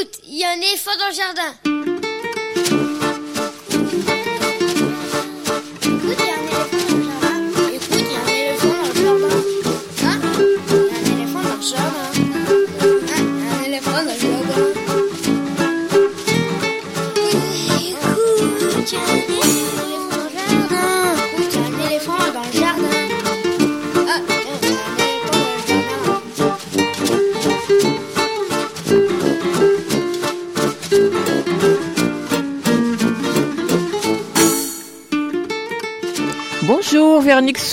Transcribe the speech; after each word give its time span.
Écoute, 0.00 0.20
il 0.28 0.38
y 0.38 0.44
a 0.44 0.50
un 0.50 0.60
éléphant 0.60 0.96
dans 0.98 1.08
le 1.08 1.14
jardin. 1.14 1.69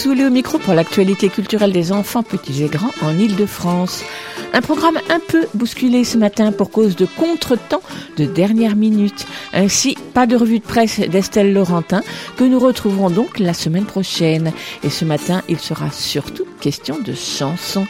Soulet 0.08 0.24
au 0.24 0.30
micro 0.30 0.58
pour 0.58 0.74
l'actualité 0.74 1.28
culturelle 1.28 1.74
des 1.74 1.92
enfants 1.92 2.24
petits 2.24 2.64
et 2.64 2.70
grands 2.70 2.94
en 3.02 3.20
Ile-de-France. 3.20 4.06
Un 4.54 4.62
programme 4.62 4.98
un 5.10 5.20
peu 5.20 5.48
bousculé 5.54 6.06
ce 6.06 6.18
matin 6.18 6.54
pour 6.54 6.72
cause 6.72 6.96
de 6.96 7.06
contretemps 7.06 7.82
de 8.16 8.24
dernière 8.24 8.78
minute. 8.78 9.28
Ainsi, 9.52 9.98
pas 10.14 10.26
de 10.26 10.38
revue 10.38 10.60
de 10.60 10.64
presse 10.64 11.02
d'Estelle 11.02 11.52
Laurentin 11.52 12.04
que 12.38 12.46
nous 12.46 12.58
retrouverons 12.58 13.10
donc 13.10 13.38
la 13.38 13.54
semaine 13.54 13.84
prochaine. 13.84 14.54
Et 14.82 14.90
ce 14.90 15.04
matin, 15.04 15.42
il 15.50 15.60
sera 15.60 15.92
surtout 15.92 16.46
question 16.68 17.00
de 17.00 17.14
chansons. 17.14 17.88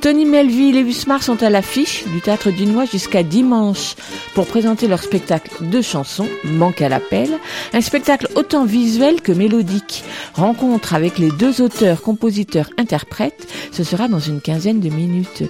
Tony 0.00 0.24
Melville 0.24 0.76
et 0.76 0.80
Usmar 0.80 1.22
sont 1.22 1.44
à 1.44 1.48
l'affiche 1.48 2.02
du 2.08 2.20
Théâtre 2.20 2.50
Dunois 2.50 2.84
jusqu'à 2.84 3.22
dimanche 3.22 3.94
pour 4.34 4.46
présenter 4.46 4.88
leur 4.88 5.00
spectacle 5.00 5.52
de 5.60 5.80
chansons, 5.80 6.26
Manque 6.42 6.82
à 6.82 6.88
l'appel, 6.88 7.30
un 7.72 7.80
spectacle 7.80 8.26
autant 8.34 8.64
visuel 8.64 9.20
que 9.20 9.30
mélodique. 9.30 10.02
Rencontre 10.34 10.92
avec 10.92 11.18
les 11.18 11.30
deux 11.30 11.62
auteurs, 11.62 12.02
compositeurs, 12.02 12.70
interprètes, 12.78 13.46
ce 13.70 13.84
sera 13.84 14.08
dans 14.08 14.18
une 14.18 14.40
quinzaine 14.40 14.80
de 14.80 14.88
minutes. 14.88 15.44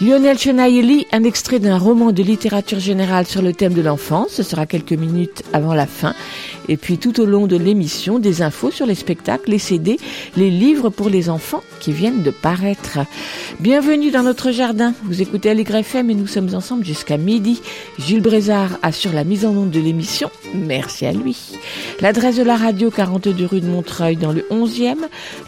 Lionel 0.00 0.38
Chenailly, 0.38 1.06
un 1.12 1.22
extrait 1.22 1.60
d'un 1.60 1.78
roman 1.78 2.10
de 2.10 2.22
littérature 2.24 2.80
générale 2.80 3.26
sur 3.26 3.42
le 3.42 3.52
thème 3.52 3.74
de 3.74 3.82
l'enfance, 3.82 4.30
ce 4.30 4.42
sera 4.42 4.66
quelques 4.66 4.92
minutes 4.92 5.44
avant 5.52 5.74
la 5.74 5.86
fin. 5.86 6.14
Et 6.68 6.76
puis 6.76 6.98
tout 6.98 7.20
au 7.20 7.26
long 7.26 7.46
de 7.46 7.56
l'émission, 7.56 8.18
des 8.18 8.42
infos 8.42 8.70
sur 8.70 8.86
les 8.86 8.94
spectacles, 8.94 9.50
les 9.50 9.58
CD, 9.58 9.98
les 10.36 10.50
livres 10.50 10.90
pour 10.90 11.08
les 11.08 11.30
enfants 11.30 11.62
qui 11.80 11.92
viennent 11.92 12.07
de 12.10 12.30
paraître. 12.30 12.98
Bienvenue 13.60 14.10
dans 14.10 14.22
notre 14.22 14.50
jardin. 14.50 14.94
Vous 15.04 15.20
écoutez 15.20 15.50
FM 15.50 16.10
et 16.10 16.14
nous 16.14 16.26
sommes 16.26 16.54
ensemble 16.54 16.84
jusqu'à 16.84 17.16
midi. 17.16 17.60
Gilles 17.98 18.22
Brézard 18.22 18.78
assure 18.82 19.12
la 19.12 19.24
mise 19.24 19.44
en 19.44 19.50
onde 19.50 19.70
de 19.70 19.80
l'émission. 19.80 20.30
Merci 20.54 21.06
à 21.06 21.12
lui. 21.12 21.36
L'adresse 22.00 22.36
de 22.36 22.42
la 22.42 22.56
radio 22.56 22.90
42 22.90 23.44
rue 23.44 23.60
de 23.60 23.66
Montreuil 23.66 24.16
dans 24.16 24.32
le 24.32 24.46
11e. 24.50 24.96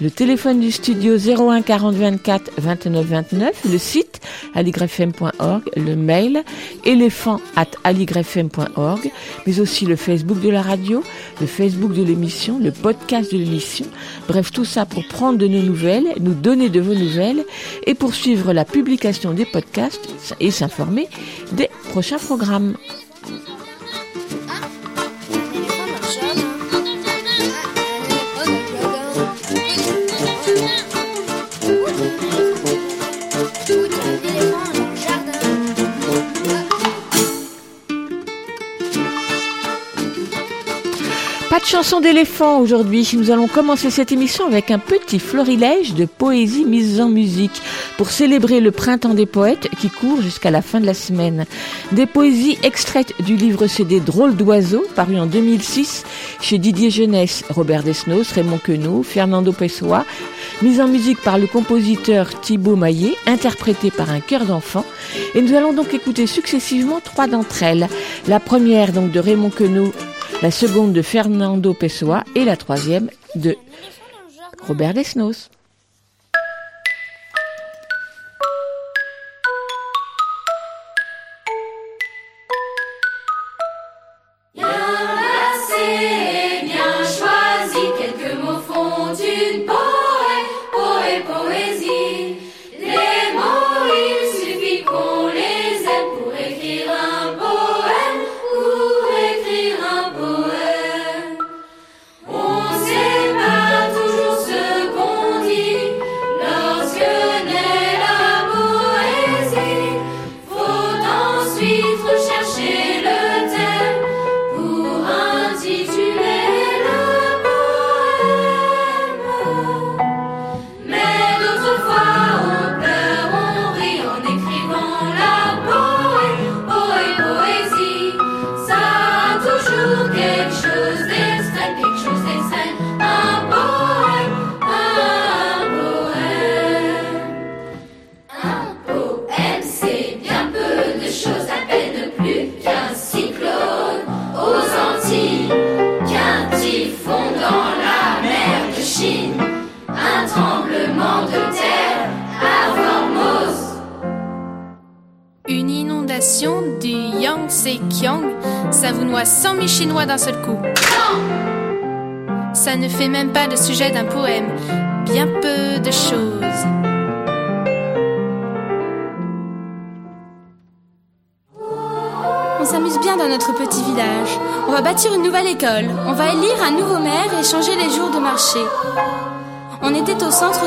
Le 0.00 0.11
téléphone 0.11 0.61
du 0.61 0.70
studio 0.70 1.17
01 1.17 1.62
40 1.62 1.94
24 1.94 2.50
29 2.58 3.06
29. 3.06 3.64
Le 3.70 3.78
site 3.78 4.20
aligrefm.org. 4.55 5.62
Le 5.77 5.97
mail 5.97 6.42
éléphant 6.84 7.41
at 7.56 7.69
aligrefm.org. 7.84 9.11
Mais 9.47 9.61
aussi 9.61 9.86
le 9.86 9.97
Facebook 9.97 10.41
de 10.41 10.50
la 10.50 10.62
radio, 10.62 11.02
le 11.41 11.47
Facebook 11.47 11.92
de 11.95 12.02
l'émission, 12.02 12.58
le 12.58 12.72
podcast 12.72 13.33
de 13.33 13.39
l'émission. 13.39 13.86
Bref, 14.28 14.50
tout 14.52 14.64
ça 14.64 14.84
pour 14.84 15.06
prendre 15.08 15.39
de 15.39 15.47
nos 15.47 15.62
nouvelles, 15.62 16.14
donner 16.41 16.69
de 16.69 16.80
vos 16.80 16.94
nouvelles 16.94 17.44
et 17.86 17.94
poursuivre 17.94 18.52
la 18.52 18.64
publication 18.64 19.33
des 19.33 19.44
podcasts 19.44 20.34
et 20.41 20.50
s'informer 20.50 21.08
des 21.52 21.70
prochains 21.91 22.19
programmes. 22.19 22.77
Pas 41.50 41.58
de 41.58 41.64
chanson 41.64 41.98
d'éléphant 41.98 42.61
aujourd'hui. 42.61 43.11
Nous 43.14 43.33
allons 43.33 43.48
commencer 43.48 43.90
cette 43.90 44.12
émission 44.12 44.46
avec 44.46 44.70
un 44.70 44.78
petit 44.78 45.18
florilège 45.18 45.94
de 45.94 46.05
poésie 46.05 46.64
mise 46.64 47.00
en 47.00 47.08
musique 47.08 47.61
pour 47.98 48.11
célébrer 48.11 48.61
le 48.61 48.70
printemps 48.70 49.14
des 49.14 49.27
poètes 49.27 49.68
qui 49.80 49.90
court 49.90 50.22
jusqu'à 50.22 50.52
la 50.52 50.62
fin 50.62 50.78
de 50.78 50.86
la 50.86 50.94
semaine. 50.94 51.46
Des 51.90 52.06
poésies 52.06 52.56
extraites 52.62 53.14
du 53.24 53.34
livre 53.34 53.66
CD 53.66 53.98
Drôle 53.98 54.36
d'oiseau 54.36 54.84
paru 54.94 55.18
en 55.18 55.27
2006 55.27 56.05
chez 56.40 56.58
Didier 56.58 56.90
Jeunesse, 56.90 57.42
Robert 57.50 57.82
Desnos, 57.82 58.30
Raymond 58.30 58.61
Queneau, 58.62 59.02
Fernando 59.02 59.50
Pessoa, 59.50 60.05
mise 60.62 60.80
en 60.80 60.86
musique 60.86 61.20
par 61.20 61.36
le 61.36 61.48
compositeur 61.48 62.40
Thibaut 62.40 62.77
Maillet, 62.77 63.17
interprétée 63.27 63.90
par 63.90 64.11
un 64.11 64.20
chœur 64.20 64.44
d'enfant. 64.44 64.84
Et 65.34 65.42
nous 65.42 65.56
allons 65.56 65.72
donc 65.72 65.94
écouter 65.94 66.28
successivement 66.28 67.00
trois 67.02 67.27
d'entre 67.27 67.64
elles. 67.64 67.88
La 68.28 68.38
première 68.38 68.92
donc 68.92 69.11
de 69.11 69.18
Raymond 69.18 69.50
Queneau 69.50 69.92
la 70.42 70.51
seconde 70.51 70.95
de 70.95 71.02
Fernando 71.02 71.74
Pessoa 71.74 72.24
et 72.34 72.45
la 72.45 72.56
troisième 72.56 73.11
de 73.34 73.56
Robert 74.67 74.95
Desnos. 74.95 75.51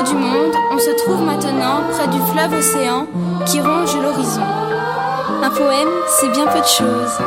Du 0.04 0.14
monde. 0.14 0.54
On 0.70 0.78
se 0.78 0.90
trouve 1.04 1.24
maintenant 1.24 1.82
près 1.92 2.08
du 2.08 2.18
fleuve 2.32 2.58
océan 2.58 3.06
qui 3.46 3.60
ronge 3.60 3.96
l'horizon. 3.96 4.42
Un 5.42 5.50
poème, 5.50 5.88
c'est 6.18 6.30
bien 6.30 6.46
peu 6.46 6.60
de 6.60 6.66
choses. 6.66 7.18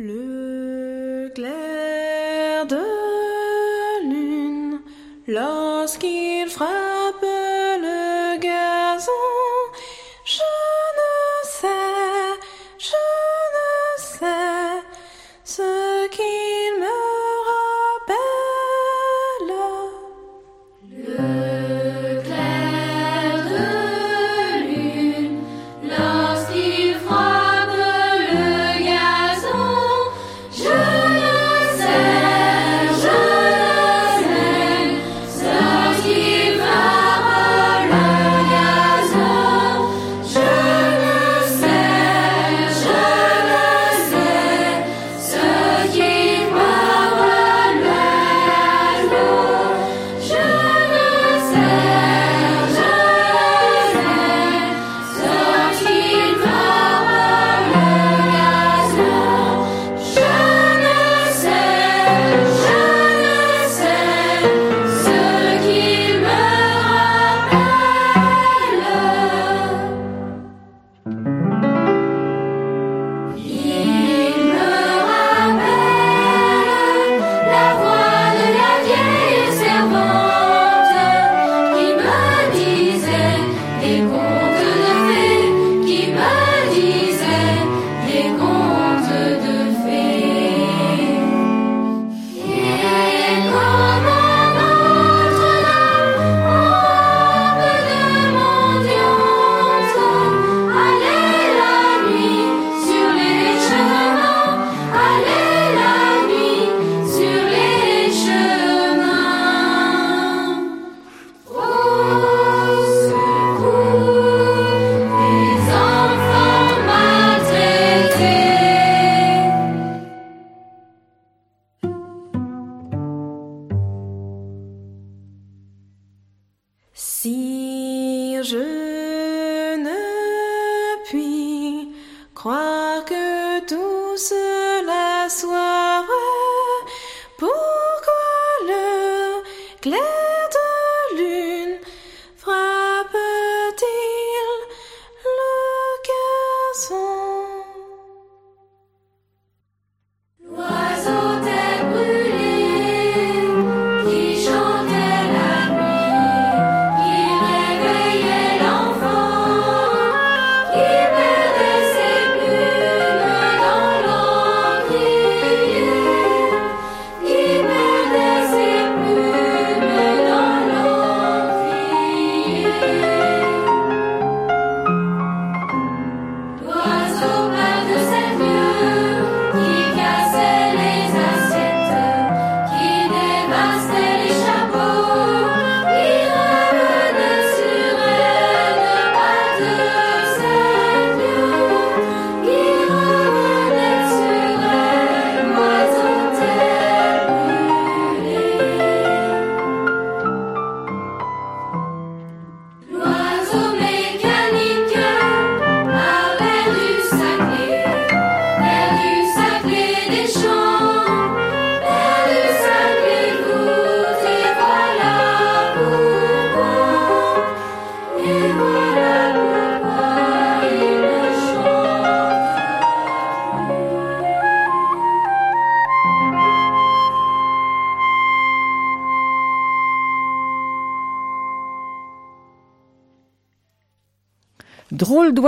Le 0.00 1.28
clair 1.34 2.66
de 2.66 2.78
lune, 4.08 4.78
lorsqu'il 5.26 6.27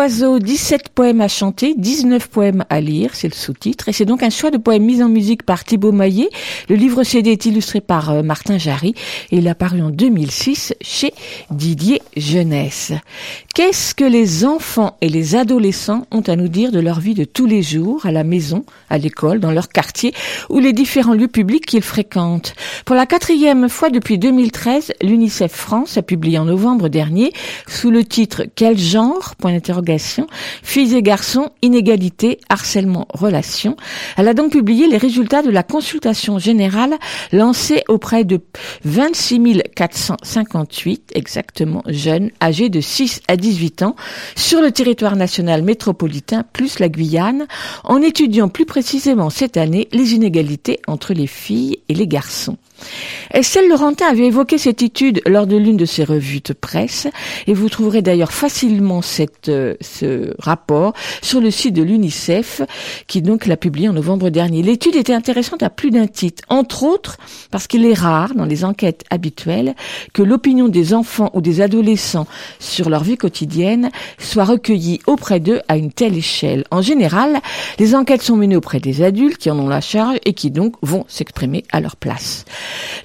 D'oiseau, 0.01 0.39
17 0.39 0.89
poèmes 0.95 1.21
à 1.21 1.29
chanter, 1.29 1.75
19 1.77 2.31
poèmes 2.31 2.65
à 2.71 2.81
lire, 2.81 3.15
c'est 3.15 3.29
le 3.29 3.35
sous-titre. 3.35 3.91
Et 3.91 3.93
c'est 3.93 4.07
donc 4.07 4.23
un 4.23 4.31
choix 4.31 4.51
de 4.51 4.57
poèmes 4.57 4.85
mis 4.85 5.03
en 5.03 5.11
musique 5.11 5.43
par 5.43 5.63
Thibaut 5.63 5.93
Maillet. 5.93 6.31
Le 6.71 6.77
livre 6.77 7.05
CD 7.05 7.33
est 7.33 7.45
illustré 7.45 7.83
par 7.83 8.09
euh, 8.09 8.23
Martin 8.23 8.57
Jarry 8.57 8.95
et 9.31 9.37
il 9.37 9.47
a 9.47 9.55
paru 9.55 9.83
en 9.83 9.91
2006 9.91 10.73
chez 10.81 11.13
Didier 11.51 12.01
Jeunesse. 12.17 12.95
Qu'est-ce 13.63 13.95
que 13.95 14.07
les 14.07 14.47
enfants 14.47 14.97
et 15.03 15.11
les 15.11 15.37
adolescents 15.37 16.07
ont 16.13 16.23
à 16.23 16.35
nous 16.35 16.49
dire 16.49 16.73
de 16.73 16.81
leur 16.81 16.99
vie 16.99 17.13
de 17.13 17.25
tous 17.25 17.45
les 17.45 17.63
jours, 17.63 18.07
à 18.07 18.11
la 18.11 18.25
maison, 18.25 18.65
à 18.89 18.97
l'école, 18.97 19.39
dans 19.39 19.51
leur 19.51 19.69
quartier 19.69 20.15
ou 20.49 20.61
les 20.61 20.73
différents 20.73 21.13
lieux 21.13 21.29
publics 21.29 21.67
qu'ils 21.67 21.83
fréquentent? 21.83 22.55
Pour 22.87 22.97
la 22.97 23.05
quatrième 23.05 23.69
fois 23.69 23.91
depuis 23.91 24.17
2013, 24.17 24.95
l'UNICEF 25.03 25.53
France 25.53 25.99
a 25.99 26.03
publié 26.03 26.39
en 26.39 26.47
novembre 26.47 26.89
dernier, 26.89 27.35
sous 27.69 27.91
le 27.91 28.03
titre 28.03 28.45
Quel 28.55 28.79
genre? 28.79 29.35
Point 29.37 29.53
d'interrogation. 29.53 30.27
Filles 30.63 30.97
et 30.97 31.03
garçons, 31.03 31.51
inégalité, 31.61 32.41
harcèlement, 32.49 33.09
relations. 33.13 33.77
Elle 34.17 34.29
a 34.29 34.33
donc 34.33 34.53
publié 34.53 34.89
les 34.89 34.97
résultats 34.97 35.43
de 35.43 35.51
la 35.51 35.65
consultation 35.65 36.39
générale 36.39 36.95
lancée 37.31 37.83
auprès 37.89 38.25
de 38.25 38.41
26 38.87 39.65
458 39.77 41.13
exactement 41.15 41.83
jeunes 41.89 42.31
âgés 42.41 42.71
de 42.71 42.81
6 42.81 43.21
à 43.29 43.37
18 43.51 43.83
ans 43.83 43.97
sur 44.37 44.61
le 44.61 44.71
territoire 44.71 45.17
national 45.17 45.63
métropolitain 45.63 46.45
plus 46.53 46.79
la 46.79 46.89
Guyane 46.89 47.47
en 47.83 48.01
étudiant 48.01 48.49
plus 48.49 48.65
précisément 48.65 49.29
cette 49.29 49.57
année 49.57 49.89
les 49.91 50.15
inégalités 50.15 50.79
entre 50.87 51.15
les 51.15 51.27
filles 51.27 51.81
et 51.89 51.95
les 51.95 52.07
garçons. 52.07 52.59
Estelle 53.33 53.69
Laurentin 53.69 54.07
avait 54.07 54.27
évoqué 54.27 54.59
cette 54.59 54.83
étude 54.83 55.23
lors 55.27 55.47
de 55.47 55.57
l'une 55.57 55.77
de 55.77 55.85
ses 55.85 56.05
revues 56.05 56.41
de 56.41 56.53
presse 56.53 57.07
et 57.47 57.55
vous 57.55 57.69
trouverez 57.69 58.03
d'ailleurs 58.03 58.33
facilement 58.33 59.03
cette, 59.03 59.49
euh, 59.49 59.75
ce 59.81 60.35
rapport 60.39 60.95
sur 61.23 61.41
le 61.41 61.51
site 61.51 61.75
de 61.75 61.83
l'UNICEF 61.83 62.63
qui 63.07 63.23
donc 63.23 63.47
l'a 63.47 63.57
publié 63.57 63.89
en 63.89 63.93
novembre 63.93 64.31
dernier. 64.31 64.63
L'étude 64.63 64.97
était 64.97 65.15
intéressante 65.15 65.63
à 65.63 65.71
plus 65.71 65.91
d'un 65.91 66.07
titre, 66.07 66.43
entre 66.49 66.83
autres 66.83 67.19
parce 67.51 67.67
qu'il 67.67 67.87
est 67.87 67.95
rare 67.95 68.35
dans 68.35 68.47
les 68.47 68.65
enquêtes 68.65 69.05
habituelles 69.11 69.75
que 70.13 70.23
l'opinion 70.23 70.69
des 70.69 70.93
enfants 70.95 71.31
ou 71.35 71.41
des 71.41 71.61
adolescents 71.61 72.27
sur 72.59 72.91
leur 72.91 73.05
vie 73.05 73.17
quotidienne 73.17 73.91
soit 74.19 74.45
recueillie 74.45 75.01
auprès 75.07 75.41
d'eux 75.41 75.61
à 75.69 75.77
une 75.77 75.93
telle 75.93 76.17
échelle. 76.17 76.65
En 76.71 76.83
général, 76.83 77.41
les 77.79 77.95
enquêtes 77.95 78.23
sont 78.23 78.37
menées 78.37 78.57
auprès 78.57 78.81
des 78.81 79.03
adultes 79.03 79.39
qui 79.39 79.51
en 79.51 79.59
ont 79.59 79.69
la 79.69 79.81
charge 79.81 80.19
et 80.25 80.35
qui 80.35 80.51
donc 80.51 80.75
vont 80.83 81.05
s'exprimer 81.09 81.65
à 81.73 81.81
leur 81.81 81.97
place. 81.97 82.45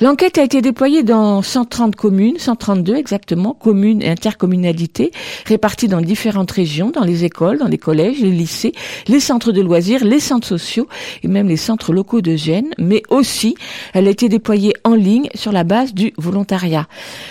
L'enquête 0.02 0.38
a 0.38 0.44
été 0.44 0.62
déployée 0.62 1.04
dans 1.04 1.42
130 1.42 1.96
communes, 1.96 2.38
132 2.38 2.96
exactement, 2.96 3.54
communes 3.54 4.02
et 4.02 4.10
intercommunalités, 4.10 5.12
réparties 5.46 5.88
dans 5.88 6.02
différentes 6.02 6.52
régions, 6.52 6.92
dans 6.92 7.04
les 7.04 7.24
écoles, 7.24 7.60
dans 7.60 7.68
les 7.68 7.78
collèges, 7.78 8.20
les 8.20 8.32
lycées, 8.32 8.74
les 9.08 9.20
centres 9.20 9.52
de 9.52 9.62
loisirs, 9.62 10.04
les 10.04 10.20
centres 10.20 10.48
sociaux 10.48 10.88
et 11.24 11.28
même 11.28 11.48
les 11.48 11.58
centres 11.58 11.94
locaux 11.94 12.22
de 12.22 12.36
Gênes, 12.36 12.74
mais 12.78 13.04
aussi 13.10 13.56
elle 13.94 14.08
a 14.08 14.12
été 14.12 14.30
déployée 14.30 14.74
en 14.84 14.96
ligne 14.96 15.30
sur 15.34 15.52
la 15.52 15.64
base 15.64 15.94
du 15.94 16.14
volontariat. 16.18 16.88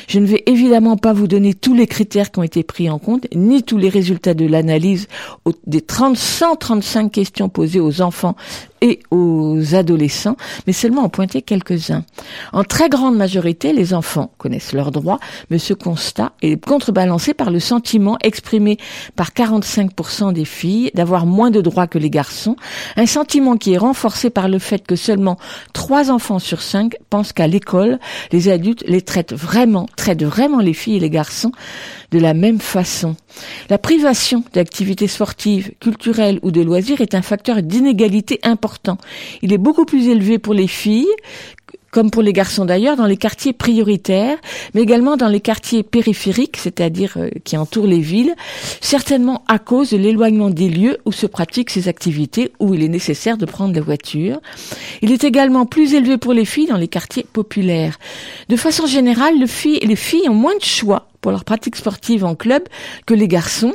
Je 0.08 0.18
ne 0.18 0.26
vais 0.26 0.42
évidemment 0.46 0.96
pas 0.96 1.12
vous 1.12 1.26
donner 1.26 1.54
tous 1.54 1.74
les 1.74 1.86
critères 1.86 2.30
qui 2.30 2.38
ont 2.38 2.44
été 2.44 2.62
pris 2.62 2.88
en 2.88 2.98
compte, 2.98 3.26
ni 3.34 3.62
tous 3.62 3.78
les 3.78 3.88
résultats 3.88 4.34
de 4.34 4.46
l'analyse 4.46 5.08
des 5.66 5.80
30, 5.80 6.16
135 6.16 7.12
questions 7.12 7.48
posées 7.48 7.80
aux 7.80 8.00
enfants 8.00 8.36
et 8.80 9.00
aux 9.10 9.74
adolescents, 9.74 10.36
mais 10.66 10.72
seulement 10.72 11.02
en 11.02 11.08
pointer 11.08 11.40
quelques-uns. 11.40 12.04
En 12.52 12.64
très 12.64 12.88
grande 12.88 13.16
majorité, 13.16 13.72
les 13.72 13.94
enfants 13.94 14.32
connaissent 14.38 14.72
leurs 14.72 14.90
droits, 14.90 15.20
mais 15.50 15.58
ce 15.58 15.74
constat 15.74 16.32
est 16.42 16.62
contrebalancé 16.64 17.34
par 17.34 17.50
le 17.50 17.60
sentiment 17.60 18.18
exprimé 18.22 18.78
par 19.16 19.30
45% 19.30 20.32
des 20.32 20.44
filles 20.44 20.90
d'avoir 20.94 21.26
moins 21.26 21.50
de 21.50 21.60
droits 21.60 21.86
que 21.86 21.98
les 21.98 22.10
garçons, 22.10 22.56
un 22.96 23.06
sentiment 23.06 23.56
qui 23.56 23.74
est 23.74 23.78
renforcé 23.78 24.30
par 24.30 24.48
le 24.48 24.58
fait 24.58 24.86
que 24.86 24.96
seulement 24.96 25.38
3 25.72 26.10
enfants 26.10 26.38
sur 26.38 26.62
5 26.62 26.94
pensent 27.10 27.32
qu'à 27.32 27.46
l'école, 27.46 27.98
les 28.32 28.48
adultes 28.48 28.84
les 28.86 29.02
traitent 29.02 29.34
vraiment, 29.34 29.86
traitent 29.96 30.24
vraiment 30.24 30.60
les 30.60 30.74
filles 30.74 30.96
et 30.96 31.00
les 31.00 31.10
garçons 31.10 31.52
de 32.10 32.18
la 32.18 32.34
même 32.34 32.60
façon. 32.60 33.16
La 33.68 33.78
privation 33.78 34.44
d'activités 34.52 35.08
sportives, 35.08 35.72
culturelles 35.80 36.38
ou 36.42 36.50
de 36.50 36.60
loisirs 36.60 37.00
est 37.00 37.14
un 37.14 37.22
facteur 37.22 37.62
d'inégalité 37.62 38.38
important. 38.42 38.98
Il 39.42 39.52
est 39.52 39.58
beaucoup 39.58 39.84
plus 39.84 40.08
élevé 40.08 40.38
pour 40.38 40.54
les 40.54 40.68
filles 40.68 41.08
comme 41.94 42.10
pour 42.10 42.22
les 42.22 42.32
garçons 42.32 42.64
d'ailleurs, 42.64 42.96
dans 42.96 43.06
les 43.06 43.16
quartiers 43.16 43.52
prioritaires, 43.52 44.36
mais 44.74 44.82
également 44.82 45.16
dans 45.16 45.28
les 45.28 45.38
quartiers 45.38 45.84
périphériques, 45.84 46.56
c'est-à-dire 46.56 47.12
euh, 47.18 47.30
qui 47.44 47.56
entourent 47.56 47.86
les 47.86 48.00
villes, 48.00 48.34
certainement 48.80 49.44
à 49.46 49.60
cause 49.60 49.90
de 49.90 49.96
l'éloignement 49.96 50.50
des 50.50 50.68
lieux 50.68 50.98
où 51.04 51.12
se 51.12 51.26
pratiquent 51.26 51.70
ces 51.70 51.86
activités, 51.86 52.50
où 52.58 52.74
il 52.74 52.82
est 52.82 52.88
nécessaire 52.88 53.36
de 53.36 53.46
prendre 53.46 53.76
la 53.76 53.80
voiture. 53.80 54.40
Il 55.02 55.12
est 55.12 55.22
également 55.22 55.66
plus 55.66 55.94
élevé 55.94 56.18
pour 56.18 56.32
les 56.32 56.44
filles 56.44 56.66
dans 56.66 56.76
les 56.76 56.88
quartiers 56.88 57.26
populaires. 57.32 58.00
De 58.48 58.56
façon 58.56 58.86
générale, 58.86 59.34
les 59.38 59.96
filles 59.96 60.28
ont 60.28 60.34
moins 60.34 60.56
de 60.56 60.64
choix 60.64 61.06
pour 61.20 61.30
leurs 61.30 61.44
pratiques 61.44 61.76
sportives 61.76 62.24
en 62.24 62.34
club 62.34 62.64
que 63.06 63.14
les 63.14 63.28
garçons. 63.28 63.72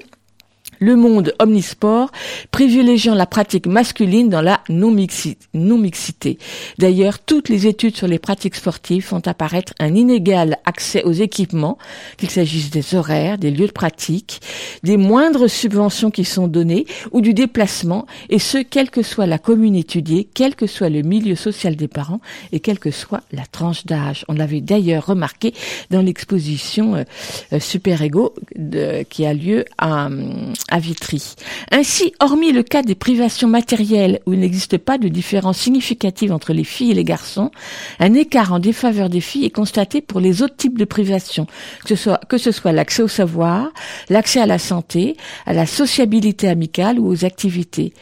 Le 0.79 0.95
Monde 0.95 1.33
Omnisport, 1.39 2.11
privilégiant 2.51 3.15
la 3.15 3.25
pratique 3.25 3.67
masculine 3.67 4.29
dans 4.29 4.41
la 4.41 4.61
non-mixité. 4.69 6.37
D'ailleurs, 6.77 7.19
toutes 7.19 7.49
les 7.49 7.67
études 7.67 7.95
sur 7.95 8.07
les 8.07 8.19
pratiques 8.19 8.55
sportives 8.55 9.05
font 9.05 9.21
apparaître 9.25 9.73
un 9.79 9.93
inégal 9.95 10.57
accès 10.65 11.03
aux 11.03 11.11
équipements, 11.11 11.77
qu'il 12.17 12.29
s'agisse 12.29 12.69
des 12.69 12.95
horaires, 12.95 13.37
des 13.37 13.51
lieux 13.51 13.67
de 13.67 13.71
pratique, 13.71 14.41
des 14.83 14.97
moindres 14.97 15.49
subventions 15.49 16.11
qui 16.11 16.25
sont 16.25 16.47
données 16.47 16.85
ou 17.11 17.21
du 17.21 17.33
déplacement, 17.33 18.05
et 18.29 18.39
ce, 18.39 18.57
quelle 18.57 18.89
que 18.89 19.01
soit 19.01 19.27
la 19.27 19.37
commune 19.37 19.75
étudiée, 19.75 20.27
quel 20.33 20.55
que 20.55 20.67
soit 20.67 20.89
le 20.89 21.01
milieu 21.01 21.35
social 21.35 21.75
des 21.75 21.87
parents 21.87 22.21
et 22.51 22.59
quelle 22.59 22.79
que 22.79 22.91
soit 22.91 23.21
la 23.31 23.45
tranche 23.45 23.85
d'âge. 23.85 24.25
On 24.27 24.33
l'avait 24.33 24.61
d'ailleurs 24.61 25.07
remarqué 25.07 25.53
dans 25.89 26.01
l'exposition 26.01 26.95
euh, 26.95 27.03
euh, 27.53 27.59
Super 27.59 28.01
Ego 28.01 28.33
qui 29.09 29.25
a 29.25 29.33
lieu 29.33 29.65
à, 29.77 30.09
à 30.69 30.79
Vitry. 30.79 31.35
Ainsi, 31.71 32.13
hormis 32.19 32.51
le 32.51 32.63
cas 32.63 32.81
des 32.81 32.95
privations 32.95 33.47
matérielles 33.47 34.19
où 34.25 34.33
il 34.33 34.39
n'existe 34.39 34.77
pas 34.77 34.97
de 34.97 35.07
différence 35.07 35.57
significative 35.57 36.31
entre 36.31 36.53
les 36.53 36.63
filles 36.63 36.91
et 36.91 36.95
les 36.95 37.03
garçons, 37.03 37.51
un 37.99 38.13
écart 38.13 38.53
en 38.53 38.59
défaveur 38.59 39.09
des 39.09 39.21
filles 39.21 39.45
est 39.45 39.49
constaté 39.49 40.01
pour 40.01 40.19
les 40.19 40.41
autres 40.41 40.55
types 40.55 40.77
de 40.77 40.85
privations, 40.85 41.47
que 41.83 41.89
ce 41.89 41.95
soit, 41.95 42.21
que 42.29 42.37
ce 42.37 42.51
soit 42.51 42.71
l'accès 42.71 43.03
au 43.03 43.07
savoir, 43.07 43.71
l'accès 44.09 44.39
à 44.39 44.45
la 44.45 44.59
santé, 44.59 45.17
à 45.45 45.53
la 45.53 45.65
sociabilité 45.65 46.47
amicale 46.47 46.99
ou 46.99 47.07
aux 47.07 47.25
activités. 47.25 47.93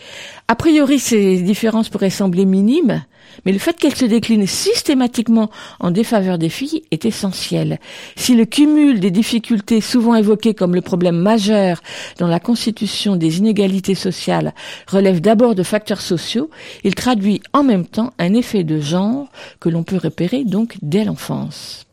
A 0.47 0.55
priori, 0.55 0.99
ces 0.99 1.41
différences 1.41 1.89
pourraient 1.89 2.09
sembler 2.09 2.45
minimes, 2.45 3.03
mais 3.47 3.53
le 3.53 3.59
fait 3.59 3.77
qu'elles 3.77 3.95
se 3.95 4.03
déclinent 4.03 4.45
systématiquement 4.45 5.49
en 5.79 5.89
défaveur 5.89 6.37
des 6.37 6.49
filles 6.49 6.83
est 6.91 7.05
essentiel. 7.05 7.79
Si 8.17 8.35
le 8.35 8.43
cumul 8.43 8.99
des 8.99 9.09
difficultés 9.09 9.79
souvent 9.79 10.15
évoquées 10.15 10.53
comme 10.53 10.75
le 10.75 10.81
problème 10.81 11.15
majeur 11.15 11.81
dans 12.19 12.27
la 12.27 12.41
constitution 12.41 13.15
des 13.15 13.37
inégalités 13.37 13.95
sociales 13.95 14.53
relève 14.85 15.21
d'abord 15.21 15.55
de 15.55 15.63
facteurs 15.63 16.01
sociaux, 16.01 16.49
il 16.83 16.93
traduit 16.93 17.41
en 17.53 17.63
même 17.63 17.85
temps 17.85 18.11
un 18.19 18.33
effet 18.33 18.65
de 18.65 18.81
genre 18.81 19.29
que 19.61 19.69
l'on 19.69 19.83
peut 19.83 19.95
repérer 19.95 20.43
donc 20.43 20.75
dès 20.81 21.05
l'enfance. 21.05 21.87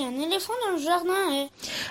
A. 0.00 1.34
Et... 1.34 1.46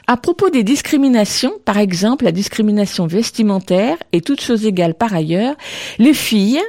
À 0.08 0.18
propos 0.18 0.50
des 0.50 0.64
discriminations, 0.64 1.54
par 1.64 1.78
exemple 1.78 2.26
la 2.26 2.32
discrimination 2.32 3.08
vestimentaire 3.08 3.98
et 4.12 4.22
toutes 4.22 4.42
choses 4.42 4.66
égales 4.66 4.96
par 4.96 5.14
ailleurs, 5.14 5.56
les 5.98 6.14
filles 6.14 6.62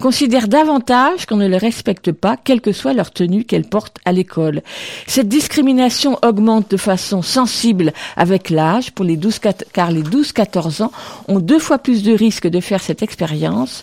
considèrent 0.00 0.48
davantage 0.48 1.26
qu'on 1.26 1.36
ne 1.36 1.48
les 1.48 1.58
respecte 1.58 2.12
pas, 2.12 2.36
quelle 2.36 2.60
que 2.60 2.72
soit 2.72 2.92
leur 2.92 3.10
tenue 3.10 3.44
qu'elles 3.44 3.68
portent 3.68 3.98
à 4.04 4.12
l'école. 4.12 4.62
Cette 5.06 5.28
discrimination 5.28 6.18
augmente 6.22 6.70
de 6.70 6.76
façon 6.76 7.22
sensible 7.22 7.92
avec 8.16 8.50
l'âge, 8.50 8.92
pour 8.92 9.04
les 9.04 9.16
12, 9.16 9.40
car 9.72 9.90
les 9.90 10.02
12-14 10.02 10.82
ans 10.84 10.92
ont 11.28 11.40
deux 11.40 11.58
fois 11.58 11.78
plus 11.78 12.02
de 12.02 12.12
risques 12.12 12.48
de 12.48 12.60
faire 12.60 12.82
cette 12.82 13.02
expérience 13.02 13.82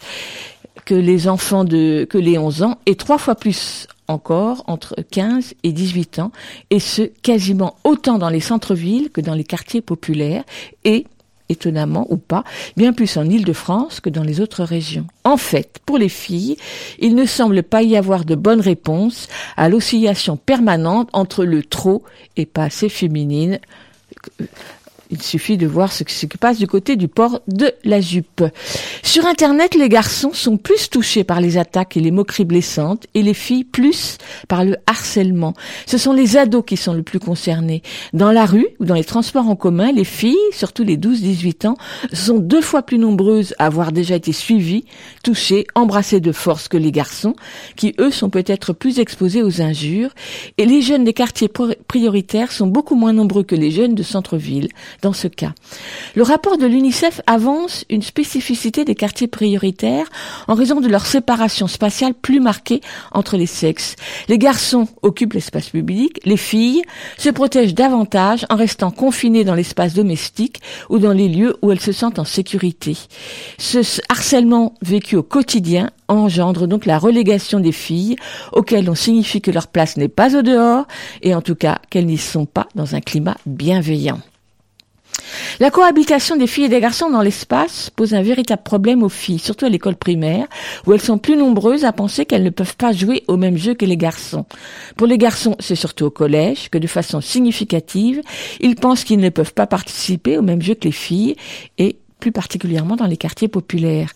que 0.86 0.96
les 0.96 1.28
enfants 1.28 1.64
de 1.64 2.08
que 2.10 2.18
les 2.18 2.38
11 2.38 2.64
ans 2.64 2.78
et 2.86 2.96
trois 2.96 3.18
fois 3.18 3.36
plus 3.36 3.88
encore 4.12 4.64
entre 4.68 4.96
15 5.10 5.56
et 5.64 5.72
18 5.72 6.20
ans, 6.20 6.32
et 6.70 6.80
ce 6.80 7.02
quasiment 7.02 7.76
autant 7.84 8.18
dans 8.18 8.30
les 8.30 8.40
centres-villes 8.40 9.10
que 9.10 9.22
dans 9.22 9.34
les 9.34 9.44
quartiers 9.44 9.82
populaires, 9.82 10.44
et 10.84 11.06
étonnamment 11.52 12.08
ou 12.10 12.18
pas, 12.18 12.44
bien 12.78 12.94
plus 12.94 13.18
en 13.18 13.30
Île-de-France 13.30 14.00
que 14.00 14.10
dans 14.10 14.24
les 14.24 14.40
autres 14.40 14.64
régions. 14.64 15.06
En 15.24 15.38
fait, 15.38 15.80
pour 15.86 15.98
les 15.98 16.10
filles, 16.10 16.58
il 17.00 17.14
ne 17.14 17.26
semble 17.26 17.62
pas 17.62 17.84
y 17.84 17.98
avoir 17.98 18.26
de 18.26 18.36
bonne 18.36 18.62
réponse 18.62 19.28
à 19.58 19.70
l'oscillation 19.70 20.38
permanente 20.38 21.10
entre 21.14 21.44
le 21.44 21.62
trop 21.64 22.04
et 22.38 22.46
pas 22.46 22.64
assez 22.64 22.90
féminine 22.90 23.60
il 25.12 25.22
suffit 25.22 25.58
de 25.58 25.68
voir 25.68 25.92
ce 25.92 26.04
qui 26.04 26.14
se 26.14 26.26
passe 26.26 26.58
du 26.58 26.68
côté 26.68 26.96
du 26.96 27.08
port 27.08 27.42
de 27.48 27.72
la 27.84 28.00
jupe. 28.00 28.44
Sur 29.04 29.26
Internet, 29.26 29.76
les 29.76 29.90
garçons 29.90 30.32
sont 30.34 30.58
plus 30.58 30.90
touchés 30.90 31.24
par 31.24 31.42
les 31.42 31.58
attaques 31.58 31.98
et 31.98 32.00
les 32.00 32.12
moqueries 32.12 32.46
blessantes 32.46 33.08
et 33.14 33.22
les 33.22 33.34
filles 33.34 33.66
plus 33.66 34.18
par 34.48 34.64
le 34.64 34.78
harcèlement. 34.88 35.54
Ce 35.86 35.98
sont 35.98 36.14
les 36.14 36.38
ados 36.38 36.64
qui 36.66 36.78
sont 36.78 36.94
le 36.94 37.04
plus 37.04 37.20
concernés. 37.20 37.82
Dans 38.14 38.32
la 38.32 38.46
rue 38.46 38.68
ou 38.80 38.86
dans 38.86 38.96
les 38.96 39.04
transports 39.04 39.50
en 39.50 39.56
commun, 39.56 39.92
les 39.92 40.06
filles, 40.06 40.38
surtout 40.52 40.84
les 40.84 40.98
12-18 40.98 41.68
ans, 41.68 41.78
sont 42.14 42.40
deux 42.40 42.62
fois 42.62 42.84
plus 42.84 42.98
nombreuses 42.98 43.54
à 43.60 43.66
avoir 43.66 43.92
déjà 43.92 44.16
été 44.16 44.32
suivies, 44.32 44.86
touchées, 45.24 45.68
embrassées 45.76 46.22
de 46.22 46.32
force 46.32 46.68
que 46.68 46.78
les 46.78 46.92
garçons, 46.92 47.36
qui 47.76 47.94
eux 48.00 48.12
sont 48.12 48.30
peut-être 48.30 48.74
plus 48.74 49.00
exposés 49.00 49.44
aux 49.44 49.62
injures. 49.62 50.12
Et 50.58 50.66
les 50.66 50.82
jeunes 50.82 51.04
des 51.04 51.14
quartiers 51.14 51.50
prioritaires 51.88 52.52
sont 52.52 52.68
beaucoup 52.68 52.96
moins 52.96 53.14
nombreux 53.14 53.44
que 53.44 53.56
les 53.56 53.72
jeunes 53.72 53.96
de 53.96 54.04
centre-ville 54.04 54.70
dans 55.02 55.14
ce 55.14 55.28
cas. 55.28 55.54
Le 56.16 56.24
rapport 56.24 56.58
de 56.58 56.66
l'UNICEF 56.66 57.22
avance 57.28 57.86
une 57.90 58.02
spécificité 58.02 58.86
des 58.86 58.96
quartiers 58.96 59.28
prioritaires 59.28 60.08
en 60.48 60.54
raison 60.54 60.80
de 60.82 60.88
leur 60.88 61.06
séparation 61.06 61.68
spatiale 61.68 62.14
plus 62.14 62.40
marquée 62.40 62.82
entre 63.12 63.38
les 63.38 63.46
sexes. 63.46 63.96
Les 64.28 64.38
garçons 64.38 64.88
occupent 65.02 65.34
l'espace 65.34 65.70
public, 65.70 66.20
les 66.26 66.38
filles 66.38 66.84
se 67.18 67.30
protègent 67.30 67.74
davantage 67.74 68.46
en 68.50 68.56
restant 68.56 68.92
confinées 68.92 69.44
dans 69.44 69.56
l'espace 69.56 69.94
domestique 69.94 70.62
ou 70.90 71.00
dans 71.00 71.14
les 71.14 71.28
lieux 71.28 71.58
où 71.62 71.72
elles 71.72 71.80
se 71.80 71.92
sentent 71.92 72.20
en 72.20 72.26
sécurité. 72.26 72.98
Ce 73.58 73.80
harcèlement 74.10 74.74
vécu 74.82 75.16
au 75.16 75.24
quotidien 75.24 75.90
engendre 76.08 76.68
donc 76.68 76.86
la 76.86 77.00
relégation 77.00 77.60
des 77.60 77.72
filles 77.72 78.18
auxquelles 78.52 78.90
on 78.90 78.96
signifie 78.96 79.42
que 79.42 79.52
leur 79.52 79.68
place 79.68 79.98
n'est 79.98 80.10
pas 80.10 80.36
au 80.36 80.42
dehors 80.42 80.86
et 81.22 81.34
en 81.34 81.42
tout 81.42 81.56
cas 81.56 81.80
qu'elles 81.90 82.06
n'y 82.06 82.18
sont 82.18 82.46
pas 82.46 82.68
dans 82.76 82.96
un 82.96 83.02
climat 83.02 83.38
bienveillant. 83.46 84.20
La 85.60 85.72
cohabitation 85.72 86.36
des 86.36 86.48
filles 86.48 86.66
et 86.66 86.70
des 86.70 86.80
garçons 86.80 87.10
dans 87.10 87.22
l'espace 87.22 87.90
pose 87.96 88.14
un 88.14 88.22
véritable 88.22 88.64
problème 88.64 89.04
aux 89.04 89.10
filles, 89.10 89.40
surtout 89.40 89.66
à 89.66 89.70
l'école 89.70 89.96
primaire, 89.96 90.48
où 90.86 90.94
elles 90.94 91.02
sont 91.02 91.18
plus 91.18 91.36
nombreuses 91.36 91.86
à 91.86 91.92
penser 91.92 92.26
qu'elles 92.26 92.44
ne 92.44 92.50
peuvent 92.50 92.76
pas 92.76 92.92
jouer 92.92 93.24
au 93.28 93.38
même 93.38 93.58
jeu 93.58 93.74
que 93.74 93.86
les 93.86 93.98
garçons. 93.98 94.46
Pour 94.98 95.08
les 95.08 95.18
garçons, 95.18 95.56
c'est 95.60 95.76
surtout 95.76 96.06
au 96.06 96.10
collège 96.10 96.70
que 96.70 96.78
de 96.78 96.88
façon 96.88 97.22
significative, 97.22 98.22
ils 98.60 98.76
pensent 98.76 99.04
qu'ils 99.04 99.20
ne 99.20 99.30
peuvent 99.30 99.54
pas 99.54 99.68
participer 99.68 100.38
au 100.38 100.42
même 100.42 100.62
jeu 100.62 100.76
que 100.76 100.86
les 100.86 100.92
filles 100.92 101.36
et 101.78 101.98
plus 102.22 102.32
particulièrement 102.32 102.96
dans 102.96 103.08
les 103.08 103.18
quartiers 103.18 103.50
populaires. 103.50 104.14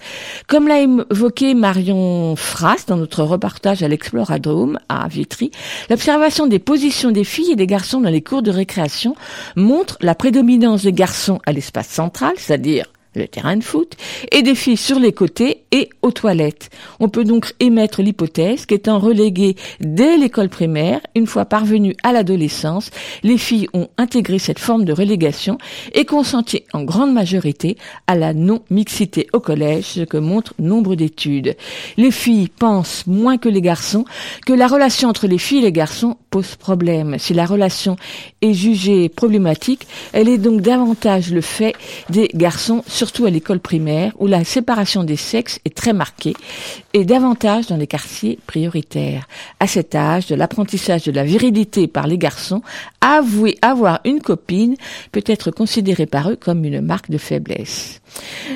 Comme 0.47 0.69
l'a 0.69 0.79
évoqué 0.79 1.53
Marion 1.53 2.37
Fras 2.37 2.85
dans 2.87 2.95
notre 2.95 3.23
reportage 3.23 3.83
à 3.83 3.89
l'Exploradrome 3.89 4.79
à 4.87 5.09
Vitry, 5.09 5.51
l'observation 5.89 6.47
des 6.47 6.59
positions 6.59 7.11
des 7.11 7.25
filles 7.25 7.51
et 7.51 7.55
des 7.57 7.67
garçons 7.67 7.99
dans 7.99 8.09
les 8.09 8.21
cours 8.21 8.43
de 8.43 8.51
récréation 8.51 9.15
montre 9.57 9.97
la 9.99 10.15
prédominance 10.15 10.83
des 10.83 10.93
garçons 10.93 11.39
à 11.45 11.51
l'espace 11.51 11.89
central, 11.89 12.33
c'est-à-dire 12.37 12.85
le 13.15 13.27
terrain 13.27 13.57
de 13.57 13.63
foot, 13.63 13.95
et 14.31 14.41
des 14.41 14.55
filles 14.55 14.77
sur 14.77 14.99
les 14.99 15.11
côtés 15.11 15.63
et 15.71 15.89
aux 16.01 16.11
toilettes. 16.11 16.69
On 16.99 17.09
peut 17.09 17.23
donc 17.23 17.53
émettre 17.59 18.01
l'hypothèse 18.01 18.65
qu'étant 18.65 18.99
reléguées 18.99 19.55
dès 19.79 20.17
l'école 20.17 20.49
primaire, 20.49 20.99
une 21.15 21.27
fois 21.27 21.45
parvenues 21.45 21.95
à 22.03 22.11
l'adolescence, 22.11 22.91
les 23.23 23.37
filles 23.37 23.67
ont 23.73 23.87
intégré 23.97 24.39
cette 24.39 24.59
forme 24.59 24.85
de 24.85 24.93
relégation 24.93 25.57
et 25.93 26.05
consenti 26.05 26.63
en 26.73 26.83
grande 26.83 27.13
majorité 27.13 27.77
à 28.07 28.15
la 28.15 28.33
non-mixité 28.33 29.27
au 29.33 29.39
collège, 29.39 29.85
ce 29.85 30.01
que 30.01 30.17
montrent 30.17 30.53
nombre 30.59 30.95
d'études. 30.95 31.55
Les 31.97 32.11
filles 32.11 32.49
pensent 32.49 33.07
moins 33.07 33.37
que 33.37 33.49
les 33.49 33.61
garçons 33.61 34.05
que 34.45 34.53
la 34.53 34.67
relation 34.67 35.09
entre 35.09 35.27
les 35.27 35.37
filles 35.37 35.59
et 35.59 35.63
les 35.63 35.71
garçons 35.71 36.17
problème. 36.41 37.17
Si 37.19 37.33
la 37.33 37.45
relation 37.45 37.95
est 38.41 38.53
jugée 38.53 39.07
problématique, 39.07 39.87
elle 40.11 40.27
est 40.27 40.37
donc 40.37 40.61
davantage 40.61 41.31
le 41.31 41.41
fait 41.41 41.73
des 42.09 42.29
garçons 42.33 42.83
sur 42.87 43.05
surtout 43.05 43.27
à 43.27 43.29
l'école 43.29 43.59
primaire, 43.59 44.13
où 44.17 44.25
la 44.25 44.43
séparation 44.43 45.03
des 45.03 45.15
sexes 45.15 45.59
est 45.63 45.75
très 45.75 45.93
marquée, 45.93 46.33
et 46.93 47.05
davantage 47.05 47.67
dans 47.67 47.77
les 47.77 47.85
quartiers 47.85 48.39
prioritaires. 48.47 49.27
À 49.59 49.67
cet 49.67 49.93
âge, 49.93 50.25
de 50.25 50.33
l'apprentissage 50.33 51.03
de 51.03 51.11
la 51.11 51.23
virilité 51.23 51.87
par 51.87 52.07
les 52.07 52.17
garçons, 52.17 52.63
avouer 53.01 53.59
avoir 53.61 53.99
une 54.05 54.21
copine 54.21 54.75
peut 55.11 55.23
être 55.27 55.51
considéré 55.51 56.07
par 56.07 56.31
eux 56.31 56.35
comme 56.35 56.65
une 56.65 56.81
marque 56.81 57.11
de 57.11 57.19
faiblesse. 57.19 58.01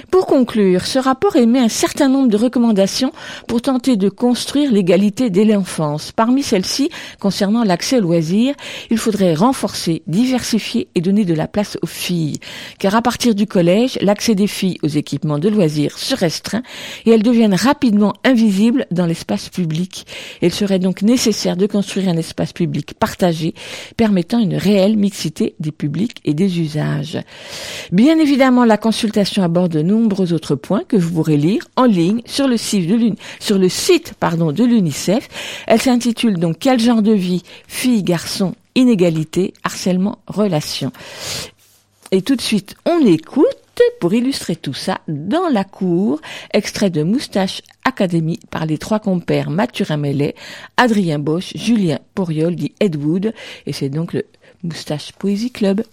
Pour 0.09 0.25
conclure, 0.25 0.87
ce 0.87 0.97
rapport 0.97 1.35
émet 1.35 1.59
un 1.59 1.69
certain 1.69 2.09
nombre 2.09 2.29
de 2.29 2.37
recommandations 2.37 3.11
pour 3.47 3.61
tenter 3.61 3.97
de 3.97 4.09
construire 4.09 4.71
l'égalité 4.71 5.29
dès 5.29 5.45
l'enfance. 5.45 6.11
Parmi 6.11 6.41
celles-ci, 6.41 6.89
concernant 7.19 7.63
l'accès 7.69 7.99
aux 7.99 8.01
loisirs, 8.01 8.55
il 8.89 8.97
faudrait 8.97 9.33
renforcer, 9.33 10.01
diversifier 10.07 10.89
et 10.95 11.01
donner 11.01 11.23
de 11.23 11.33
la 11.33 11.47
place 11.47 11.77
aux 11.81 11.87
filles. 11.87 12.39
Car 12.79 12.95
à 12.95 13.01
partir 13.01 13.35
du 13.35 13.47
collège, 13.47 13.97
l'accès 14.01 14.35
des 14.35 14.47
filles 14.47 14.77
aux 14.83 14.87
équipements 14.87 15.39
de 15.39 15.47
loisirs 15.47 15.97
se 15.97 16.15
restreint 16.15 16.63
et 17.05 17.11
elles 17.11 17.23
deviennent 17.23 17.53
rapidement 17.53 18.13
invisibles 18.25 18.85
dans 18.91 19.05
l'espace 19.05 19.49
public. 19.49 20.05
Il 20.41 20.53
serait 20.53 20.79
donc 20.79 21.01
nécessaire 21.01 21.55
de 21.55 21.67
construire 21.67 22.09
un 22.09 22.17
espace 22.17 22.53
public 22.53 22.95
partagé 22.95 23.53
permettant 23.95 24.39
une 24.39 24.55
réelle 24.55 24.97
mixité 24.97 25.55
des 25.59 25.71
publics 25.71 26.17
et 26.25 26.33
des 26.33 26.59
usages. 26.59 27.19
Bien 27.91 28.17
évidemment, 28.19 28.65
la 28.65 28.77
consultation 28.77 29.43
aborde 29.43 29.71
de 29.71 29.81
nombreux 29.83 30.33
autres 30.33 30.55
points 30.55 30.83
que 30.87 30.97
vous 30.97 31.13
pourrez 31.13 31.37
lire 31.37 31.67
en 31.75 31.85
ligne 31.85 32.21
sur 32.25 32.47
le 32.47 32.57
site 32.57 32.87
de 32.87 34.65
l'UNICEF. 34.65 35.27
Elle 35.67 35.81
s'intitule 35.81 36.37
donc 36.37 36.57
Quel 36.59 36.79
genre 36.79 37.03
de 37.03 37.13
vie 37.13 37.43
filles, 37.67 38.03
garçons, 38.03 38.55
inégalité, 38.75 39.53
harcèlement, 39.63 40.19
relations. 40.27 40.91
Et 42.11 42.21
tout 42.21 42.35
de 42.35 42.41
suite, 42.41 42.75
on 42.85 43.05
écoute 43.05 43.45
pour 43.99 44.13
illustrer 44.13 44.55
tout 44.55 44.73
ça 44.73 44.99
dans 45.07 45.47
la 45.47 45.63
cour, 45.63 46.19
extrait 46.53 46.89
de 46.89 47.03
Moustache 47.03 47.61
Academy 47.85 48.39
par 48.49 48.65
les 48.65 48.77
trois 48.77 48.99
compères 48.99 49.49
Mathurin 49.49 49.97
Mellet, 49.97 50.35
Adrien 50.77 51.19
Bosch, 51.19 51.55
Julien 51.55 51.99
Poriol 52.15 52.55
dit 52.55 52.73
Ed 52.79 52.95
Wood, 52.95 53.33
et 53.65 53.73
c'est 53.73 53.89
donc 53.89 54.13
le 54.13 54.25
Moustache 54.63 55.11
Poésie 55.13 55.51
Club. 55.51 55.83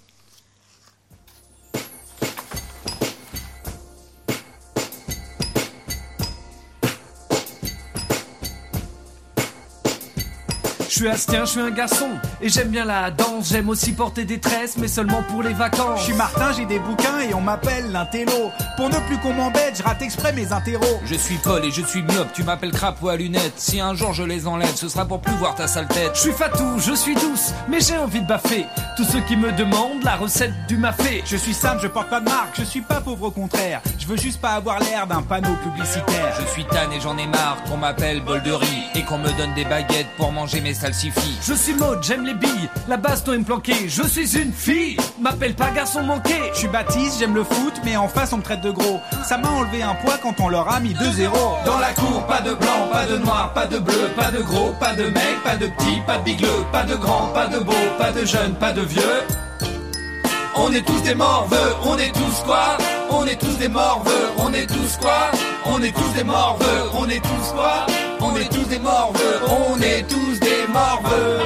Je 10.97 11.03
suis 11.03 11.11
astien, 11.11 11.45
je 11.45 11.51
suis 11.51 11.61
un 11.61 11.71
garçon 11.71 12.09
et 12.41 12.49
j'aime 12.49 12.69
bien 12.69 12.87
la 12.87 13.11
danse. 13.11 13.51
J'aime 13.51 13.69
aussi 13.69 13.93
porter 13.93 14.25
des 14.25 14.41
tresses, 14.41 14.79
mais 14.79 14.89
seulement 14.89 15.23
pour 15.25 15.43
les 15.43 15.53
vacances. 15.53 16.01
Je 16.01 16.05
suis 16.05 16.15
Martin, 16.15 16.53
j'ai 16.57 16.65
des 16.65 16.79
bouquins 16.79 17.21
et 17.21 17.35
on 17.35 17.43
m'appelle 17.43 17.93
l'intello. 17.93 18.51
Pour 18.79 18.89
ne 18.89 18.99
plus 19.07 19.19
qu'on 19.19 19.35
m'embête, 19.35 19.77
je 19.77 19.83
rate 19.83 20.01
exprès 20.01 20.33
mes 20.33 20.55
interros. 20.55 20.99
Je 21.05 21.15
suis 21.15 21.35
Paul 21.35 21.63
et 21.67 21.71
je 21.71 21.83
suis 21.83 22.03
myope, 22.03 22.33
tu 22.33 22.45
m'appelles 22.45 22.73
crapaud 22.73 23.11
à 23.11 23.17
lunettes. 23.19 23.53
Si 23.57 23.79
un 23.79 23.95
jour 23.95 24.15
je 24.15 24.23
les 24.23 24.47
enlève, 24.47 24.75
ce 24.75 24.89
sera 24.89 25.05
pour 25.05 25.21
plus 25.21 25.35
voir 25.35 25.55
ta 25.55 25.67
sale 25.67 25.87
tête. 25.89 26.13
Je 26.15 26.21
suis 26.21 26.33
fatou, 26.33 26.79
je 26.79 26.95
suis 26.95 27.15
douce, 27.15 27.53
mais 27.69 27.81
j'ai 27.81 27.99
envie 27.99 28.23
de 28.23 28.27
baffer. 28.27 28.65
Tous 28.97 29.05
ceux 29.05 29.21
qui 29.21 29.37
me 29.37 29.53
demandent 29.53 30.03
la 30.03 30.17
recette 30.17 30.55
du 30.67 30.79
mafé. 30.79 31.23
Je 31.27 31.37
suis 31.37 31.53
simple, 31.53 31.81
je 31.83 31.89
porte 31.89 32.09
pas 32.09 32.21
de 32.21 32.25
marque, 32.25 32.59
je 32.59 32.65
suis 32.65 32.81
pas 32.81 33.03
pauvre 33.03 33.25
au 33.25 33.31
contraire. 33.31 33.83
Je 33.99 34.07
veux 34.07 34.17
juste 34.17 34.41
pas 34.41 34.53
avoir 34.53 34.79
l'air 34.79 35.07
d'un 35.07 35.21
panneau 35.21 35.57
publicitaire. 35.63 36.35
Je 36.41 36.47
suis 36.53 36.65
Tan 36.65 36.91
et 36.91 37.01
j'en 37.03 37.19
ai 37.19 37.27
marre 37.27 37.63
qu'on 37.65 37.77
m'appelle 37.77 38.23
bol 38.23 38.43
de 38.43 38.53
riz 38.53 38.85
et 38.95 39.03
qu'on 39.03 39.19
me 39.19 39.31
donne 39.37 39.53
des 39.53 39.67
baguettes 39.67 40.09
pour 40.17 40.33
manger 40.33 40.63
mes 40.63 40.86
Je 40.89 41.55
suis 41.55 41.75
mode, 41.75 42.01
j'aime 42.01 42.25
les 42.25 42.35
billes, 42.35 42.69
la 42.87 42.97
baston 42.97 43.33
est 43.33 43.39
me 43.39 43.45
planquer. 43.45 43.89
Je 43.89 44.05
suis 44.05 44.39
une 44.39 44.53
fille, 44.53 44.97
m'appelle 45.21 45.55
pas 45.55 45.71
garçon 45.71 46.03
manqué. 46.05 46.37
Je 46.53 46.59
suis 46.59 46.69
Baptiste, 46.69 47.19
j'aime 47.19 47.35
le 47.35 47.43
foot, 47.43 47.75
mais 47.85 47.97
en 47.97 48.07
face 48.07 48.33
on 48.33 48.37
me 48.37 48.43
traite 48.43 48.61
de 48.61 48.71
gros. 48.71 49.01
Ça 49.25 49.37
m'a 49.37 49.49
enlevé 49.49 49.83
un 49.83 49.97
poids 49.97 50.17
quand 50.23 50.39
on 50.39 50.49
leur 50.49 50.73
a 50.73 50.79
mis 50.79 50.95
2-0. 50.95 51.65
Dans 51.65 51.79
la 51.81 51.93
cour, 51.95 52.25
pas 52.29 52.41
de 52.41 52.55
blanc, 52.55 52.89
pas 52.93 53.05
de 53.05 53.17
noir, 53.19 53.53
pas 53.53 53.67
de 53.67 53.79
bleu, 53.79 54.11
pas 54.15 54.31
de 54.31 54.41
gros, 54.43 54.73
pas 54.79 54.95
de 54.95 55.07
mec, 55.07 55.43
pas 55.43 55.57
de 55.57 55.67
petit, 55.67 56.01
pas 56.07 56.19
de 56.19 56.23
bigleux, 56.23 56.65
pas 56.71 56.85
de 56.85 56.95
grand, 56.95 57.33
pas 57.35 57.49
de 57.49 57.59
beau, 57.59 57.73
pas 57.99 58.13
de 58.13 58.25
jeune, 58.25 58.55
pas 58.55 58.73
de 58.73 58.83
vieux. 58.83 59.23
On 60.55 60.73
est 60.73 60.87
tous 60.87 61.03
des 61.03 61.15
morveux, 61.17 61.75
on 61.85 61.99
est 61.99 62.15
tous 62.15 62.43
quoi 62.45 62.79
On 63.11 63.27
est 63.27 63.39
tous 63.41 63.59
des 63.59 63.69
morveux, 63.69 64.31
on 64.39 64.53
est 64.53 64.67
tous 64.67 64.97
quoi 65.01 65.31
On 65.67 65.83
est 65.83 65.93
tous 65.93 66.13
des 66.15 66.25
morveux, 66.25 66.91
on 66.97 67.09
est 67.09 67.21
tous 67.21 67.53
quoi 67.55 67.87
On 68.21 68.37
est 68.37 68.49
tous 68.49 68.69
des 68.69 68.79
morveux, 68.79 69.41
on 69.49 69.81
est 69.81 70.03
tous 70.09 70.26
morveux. 70.77 71.39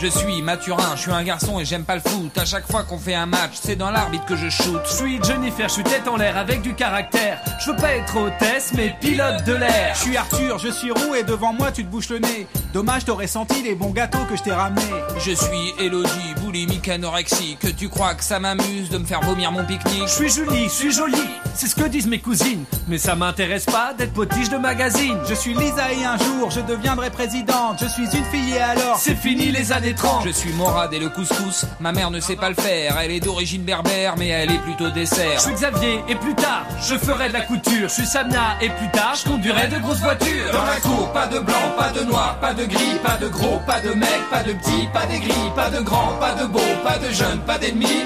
Je 0.00 0.06
suis 0.06 0.42
Mathurin, 0.42 0.94
je 0.94 1.02
suis 1.02 1.10
un 1.10 1.24
garçon 1.24 1.58
et 1.58 1.64
j'aime 1.64 1.82
pas 1.82 1.96
le 1.96 2.00
foot. 2.00 2.38
À 2.38 2.44
chaque 2.44 2.70
fois 2.70 2.84
qu'on 2.84 2.98
fait 2.98 3.16
un 3.16 3.26
match, 3.26 3.54
c'est 3.60 3.74
dans 3.74 3.90
l'arbitre 3.90 4.26
que 4.26 4.36
je 4.36 4.48
shoot. 4.48 4.80
Je 4.84 4.92
suis 4.92 5.20
Jennifer, 5.24 5.68
je 5.68 5.74
suis 5.74 5.82
tête 5.82 6.06
en 6.06 6.16
l'air 6.16 6.36
avec 6.36 6.62
du 6.62 6.72
caractère. 6.74 7.40
Je 7.60 7.72
veux 7.72 7.76
pas 7.76 7.94
être 7.94 8.16
hôtesse, 8.16 8.72
mais 8.76 8.94
pilote 9.00 9.42
de 9.44 9.54
l'air. 9.54 9.94
Je 9.94 9.98
suis 9.98 10.16
Arthur, 10.16 10.58
je 10.58 10.68
suis 10.68 10.92
roux 10.92 11.16
et 11.16 11.24
devant 11.24 11.52
moi 11.52 11.72
tu 11.72 11.84
te 11.84 11.90
bouches 11.90 12.10
le 12.10 12.20
nez. 12.20 12.46
Dommage, 12.72 13.06
t'aurais 13.06 13.26
senti 13.26 13.60
les 13.62 13.74
bons 13.74 13.90
gâteaux 13.90 14.24
que 14.30 14.36
je 14.36 14.42
t'ai 14.44 14.52
ramenés. 14.52 14.82
Je 15.18 15.32
suis 15.32 15.74
Elodie, 15.80 16.34
boulimique 16.42 16.88
anorexie. 16.88 17.56
Que 17.60 17.66
tu 17.68 17.88
crois 17.88 18.14
que 18.14 18.22
ça 18.22 18.38
m'amuse 18.38 18.90
de 18.90 18.98
me 18.98 19.04
faire 19.04 19.20
vomir 19.22 19.50
mon 19.50 19.64
pique-nique? 19.64 20.06
Je 20.06 20.12
suis 20.12 20.28
Julie, 20.28 20.64
je 20.64 20.74
suis 20.74 20.92
jolie, 20.92 21.30
c'est 21.54 21.66
ce 21.66 21.74
que 21.74 21.84
disent 21.88 22.06
mes 22.06 22.18
cousines. 22.20 22.64
Mais 22.88 22.98
ça 22.98 23.14
m'intéresse 23.14 23.64
pas 23.66 23.92
d'être 23.96 24.12
potiche 24.12 24.48
de 24.48 24.56
magazine. 24.58 25.16
Je 25.28 25.34
suis 25.34 25.54
Lisa 25.54 25.92
et 25.92 26.04
un 26.04 26.16
jour 26.18 26.50
je 26.50 26.60
deviendrai 26.60 27.10
présidente. 27.10 27.78
Je 27.82 27.86
suis 27.88 28.04
une 28.04 28.24
fille 28.24 28.54
et 28.54 28.60
alors 28.60 28.96
C'est 28.98 29.14
fini 29.16 29.50
les 29.50 29.72
années 29.72 29.94
30. 29.94 30.24
Je 30.26 30.30
suis 30.30 30.52
Morad 30.52 30.92
et 30.92 30.98
le 30.98 31.08
couscous. 31.08 31.64
Ma 31.80 31.92
mère 31.92 32.10
ne 32.10 32.20
sait 32.20 32.36
pas 32.36 32.48
le 32.48 32.54
faire. 32.54 32.96
Elle 33.02 33.10
est 33.10 33.20
d'origine 33.20 33.62
berbère, 33.62 34.14
mais 34.16 34.28
elle 34.28 34.50
est 34.50 34.58
plutôt 34.58 34.86
Je 34.88 34.94
dessert. 34.94 35.40
suis 35.40 35.52
Xavier 35.52 36.00
et 36.08 36.14
plus 36.14 36.34
tard, 36.34 36.64
je 36.88 36.96
ferai 36.96 37.28
de 37.28 37.32
la 37.34 37.42
couture. 37.42 37.88
Je 37.88 37.94
suis 37.94 38.06
Samia 38.06 38.56
et 38.60 38.68
plus 38.70 38.90
tard, 38.92 39.14
je 39.22 39.28
conduirai 39.28 39.68
de 39.68 39.78
grosses 39.78 40.00
voitures. 40.00 40.52
Dans 40.52 40.64
la 40.64 40.76
cour, 40.80 41.12
pas 41.12 41.26
de 41.26 41.38
blanc, 41.38 41.54
pas 41.76 41.90
de 41.90 42.04
noir, 42.04 42.38
pas 42.40 42.54
de 42.54 42.64
gris, 42.64 42.96
pas 43.04 43.16
de 43.16 43.28
gros, 43.28 43.58
pas 43.66 43.80
de 43.80 43.90
mec, 43.94 44.20
pas 44.30 44.42
de 44.42 44.52
petit, 44.52 44.88
pas 44.92 45.06
d'aigris, 45.06 45.34
pas 45.54 45.70
de 45.70 45.80
grand, 45.82 46.14
pas 46.20 46.32
de 46.34 46.46
beau, 46.46 46.60
pas 46.84 46.98
de 46.98 47.12
jeune, 47.12 47.38
pas 47.40 47.58
d'ennemis. 47.58 48.04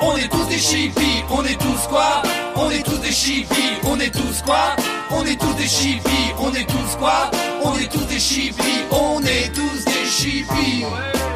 On 0.00 0.16
est 0.16 0.28
tous 0.28 0.44
des 0.46 0.58
chippies, 0.58 1.24
on 1.30 1.44
est 1.44 1.58
tous 1.58 1.86
quoi? 1.88 2.22
On 2.54 2.70
est 2.70 2.82
tous 2.82 2.98
des 2.98 3.12
chippies, 3.12 3.80
on 3.84 3.98
est 3.98 4.10
tous 4.10 4.42
quoi? 4.44 4.76
On 5.10 5.24
est 5.24 5.40
tous 5.40 5.54
des 5.54 5.66
chippies, 5.66 6.32
on 6.38 6.52
est 6.52 6.66
tous 6.66 6.96
quoi? 6.98 7.30
On 7.64 7.76
est 7.78 7.90
tous 7.90 8.04
des 8.06 8.18
chippies, 8.18 8.84
on 8.90 9.22
est 9.22 9.52
tous 9.54 9.84
des 9.84 10.06
chippies. 10.06 10.84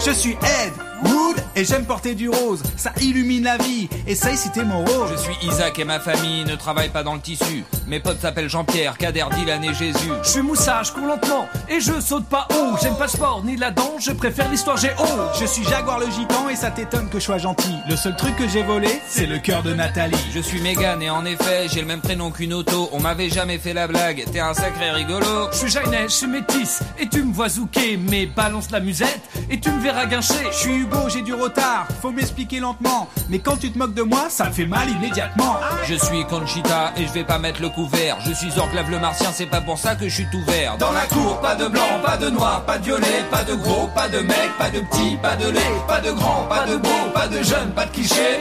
Je 0.05 0.11
suis 0.12 0.33
Ed 0.33 0.89
Wood 1.04 1.36
et 1.56 1.64
j'aime 1.64 1.84
porter 1.84 2.14
du 2.14 2.28
rose. 2.28 2.62
Ça 2.76 2.92
illumine 3.00 3.44
la 3.44 3.56
vie. 3.58 3.88
Essaye 4.06 4.36
si 4.36 4.50
t'es 4.50 4.64
morose. 4.64 5.10
Je 5.12 5.16
suis 5.16 5.34
Isaac 5.42 5.78
et 5.78 5.84
ma 5.84 6.00
famille 6.00 6.44
ne 6.44 6.54
travaille 6.56 6.88
pas 6.90 7.02
dans 7.02 7.14
le 7.14 7.20
tissu. 7.20 7.64
Mes 7.86 8.00
potes 8.00 8.20
s'appellent 8.20 8.48
Jean-Pierre, 8.48 8.96
Kader, 8.98 9.24
Dylan 9.34 9.64
et 9.64 9.74
Jésus. 9.74 10.10
Je 10.22 10.28
suis 10.28 10.42
moussage, 10.42 10.88
je 10.88 10.92
cours 10.92 11.06
lentement 11.06 11.48
et 11.68 11.80
je 11.80 12.00
saute 12.00 12.26
pas 12.26 12.46
haut. 12.52 12.76
J'aime 12.80 12.96
pas 12.96 13.04
le 13.04 13.10
sport 13.10 13.42
ni 13.44 13.56
la 13.56 13.70
danse, 13.70 14.04
je 14.04 14.12
préfère 14.12 14.48
l'histoire 14.48 14.76
géo. 14.76 14.92
Je 15.38 15.44
suis 15.46 15.64
Jaguar 15.64 15.98
le 15.98 16.06
gitan 16.06 16.48
et 16.48 16.56
ça 16.56 16.70
t'étonne 16.70 17.08
que 17.08 17.18
je 17.18 17.24
sois 17.24 17.38
gentil. 17.38 17.74
Le 17.88 17.96
seul 17.96 18.14
truc 18.16 18.36
que 18.36 18.48
j'ai 18.48 18.62
volé, 18.62 18.88
c'est 19.08 19.26
le 19.26 19.38
cœur 19.38 19.62
de 19.62 19.74
Nathalie. 19.74 20.16
Je 20.32 20.40
suis 20.40 20.60
Mégane 20.60 21.02
et 21.02 21.10
en 21.10 21.24
effet, 21.24 21.66
j'ai 21.68 21.80
le 21.80 21.86
même 21.86 22.00
prénom 22.00 22.30
qu'une 22.30 22.52
auto. 22.52 22.88
On 22.92 23.00
m'avait 23.00 23.30
jamais 23.30 23.58
fait 23.58 23.72
la 23.72 23.86
blague, 23.86 24.24
t'es 24.32 24.40
un 24.40 24.54
sacré 24.54 24.90
rigolo. 24.90 25.48
Je 25.52 25.58
suis 25.58 25.70
Jainès, 25.70 26.10
je 26.10 26.16
suis 26.16 26.26
métisse 26.26 26.80
et 26.98 27.08
tu 27.08 27.22
me 27.22 27.32
vois 27.32 27.48
zouker, 27.48 27.98
mais 27.98 28.26
balance 28.26 28.70
la 28.70 28.80
musette 28.80 29.20
et 29.50 29.58
tu 29.58 29.70
me 29.70 29.80
verras 29.80 30.06
guincher. 30.06 30.34
Je 30.52 30.56
suis 30.56 30.84
J'ai 31.12 31.22
du 31.22 31.35
retard. 31.35 31.88
Faut 32.00 32.12
m'expliquer 32.12 32.61
lentement. 32.61 33.09
Mais 33.29 33.40
quand 33.40 33.57
tu 33.57 33.72
te 33.72 33.79
moques 33.79 33.94
de 33.94 34.03
moi, 34.03 34.26
ça 34.29 34.44
me 34.46 34.53
fait 34.53 34.66
mal 34.66 34.88
immédiatement. 34.88 35.57
Je 35.85 35.94
suis 35.94 36.24
Conchita 36.26 36.92
et 36.96 37.05
je 37.05 37.12
vais 37.12 37.24
pas 37.24 37.38
mettre 37.38 37.61
le 37.61 37.68
couvert. 37.68 38.18
Je 38.24 38.33
suis 38.33 38.57
Orclave 38.57 38.88
le 38.90 39.00
martien, 39.00 39.31
c'est 39.33 39.46
pas 39.46 39.61
pour 39.61 39.76
ça 39.76 39.96
que 39.96 40.09
je 40.09 40.14
suis 40.14 40.26
tout 40.31 40.42
vert. 40.46 40.76
Dans 40.79 40.92
la 40.92 41.07
cour, 41.07 41.40
pas 41.40 41.57
de 41.57 41.66
blanc, 41.66 42.00
pas 42.05 42.16
de 42.16 42.31
noir, 42.31 42.64
pas 42.64 42.79
de 42.79 42.85
violet, 42.85 43.24
pas 43.29 43.42
de 43.42 43.55
gros, 43.55 43.88
pas 43.88 44.09
de 44.09 44.20
mec, 44.20 44.50
pas 44.57 44.70
de 44.70 44.79
petit, 44.81 45.16
pas 45.20 45.35
de 45.35 45.48
lait, 45.50 45.61
pas 45.88 46.00
de 46.00 46.12
grand, 46.12 46.46
pas 46.48 46.64
de 46.66 46.76
beau, 46.76 47.11
pas 47.12 47.26
de 47.26 47.42
jeune, 47.42 47.72
pas 47.74 47.87
de 47.87 47.90
cliché. 47.90 48.40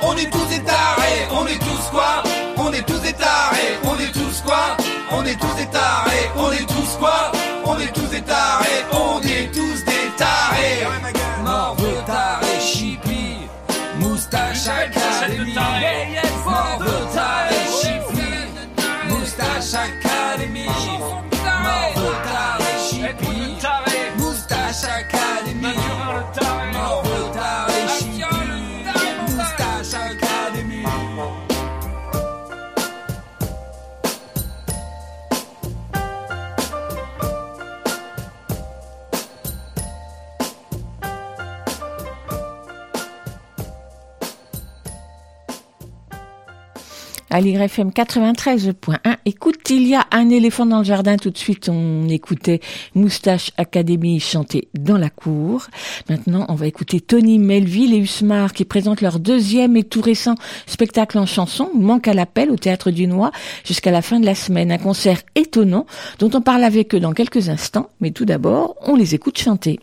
On 0.00 0.16
est 0.16 0.30
tous 0.30 0.46
des 0.46 0.62
tarés, 0.62 1.26
on 1.32 1.46
est 1.46 1.58
tous 1.58 1.90
quoi 1.90 2.22
On 2.56 2.72
est 2.72 2.86
tous 2.86 3.00
des 3.00 3.12
tarés, 3.12 3.78
on 3.84 3.98
est 3.98 4.12
tous 4.12 4.42
quoi 4.44 4.76
On 5.10 5.24
est 5.24 5.38
tous 5.40 5.54
des 5.56 5.66
tarés, 5.66 6.30
on 6.36 6.52
est 6.52 6.66
tous 6.66 6.96
quoi 6.98 7.32
On 7.64 7.78
est 7.78 7.92
tous 7.92 8.10
des 8.10 8.22
tarés, 8.22 8.84
on 8.92 9.20
est 9.22 9.50
tous 9.52 9.71
des 10.22 11.21
À 47.34 47.40
l'IRFM 47.40 47.88
93.1, 47.88 49.16
écoute, 49.24 49.70
il 49.70 49.88
y 49.88 49.94
a 49.94 50.06
un 50.10 50.28
éléphant 50.28 50.66
dans 50.66 50.80
le 50.80 50.84
jardin. 50.84 51.16
Tout 51.16 51.30
de 51.30 51.38
suite, 51.38 51.70
on 51.70 52.06
écoutait 52.10 52.60
Moustache 52.94 53.52
Academy 53.56 54.20
chanter 54.20 54.68
dans 54.74 54.98
la 54.98 55.08
cour. 55.08 55.68
Maintenant, 56.10 56.44
on 56.50 56.54
va 56.54 56.66
écouter 56.66 57.00
Tony 57.00 57.38
Melville 57.38 57.94
et 57.94 57.96
Usmar 57.96 58.52
qui 58.52 58.66
présentent 58.66 59.00
leur 59.00 59.18
deuxième 59.18 59.78
et 59.78 59.82
tout 59.82 60.02
récent 60.02 60.34
spectacle 60.66 61.18
en 61.18 61.24
chanson, 61.24 61.70
Manque 61.74 62.06
à 62.06 62.12
l'appel 62.12 62.50
au 62.50 62.56
Théâtre 62.56 62.90
du 62.90 63.06
Noix, 63.06 63.32
jusqu'à 63.64 63.90
la 63.90 64.02
fin 64.02 64.20
de 64.20 64.26
la 64.26 64.34
semaine. 64.34 64.70
Un 64.70 64.76
concert 64.76 65.22
étonnant 65.34 65.86
dont 66.18 66.30
on 66.34 66.42
parle 66.42 66.64
avec 66.64 66.94
eux 66.94 67.00
dans 67.00 67.14
quelques 67.14 67.48
instants. 67.48 67.88
Mais 68.02 68.10
tout 68.10 68.26
d'abord, 68.26 68.76
on 68.82 68.94
les 68.94 69.14
écoute 69.14 69.38
chanter. 69.38 69.80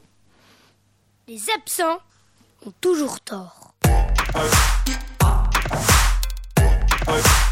Les 1.27 1.41
absents 1.57 1.97
ont 2.67 2.73
toujours 2.79 3.19
tort. 3.21 3.73
Bye. 7.09 7.48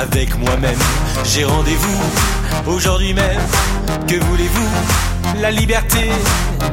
Avec 0.00 0.38
moi-même. 0.38 0.78
J'ai 1.24 1.44
rendez-vous 1.44 2.00
aujourd'hui 2.66 3.14
même. 3.14 3.40
Que 4.06 4.16
voulez-vous? 4.24 4.68
La 5.40 5.50
liberté 5.50 6.10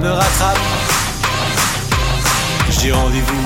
me 0.02 0.10
rattrape. 0.10 0.60
J'ai 2.70 2.92
rendez-vous 2.92 3.46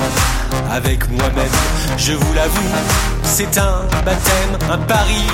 avec 0.70 1.08
moi-même. 1.10 1.56
Je 1.96 2.12
vous 2.12 2.32
l'avoue, 2.34 2.74
c'est 3.22 3.58
un 3.58 3.80
baptême, 4.04 4.58
un 4.70 4.78
pari 4.78 5.24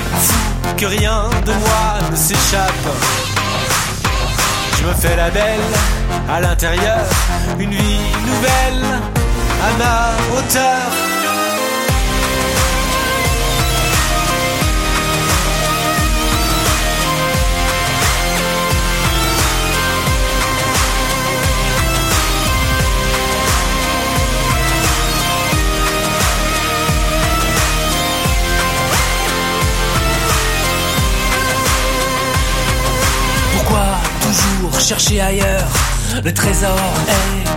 que 0.77 0.85
rien 0.85 1.23
de 1.45 1.51
moi 1.51 2.09
ne 2.11 2.15
s'échappe. 2.15 2.87
Je 4.79 4.87
me 4.87 4.93
fais 4.93 5.15
la 5.15 5.29
belle 5.29 5.69
à 6.29 6.39
l'intérieur, 6.39 7.05
une 7.59 7.71
vie 7.71 7.99
nouvelle 8.25 8.85
à 9.63 9.77
ma 9.77 10.37
hauteur. 10.37 11.16
Chercher 34.79 35.21
ailleurs 35.21 35.67
Le 36.23 36.33
trésor 36.33 36.79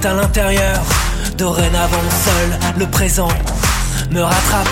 est 0.00 0.06
à 0.06 0.14
l'intérieur. 0.14 0.80
Dorénavant 1.36 2.10
seul, 2.24 2.58
le 2.78 2.86
présent 2.86 3.28
me 4.10 4.20
rattrape. 4.22 4.68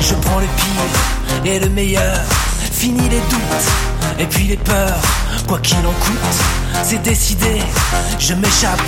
Je 0.00 0.14
prends 0.14 0.40
le 0.40 0.46
pire 0.46 1.52
et 1.52 1.58
le 1.58 1.68
meilleur. 1.68 2.20
Fini 2.72 3.08
les 3.08 3.20
doutes 3.20 4.18
et 4.18 4.26
puis 4.26 4.44
les 4.48 4.56
peurs. 4.56 5.00
Quoi 5.46 5.58
qu'il 5.58 5.78
en 5.78 5.92
coûte, 6.04 6.36
c'est 6.84 7.02
décidé, 7.02 7.60
je 8.18 8.34
m'échappe. 8.34 8.80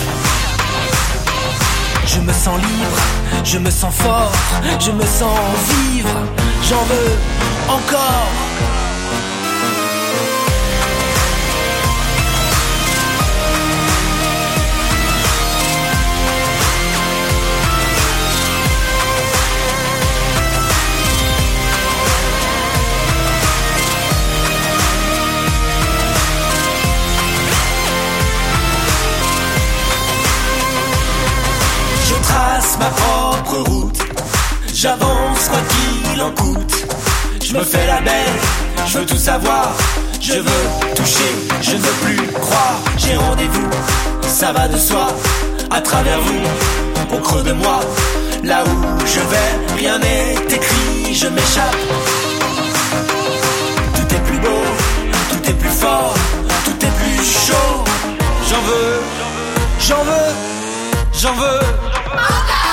Je 2.07 2.20
me 2.20 2.33
sens 2.33 2.59
libre, 2.59 3.44
je 3.44 3.59
me 3.59 3.70
sens 3.70 3.94
fort, 3.94 4.33
je 4.78 4.90
me 4.90 5.04
sens 5.04 5.38
vivre. 5.68 6.11
J'en 6.68 6.83
veux 6.85 7.16
encore. 7.68 8.43
Ma 32.85 32.90
propre 32.90 33.70
route. 33.70 33.99
J'avance 34.73 35.49
quoi 35.49 35.61
qu'il 35.73 36.23
en 36.23 36.31
coûte. 36.31 36.75
Je 37.42 37.53
me 37.55 37.62
fais 37.62 37.87
la 37.87 38.01
belle, 38.01 38.37
je 38.87 38.99
veux 38.99 39.07
tout 39.07 39.16
savoir. 39.16 39.73
Je 40.20 40.35
veux 40.35 40.64
toucher, 40.94 41.31
je 41.62 41.73
ne 41.73 41.83
veux 41.87 41.97
plus 42.05 42.27
croire. 42.33 42.79
J'ai 42.97 43.16
rendez-vous, 43.16 43.70
ça 44.27 44.53
va 44.53 44.68
de 44.68 44.79
soi. 44.79 45.07
À 45.70 45.81
travers 45.81 46.20
vous, 46.20 47.16
au 47.16 47.18
creux 47.20 47.42
de 47.42 47.53
moi, 47.53 47.81
là 48.42 48.64
où 48.64 48.77
je 49.07 49.20
vais, 49.33 49.53
rien 49.81 49.99
n'est 49.99 50.35
écrit. 50.57 51.14
Je 51.14 51.29
m'échappe. 51.29 51.83
Tout 53.97 54.14
est 54.16 54.25
plus 54.29 54.38
beau, 54.38 54.62
tout 55.31 55.51
est 55.51 55.59
plus 55.62 55.77
fort, 55.85 56.14
tout 56.66 56.87
est 56.87 56.94
plus 57.01 57.25
chaud. 57.47 57.85
J'en 58.49 58.62
veux, 58.70 58.94
j'en 59.88 60.03
veux, 60.11 60.31
j'en 61.20 61.35
veux. 61.35 62.63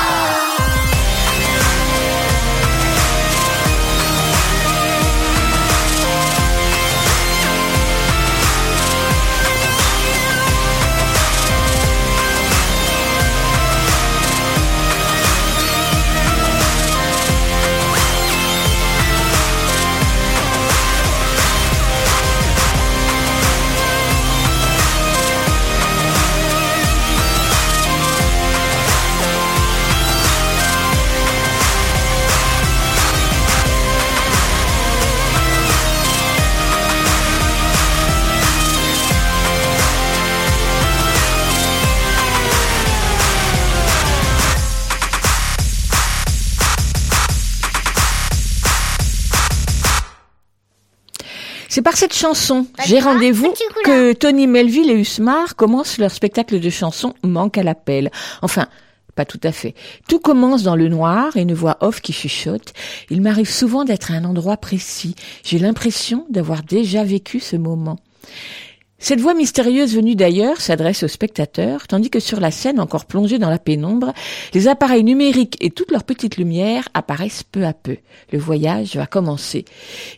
C'est 51.72 51.82
par 51.82 51.96
cette 51.96 52.14
chanson, 52.14 52.68
J'ai 52.86 53.00
rendez-vous, 53.00 53.54
que 53.86 54.12
Tony 54.12 54.46
Melville 54.46 54.92
et 54.92 54.94
Usmar 54.94 55.56
commencent 55.56 56.00
leur 56.00 56.12
spectacle 56.12 56.60
de 56.60 56.70
chansons 56.70 57.14
Manque 57.24 57.58
à 57.58 57.64
l'appel. 57.64 58.12
Enfin, 58.42 58.68
pas 59.16 59.24
tout 59.24 59.40
à 59.42 59.54
fait. 59.54 59.74
Tout 60.10 60.20
commence 60.20 60.64
dans 60.64 60.76
le 60.76 60.90
noir 60.90 61.38
et 61.38 61.44
une 61.44 61.54
voix 61.54 61.78
off 61.80 62.02
qui 62.02 62.12
chuchote. 62.12 62.74
Il 63.10 63.22
m'arrive 63.22 63.50
souvent 63.50 63.86
d'être 63.86 64.12
à 64.12 64.16
un 64.16 64.26
endroit 64.26 64.58
précis. 64.58 65.16
J'ai 65.46 65.60
l'impression 65.60 66.26
d'avoir 66.30 66.64
déjà 66.64 67.06
vécu 67.06 67.40
ce 67.40 67.56
moment. 67.56 68.00
Cette 69.04 69.20
voix 69.20 69.34
mystérieuse 69.34 69.96
venue 69.96 70.14
d'ailleurs 70.16 70.62
s'adresse 70.62 71.02
aux 71.02 71.08
spectateurs, 71.08 71.88
tandis 71.88 72.12
que 72.12 72.20
sur 72.20 72.40
la 72.40 72.52
scène, 72.52 72.80
encore 72.80 73.06
plongée 73.06 73.40
dans 73.40 73.50
la 73.50 73.58
pénombre, 73.58 74.14
les 74.54 74.68
appareils 74.68 75.04
numériques 75.04 75.58
et 75.60 75.72
toutes 75.72 75.90
leurs 75.90 76.04
petites 76.04 76.38
lumières 76.38 76.88
apparaissent 76.94 77.42
peu 77.42 77.66
à 77.66 77.74
peu. 77.74 77.98
Le 78.32 78.38
voyage 78.38 78.96
va 78.96 79.08
commencer. 79.08 79.66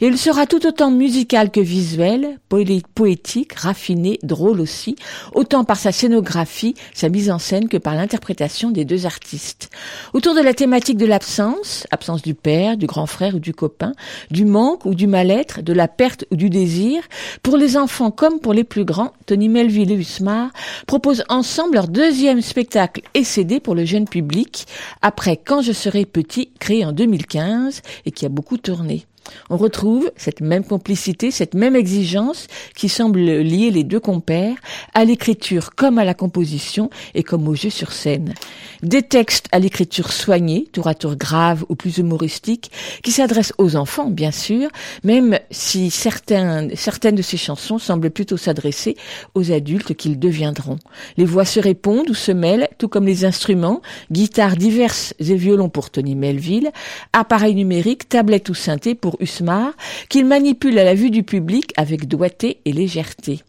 Et 0.02 0.08
il 0.08 0.18
sera 0.18 0.48
tout 0.48 0.68
autant 0.68 0.92
musical 0.92 1.50
que 1.50 1.62
visuel, 1.62 2.40
poé- 2.50 2.84
poétique, 2.94 3.54
raffiné, 3.54 4.20
drôle 4.22 4.60
aussi, 4.60 4.98
autant 5.34 5.64
par 5.64 5.78
sa 5.80 5.94
scénographie, 5.94 6.76
sa 6.94 7.08
mise 7.08 7.32
en 7.32 7.40
scène 7.40 7.70
que 7.70 7.78
par 7.78 7.96
l'interprétation 7.96 8.70
des 8.70 8.84
deux 8.84 9.06
artistes. 9.06 9.70
Autour 10.12 10.36
de 10.36 10.42
la 10.42 10.54
thématique 10.54 10.98
de 10.98 11.06
l'absence, 11.06 11.88
absence 11.90 12.22
du 12.22 12.34
père, 12.34 12.76
du 12.76 12.88
grand 12.88 13.08
frère 13.08 13.36
ou 13.36 13.40
du 13.40 13.54
copain, 13.54 13.94
du 14.30 14.44
manque 14.44 14.86
ou 14.86 14.94
du 14.94 15.08
mal-être, 15.08 15.62
de 15.62 15.72
la 15.72 15.88
perte 15.88 16.26
ou 16.32 16.36
du 16.36 16.50
désir, 16.50 17.02
pour 17.44 17.56
les 17.56 17.78
enfants 17.78 18.12
comme 18.12 18.42
pour 18.42 18.54
les 18.54 18.66
plus 18.74 18.86
grands, 18.86 19.14
Tony 19.28 19.50
Melville 19.50 19.92
et 19.92 19.96
Usmar 19.96 20.50
proposent 20.88 21.24
ensemble 21.30 21.76
leur 21.76 21.88
deuxième 21.88 22.42
spectacle 22.42 23.02
et 23.14 23.24
pour 23.60 23.76
le 23.76 23.86
jeune 23.86 24.08
public, 24.08 24.66
après 25.04 25.38
Quand 25.38 25.62
je 25.62 25.74
serai 25.74 26.06
petit, 26.06 26.50
créé 26.60 26.84
en 26.84 26.92
2015 26.92 27.84
et 28.08 28.12
qui 28.12 28.26
a 28.26 28.30
beaucoup 28.30 28.58
tourné. 28.58 29.06
On 29.50 29.58
retrouve 29.58 30.12
cette 30.16 30.42
même 30.42 30.64
complicité, 30.64 31.32
cette 31.32 31.54
même 31.54 31.76
exigence 31.76 32.48
qui 32.76 32.90
semble 32.90 33.20
lier 33.20 33.72
les 33.72 33.84
deux 33.84 34.00
compères 34.00 34.56
à 34.94 35.06
l'écriture 35.06 35.76
comme 35.76 35.98
à 35.98 36.06
la 36.06 36.14
composition 36.14 36.90
et 37.14 37.24
comme 37.24 37.48
au 37.48 37.56
jeu 37.56 37.70
sur 37.70 37.92
scène. 37.92 38.34
Des 38.82 39.02
textes 39.02 39.48
à 39.52 39.60
l'écriture 39.60 40.12
soignée, 40.12 40.68
tour 40.72 40.88
à 40.88 40.96
tour 40.96 41.16
grave 41.16 41.66
ou 41.70 41.76
plus 41.76 41.98
humoristique, 41.98 42.72
qui 43.02 43.12
s'adressent 43.12 43.54
aux 43.58 43.76
enfants, 43.76 44.10
bien 44.10 44.32
sûr, 44.32 44.70
même 45.04 45.40
si 45.52 45.90
certaines 45.90 46.70
de 46.70 47.22
ces 47.22 47.38
chansons 47.38 47.80
semblent 47.80 48.12
plutôt 48.12 48.38
s'adresser 48.38 48.96
aux 49.36 49.52
adultes 49.52 49.94
qu'ils 49.94 50.20
deviendront. 50.20 50.80
Les 51.18 51.26
voix 51.26 51.46
se 51.46 51.60
répondent 51.60 52.10
ou 52.10 52.14
se 52.14 52.32
mêlent, 52.32 52.68
tout 52.78 52.88
comme 52.88 53.06
les 53.06 53.26
instruments, 53.26 53.82
guitares 54.12 54.58
diverses 54.58 55.14
et 55.20 55.36
violons 55.36 55.70
pour 55.70 55.90
Tony 55.90 56.16
Melville, 56.16 56.72
appareils 57.14 57.56
numériques, 57.56 58.10
tablettes 58.10 58.50
ou 58.50 58.54
synthés 58.54 58.96
pour 58.96 59.13
Usmar, 59.20 59.74
qu'il 60.10 60.26
manipule 60.26 60.78
à 60.80 60.84
la 60.84 60.94
vue 60.94 61.12
du 61.12 61.24
public 61.24 61.74
avec 61.78 62.08
doigté 62.08 62.60
et 62.66 62.72
légèreté. 62.72 63.42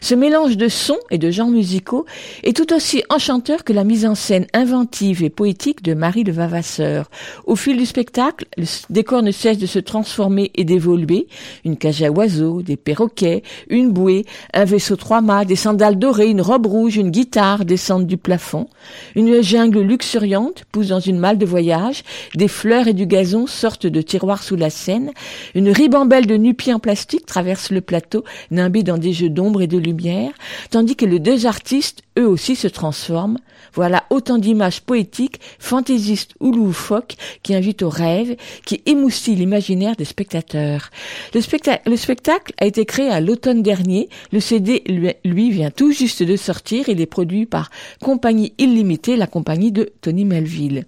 Ce 0.00 0.14
mélange 0.14 0.56
de 0.56 0.68
sons 0.68 0.98
et 1.10 1.18
de 1.18 1.30
genres 1.30 1.48
musicaux 1.48 2.06
est 2.42 2.56
tout 2.56 2.72
aussi 2.72 3.02
enchanteur 3.10 3.64
que 3.64 3.72
la 3.72 3.84
mise 3.84 4.06
en 4.06 4.14
scène 4.14 4.46
inventive 4.54 5.22
et 5.22 5.30
poétique 5.30 5.82
de 5.82 5.94
Marie 5.94 6.24
de 6.24 6.32
Vavasseur. 6.32 7.10
Au 7.44 7.56
fil 7.56 7.76
du 7.76 7.86
spectacle, 7.86 8.46
le 8.56 8.64
décor 8.90 9.22
ne 9.22 9.30
cesse 9.30 9.58
de 9.58 9.66
se 9.66 9.78
transformer 9.78 10.50
et 10.54 10.64
d'évoluer. 10.64 11.26
Une 11.64 11.76
cage 11.76 12.02
à 12.02 12.10
oiseaux, 12.10 12.62
des 12.62 12.76
perroquets, 12.76 13.42
une 13.68 13.90
bouée, 13.90 14.24
un 14.54 14.64
vaisseau 14.64 14.96
trois 14.96 15.20
mâts, 15.20 15.44
des 15.44 15.56
sandales 15.56 15.98
dorées, 15.98 16.30
une 16.30 16.40
robe 16.40 16.66
rouge, 16.66 16.96
une 16.96 17.10
guitare 17.10 17.64
descendent 17.64 18.06
du 18.06 18.16
plafond. 18.16 18.68
Une 19.16 19.42
jungle 19.42 19.80
luxuriante 19.80 20.64
pousse 20.72 20.88
dans 20.88 21.00
une 21.00 21.18
malle 21.18 21.38
de 21.38 21.46
voyage, 21.46 22.04
des 22.34 22.48
fleurs 22.48 22.88
et 22.88 22.94
du 22.94 23.06
gazon 23.06 23.46
sortent 23.46 23.86
de 23.86 24.02
tiroirs 24.02 24.42
sous 24.42 24.56
la 24.56 24.70
scène. 24.70 25.07
Une 25.54 25.70
ribambelle 25.70 26.26
de 26.26 26.36
nu-pieds 26.36 26.74
en 26.74 26.78
plastique 26.78 27.26
traverse 27.26 27.70
le 27.70 27.80
plateau, 27.80 28.24
nimbé 28.50 28.82
dans 28.82 28.98
des 28.98 29.12
jeux 29.12 29.28
d'ombre 29.30 29.62
et 29.62 29.66
de 29.66 29.78
lumière, 29.78 30.32
tandis 30.70 30.96
que 30.96 31.06
les 31.06 31.18
deux 31.18 31.46
artistes, 31.46 32.02
eux 32.18 32.26
aussi, 32.28 32.56
se 32.56 32.68
transforment. 32.68 33.38
Voilà 33.74 34.04
autant 34.10 34.38
d'images 34.38 34.80
poétiques, 34.80 35.40
fantaisistes 35.58 36.34
ou 36.40 36.52
loufoques 36.52 37.16
qui 37.42 37.54
invitent 37.54 37.82
au 37.82 37.88
rêve, 37.88 38.36
qui 38.64 38.82
émoustillent 38.86 39.36
l'imaginaire 39.36 39.94
des 39.96 40.04
spectateurs. 40.04 40.90
Le, 41.34 41.40
specta- 41.40 41.80
le 41.86 41.96
spectacle 41.96 42.52
a 42.58 42.66
été 42.66 42.84
créé 42.84 43.08
à 43.08 43.20
l'automne 43.20 43.62
dernier. 43.62 44.08
Le 44.32 44.40
CD, 44.40 44.82
lui, 45.24 45.50
vient 45.50 45.70
tout 45.70 45.92
juste 45.92 46.22
de 46.22 46.36
sortir. 46.36 46.88
Il 46.88 47.00
est 47.00 47.06
produit 47.06 47.46
par 47.46 47.70
Compagnie 48.00 48.52
Illimitée, 48.58 49.16
la 49.16 49.26
compagnie 49.26 49.72
de 49.72 49.90
Tony 50.00 50.24
Melville. 50.24 50.84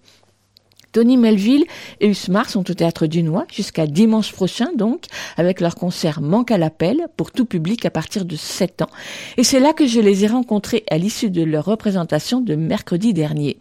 Tony 0.92 1.16
Melville 1.16 1.64
et 2.00 2.08
Usmar 2.08 2.48
sont 2.50 2.68
au 2.70 2.74
Théâtre 2.74 3.06
du 3.06 3.22
Noix 3.22 3.46
jusqu'à 3.52 3.86
dimanche 3.86 4.32
prochain 4.32 4.70
donc, 4.76 5.04
avec 5.36 5.60
leur 5.60 5.74
concert 5.74 6.20
Manque 6.20 6.50
à 6.50 6.58
l'appel 6.58 7.06
pour 7.16 7.30
tout 7.30 7.44
public 7.44 7.84
à 7.84 7.90
partir 7.90 8.24
de 8.24 8.36
7 8.36 8.82
ans. 8.82 8.90
Et 9.36 9.44
c'est 9.44 9.60
là 9.60 9.72
que 9.72 9.86
je 9.86 10.00
les 10.00 10.24
ai 10.24 10.26
rencontrés 10.26 10.84
à 10.90 10.98
l'issue 10.98 11.30
de 11.30 11.42
leur 11.42 11.64
représentation 11.64 12.40
de 12.40 12.54
mercredi 12.54 13.12
dernier. 13.12 13.58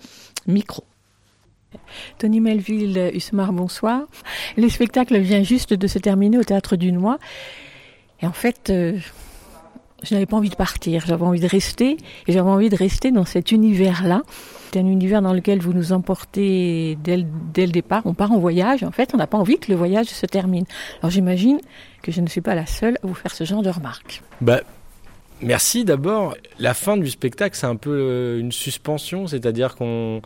Micro. 0.47 0.83
Tony 2.17 2.39
Melville, 2.39 3.11
Usmar, 3.13 3.53
bonsoir. 3.53 4.07
Le 4.57 4.67
spectacle 4.69 5.17
vient 5.19 5.43
juste 5.43 5.73
de 5.73 5.87
se 5.87 5.99
terminer 5.99 6.39
au 6.39 6.43
Théâtre 6.43 6.75
du 6.75 6.91
Noix. 6.91 7.19
Et 8.21 8.27
en 8.27 8.33
fait, 8.33 8.69
euh, 8.69 8.97
je 10.03 10.13
n'avais 10.13 10.25
pas 10.25 10.37
envie 10.37 10.49
de 10.49 10.55
partir, 10.55 11.03
j'avais 11.05 11.23
envie 11.23 11.39
de 11.39 11.47
rester, 11.47 11.97
et 12.27 12.31
j'avais 12.31 12.49
envie 12.49 12.69
de 12.69 12.75
rester 12.75 13.11
dans 13.11 13.25
cet 13.25 13.51
univers-là. 13.51 14.23
C'est 14.71 14.79
un 14.79 14.85
univers 14.85 15.21
dans 15.21 15.33
lequel 15.33 15.59
vous 15.59 15.73
nous 15.73 15.93
emportez 15.93 16.97
dès 17.03 17.17
le, 17.17 17.71
départ. 17.71 18.03
On 18.05 18.13
part 18.13 18.31
en 18.31 18.39
voyage, 18.39 18.83
en 18.83 18.91
fait, 18.91 19.11
on 19.13 19.17
n'a 19.17 19.27
pas 19.27 19.37
envie 19.37 19.57
que 19.57 19.71
le 19.71 19.77
voyage 19.77 20.07
se 20.07 20.25
termine. 20.25 20.65
Alors 21.01 21.09
j'imagine 21.09 21.59
que 22.03 22.11
je 22.11 22.21
ne 22.21 22.27
suis 22.27 22.41
pas 22.41 22.55
la 22.55 22.65
seule 22.65 22.97
à 23.03 23.07
vous 23.07 23.15
faire 23.15 23.33
ce 23.33 23.43
genre 23.43 23.63
de 23.63 23.69
remarques. 23.69 24.21
Bah, 24.41 24.61
merci 25.41 25.85
d'abord. 25.85 26.35
La 26.59 26.73
fin 26.73 26.97
du 26.97 27.09
spectacle, 27.09 27.57
c'est 27.57 27.65
un 27.65 27.75
peu 27.75 27.89
euh, 27.89 28.39
une 28.39 28.51
suspension, 28.51 29.25
c'est-à-dire 29.25 29.75
qu'on 29.75 30.21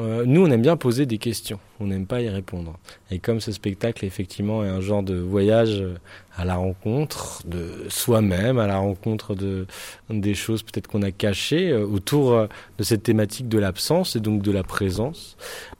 euh, 0.00 0.24
nous, 0.26 0.44
on 0.44 0.50
aime 0.50 0.62
bien 0.62 0.76
poser 0.76 1.06
des 1.06 1.18
questions, 1.18 1.60
on 1.78 1.86
n'aime 1.86 2.06
pas 2.06 2.20
y 2.20 2.28
répondre. 2.28 2.76
Et 3.12 3.20
comme 3.20 3.40
ce 3.40 3.52
spectacle, 3.52 4.04
effectivement, 4.04 4.64
est 4.64 4.68
un 4.68 4.80
genre 4.80 5.04
de 5.04 5.14
voyage 5.14 5.80
euh, 5.80 5.94
à 6.36 6.44
la 6.44 6.56
rencontre 6.56 7.42
de 7.46 7.84
soi-même, 7.88 8.58
à 8.58 8.66
la 8.66 8.78
rencontre 8.78 9.36
de 9.36 9.66
des 10.10 10.34
choses 10.34 10.62
peut-être 10.64 10.88
qu'on 10.88 11.02
a 11.02 11.12
cachées 11.12 11.70
euh, 11.70 11.86
autour 11.86 12.48
de 12.78 12.84
cette 12.84 13.04
thématique 13.04 13.48
de 13.48 13.58
l'absence 13.58 14.16
et 14.16 14.20
donc 14.20 14.42
de 14.42 14.50
la 14.50 14.64
présence. 14.64 15.36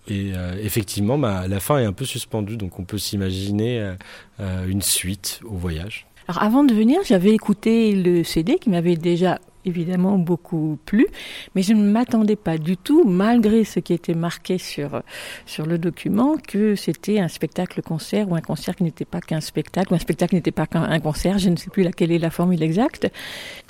Et 0.07 0.33
effectivement, 0.61 1.17
bah, 1.17 1.49
la 1.49 1.61
fin 1.61 1.79
est 1.79 1.87
un 1.87 1.95
peu 1.95 2.05
suspendue, 2.05 2.59
donc 2.59 2.79
on 2.79 2.85
peut 2.85 2.99
s'imaginer 2.99 3.95
une 4.39 4.83
suite 4.83 5.41
au 5.47 5.55
voyage. 5.55 6.07
Alors 6.29 6.43
avant 6.43 6.63
de 6.63 6.75
venir, 6.75 7.01
j'avais 7.07 7.33
écouté 7.33 7.93
le 7.93 8.23
CD 8.23 8.59
qui 8.59 8.69
m'avait 8.69 8.97
déjà 8.97 9.39
évidemment 9.65 10.19
beaucoup 10.19 10.79
plu, 10.87 11.07
mais 11.55 11.63
je 11.63 11.73
ne 11.73 11.83
m'attendais 11.83 12.37
pas 12.37 12.59
du 12.59 12.77
tout, 12.77 13.05
malgré 13.05 13.65
ce 13.65 13.81
qui 13.81 13.93
était 13.93 14.15
marqué 14.15 14.59
sur, 14.59 15.03
sur 15.47 15.67
le 15.67 15.79
document, 15.79 16.37
que 16.37 16.75
c'était 16.75 17.19
un 17.19 17.29
spectacle-concert 17.29 18.29
ou 18.29 18.35
un 18.35 18.41
concert 18.41 18.77
qui 18.77 18.85
n'était 18.85 19.05
pas 19.05 19.21
qu'un 19.21 19.41
spectacle, 19.41 19.95
un 19.95 19.99
spectacle 19.99 20.31
qui 20.31 20.37
n'était 20.37 20.51
pas 20.51 20.67
qu'un 20.67 21.01
concert, 21.01 21.39
je 21.39 21.51
ne 21.51 21.57
sais 21.57 21.71
plus 21.71 21.83
laquelle 21.83 22.13
est 22.13 22.19
la 22.19 22.31
formule 22.31 22.63
exacte. 22.63 23.11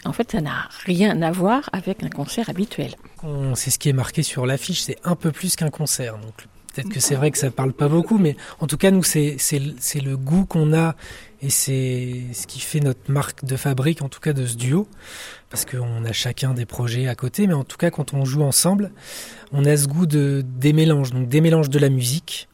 En 0.04 0.12
fait, 0.12 0.32
ça 0.32 0.40
n'a 0.40 0.68
rien 0.84 1.20
à 1.22 1.30
voir 1.30 1.68
avec 1.72 2.02
un 2.02 2.10
concert 2.10 2.48
habituel. 2.50 2.94
C'est 3.54 3.70
ce 3.70 3.78
qui 3.78 3.88
est 3.88 3.94
marqué 3.94 4.22
sur 4.22 4.46
l'affiche, 4.46 4.82
c'est 4.82 4.98
un 5.04 5.16
peu 5.16 5.32
plus 5.32 5.56
qu'un 5.56 5.70
concert. 5.70 6.18
Donc 6.18 6.34
peut-être 6.74 6.88
que 6.88 7.00
c'est 7.00 7.14
vrai 7.14 7.30
que 7.30 7.38
ça 7.38 7.50
parle 7.50 7.72
pas 7.72 7.88
beaucoup, 7.88 8.18
mais 8.18 8.36
en 8.60 8.66
tout 8.66 8.76
cas 8.76 8.90
nous 8.90 9.02
c'est 9.02 9.38
le 9.58 10.16
goût 10.16 10.44
qu'on 10.44 10.74
a 10.74 10.94
et 11.40 11.50
c'est 11.50 12.22
ce 12.32 12.46
qui 12.46 12.60
fait 12.60 12.80
notre 12.80 13.10
marque 13.10 13.44
de 13.44 13.56
fabrique 13.56 14.02
en 14.02 14.08
tout 14.08 14.20
cas 14.20 14.32
de 14.32 14.46
ce 14.46 14.56
duo, 14.56 14.88
parce 15.54 15.66
qu'on 15.66 16.04
a 16.04 16.10
chacun 16.10 16.52
des 16.52 16.66
projets 16.66 17.06
à 17.06 17.14
côté, 17.14 17.46
mais 17.46 17.54
en 17.54 17.62
tout 17.62 17.76
cas 17.76 17.92
quand 17.92 18.12
on 18.12 18.24
joue 18.24 18.42
ensemble, 18.42 18.90
on 19.52 19.64
a 19.64 19.76
ce 19.76 19.86
goût 19.86 20.04
de 20.04 20.42
des 20.44 20.72
mélanges, 20.72 21.12
donc 21.12 21.28
des 21.28 21.40
mélanges 21.40 21.70
de 21.70 21.78
la 21.78 21.90
musique. 21.90 22.48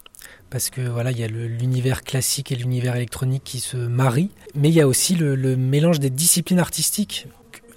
Parce 0.51 0.69
que 0.69 0.83
voilà, 0.83 1.11
il 1.11 1.19
y 1.19 1.25
a 1.25 1.27
l'univers 1.27 2.03
classique 2.03 2.53
et 2.53 2.57
l'univers 2.57 2.97
électronique 2.97 3.43
qui 3.43 3.59
se 3.59 3.79
marient, 3.79 4.29
mais 4.55 4.69
il 4.69 4.75
y 4.75 4.83
a 4.83 4.87
aussi 4.87 5.15
le 5.15 5.57
mélange 5.57 5.99
des 5.99 6.11
disciplines 6.11 6.59
artistiques. 6.59 7.27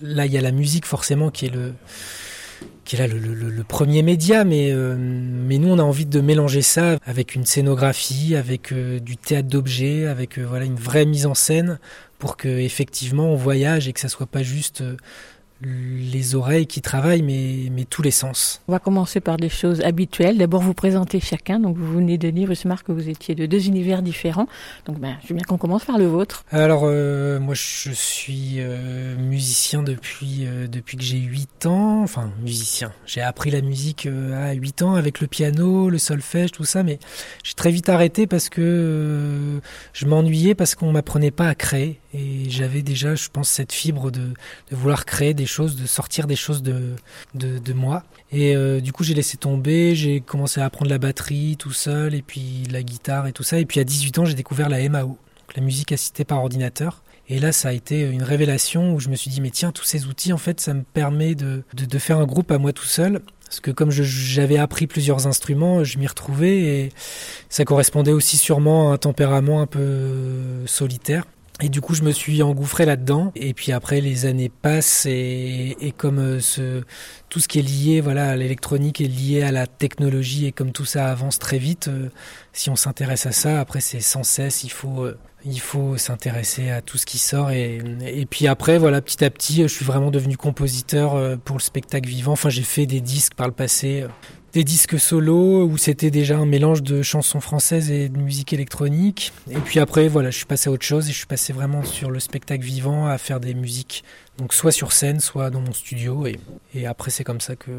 Là, 0.02 0.26
il 0.26 0.34
y 0.34 0.38
a 0.38 0.42
la 0.42 0.52
musique 0.52 0.86
forcément 0.86 1.32
qui 1.32 1.46
est 1.46 1.56
le, 1.56 1.74
qui 2.86 2.96
est 2.96 3.00
là 3.00 3.08
le, 3.08 3.64
premier 3.64 4.04
média, 4.04 4.44
mais, 4.44 4.72
euh, 4.72 4.96
mais 4.98 5.58
nous 5.58 5.70
on 5.70 5.80
a 5.80 5.84
envie 5.84 6.06
de 6.06 6.20
mélanger 6.22 6.62
ça 6.62 6.98
avec 7.06 7.36
une 7.36 7.46
scénographie, 7.46 8.36
avec 8.36 8.72
euh, 8.72 9.00
du 9.00 9.18
théâtre 9.18 9.48
d'objets, 9.48 10.06
avec 10.06 10.38
euh, 10.38 10.46
voilà 10.48 10.66
une 10.66 10.76
vraie 10.76 11.06
mise 11.06 11.26
en 11.26 11.34
scène 11.34 11.80
pour 12.20 12.38
que 12.38 12.48
effectivement 12.48 13.32
on 13.32 13.36
voyage 13.36 13.88
et 13.88 13.94
que 13.94 14.00
ça 14.00 14.10
soit 14.10 14.28
pas 14.28 14.44
juste 14.44 14.84
les 15.64 16.36
oreilles 16.36 16.68
qui 16.68 16.82
travaillent, 16.82 17.22
mais, 17.22 17.70
mais 17.72 17.86
tous 17.86 18.02
les 18.02 18.12
sens. 18.12 18.62
On 18.68 18.72
va 18.72 18.80
commencer 18.80 19.20
par 19.20 19.38
des 19.38 19.50
choses 19.50 19.82
habituelles. 19.82 20.38
D'abord, 20.38 20.62
vous 20.62 20.74
présentez 20.74 21.20
chacun. 21.20 21.60
Donc, 21.60 21.78
vous 21.78 21.94
venez 21.94 22.18
de 22.18 22.30
dire, 22.30 22.52
Usmar, 22.52 22.84
que 22.84 22.92
vous 22.92 23.10
étiez 23.10 23.36
de 23.36 23.46
deux 23.46 23.68
univers 23.68 24.02
différents. 24.02 24.48
Donc, 24.86 25.00
ben, 25.00 25.18
je 25.24 25.30
veux 25.30 25.36
bien 25.36 25.44
qu'on 25.44 25.58
commence 25.58 25.86
par 25.86 25.98
le 25.98 26.06
vôtre. 26.06 26.44
Alors 26.52 26.84
euh, 26.86 27.40
moi 27.40 27.56
je 27.56 27.92
suis 27.92 28.56
euh, 28.58 29.16
musicien 29.18 29.84
depuis 29.84 30.46
euh, 30.46 30.68
depuis 30.68 30.98
que 30.98 31.04
j'ai 31.04 31.18
8 31.18 31.66
ans, 31.66 32.04
enfin 32.04 32.32
musicien. 32.42 32.92
J'ai 33.06 33.22
appris 33.22 33.52
la 33.52 33.62
musique 33.62 34.08
à 34.08 34.54
8 34.54 34.82
ans 34.82 34.96
avec 34.96 35.20
le 35.20 35.28
piano, 35.28 35.90
le 35.90 35.98
solfège, 35.98 36.52
tout 36.52 36.66
ça 36.66 36.84
mais 36.84 37.00
j'ai 37.44 37.54
très 37.54 37.72
vite 37.72 37.90
arrêté 37.90 38.28
parce 38.28 38.50
que 38.50 39.60
je 39.94 40.06
m'ennuyais 40.06 40.56
parce 40.56 40.76
qu'on 40.76 40.92
m'apprenait 40.92 41.32
pas 41.32 41.48
à 41.48 41.56
créer 41.56 42.00
et 42.14 42.50
j'avais 42.50 42.82
déjà 42.82 43.16
je 43.16 43.30
pense 43.30 43.50
cette 43.50 43.72
fibre 43.72 44.12
de, 44.12 44.34
de 44.72 44.76
vouloir 44.76 45.06
créer 45.06 45.34
des 45.34 45.46
choses, 45.46 45.76
de 45.76 45.86
sortir 45.86 46.28
des 46.28 46.36
choses 46.36 46.64
de 46.64 46.96
de, 47.34 47.60
de 47.60 47.74
moi 47.74 48.04
et 48.32 48.56
euh, 48.56 48.82
du 48.82 48.92
coup 48.92 49.04
j'ai 49.04 49.14
laissé 49.14 49.38
tomber, 49.38 49.96
j'ai 49.96 50.22
commencé 50.22 50.62
à 50.62 50.66
apprendre 50.66 50.92
la 50.92 50.98
batterie 50.98 51.56
tout 51.58 51.74
seul 51.74 52.14
et 52.14 52.22
puis 52.22 52.64
la 52.72 52.84
guitare 52.84 53.28
et 53.28 53.34
tout 53.34 53.44
ça 53.44 53.60
et 53.60 53.66
puis 53.66 53.80
à 53.80 53.84
18 53.84 54.20
ans 54.20 54.26
j'ai 54.26 54.36
découvert 54.36 54.70
la 54.70 54.88
MAO 54.90 55.08
donc 55.08 55.56
la 55.56 55.62
musique 55.62 55.92
assistée 55.92 56.24
par 56.24 56.40
ordinateur. 56.40 57.04
Et 57.30 57.40
là, 57.40 57.54
ça 57.54 57.70
a 57.70 57.72
été 57.72 58.02
une 58.02 58.22
révélation 58.22 58.94
où 58.94 59.00
je 59.00 59.08
me 59.08 59.16
suis 59.16 59.32
dit, 59.32 59.40
mais 59.40 59.50
tiens, 59.50 59.72
tous 59.72 59.86
ces 59.86 60.08
outils, 60.08 60.34
en 60.34 60.38
fait, 60.38 60.60
ça 60.60 60.74
me 60.74 60.84
permet 60.84 61.36
de, 61.36 61.64
de, 61.74 61.86
de 61.86 61.98
faire 61.98 62.18
un 62.18 62.26
groupe 62.26 62.52
à 62.52 62.58
moi 62.58 62.74
tout 62.74 62.86
seul. 62.86 63.22
Parce 63.54 63.60
que 63.60 63.70
comme 63.70 63.92
j'avais 63.92 64.58
appris 64.58 64.88
plusieurs 64.88 65.28
instruments, 65.28 65.84
je 65.84 66.00
m'y 66.00 66.08
retrouvais 66.08 66.58
et 66.58 66.90
ça 67.50 67.66
correspondait 67.66 68.12
aussi 68.12 68.36
sûrement 68.38 68.90
à 68.90 68.96
un 68.96 68.98
tempérament 68.98 69.62
un 69.62 69.68
peu 69.68 70.66
solitaire. 70.66 71.26
Et 71.62 71.70
du 71.70 71.82
coup, 71.82 71.94
je 71.94 72.02
me 72.02 72.12
suis 72.12 72.42
engouffré 72.42 72.86
là-dedans. 72.86 73.32
Et 73.36 73.54
puis 73.54 73.72
après, 73.72 74.02
les 74.02 74.26
années 74.26 74.50
passent 74.50 75.06
et, 75.06 75.78
et 75.80 75.92
comme 75.92 76.20
euh, 76.20 76.40
ce, 76.40 76.84
tout 77.30 77.40
ce 77.40 77.48
qui 77.48 77.60
est 77.60 77.62
lié, 77.62 78.02
voilà, 78.02 78.30
à 78.30 78.36
l'électronique 78.36 79.02
est 79.02 79.08
lié 79.08 79.44
à 79.44 79.52
la 79.52 79.68
technologie 79.68 80.48
et 80.48 80.52
comme 80.52 80.72
tout 80.72 80.86
ça 80.86 81.12
avance 81.12 81.38
très 81.38 81.60
vite, 81.60 81.90
euh, 81.90 82.10
si 82.54 82.70
on 82.70 82.76
s'intéresse 82.76 83.28
à 83.28 83.32
ça, 83.32 83.60
après 83.60 83.82
c'est 83.82 84.02
sans 84.02 84.24
cesse, 84.24 84.64
il 84.64 84.72
faut, 84.72 85.04
euh, 85.04 85.18
il 85.46 85.60
faut 85.60 85.98
s'intéresser 85.98 86.70
à 86.70 86.82
tout 86.82 86.98
ce 86.98 87.06
qui 87.06 87.18
sort 87.18 87.52
et, 87.52 87.80
et 88.06 88.26
puis 88.26 88.48
après, 88.48 88.78
voilà, 88.78 89.02
petit 89.02 89.24
à 89.24 89.30
petit, 89.30 89.64
je 89.64 89.68
suis 89.68 89.86
vraiment 89.86 90.12
devenu 90.12 90.38
compositeur 90.38 91.16
euh, 91.16 91.36
pour 91.36 91.58
le 91.58 91.62
spectacle 91.62 92.08
vivant. 92.08 92.34
Enfin, 92.34 92.50
j'ai 92.50 92.64
fait 92.64 92.86
des 92.86 93.02
disques 93.02 93.34
par 93.36 93.48
le 93.48 93.54
passé. 93.54 94.02
euh, 94.02 94.08
des 94.54 94.64
disques 94.64 95.00
solo 95.00 95.66
où 95.66 95.78
c'était 95.78 96.12
déjà 96.12 96.38
un 96.38 96.46
mélange 96.46 96.84
de 96.84 97.02
chansons 97.02 97.42
françaises 97.42 97.90
et 97.90 98.08
de 98.08 98.18
musique 98.20 98.54
électronique. 98.54 99.34
Et 99.50 99.56
puis 99.56 99.80
après, 99.80 100.08
voilà, 100.08 100.30
je 100.30 100.38
suis 100.38 100.46
passé 100.46 100.70
à 100.70 100.72
autre 100.72 100.86
chose 100.86 101.10
et 101.10 101.12
je 101.12 101.18
suis 101.18 101.26
passé 101.26 101.54
vraiment 101.54 101.84
sur 101.84 102.12
le 102.12 102.20
spectacle 102.20 102.64
vivant 102.64 103.08
à 103.08 103.18
faire 103.18 103.40
des 103.40 103.56
musiques. 103.56 104.04
Donc 104.40 104.54
soit 104.54 104.72
sur 104.72 104.92
scène, 104.94 105.20
soit 105.20 105.50
dans 105.52 105.62
mon 105.62 105.74
studio. 105.74 106.26
Et, 106.26 106.40
et 106.74 106.88
après, 106.88 107.12
c'est 107.12 107.24
comme 107.24 107.42
ça 107.42 107.56
que 107.56 107.72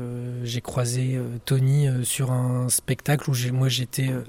j'ai 0.45 0.61
croisé 0.61 1.17
euh, 1.17 1.25
Tony 1.45 1.88
euh, 1.88 2.05
sur 2.05 2.31
un 2.31 2.69
spectacle 2.69 3.29
où 3.29 3.35
j'ai- 3.35 3.51
moi 3.51 3.69
j'étais 3.69 4.09
euh, 4.09 4.21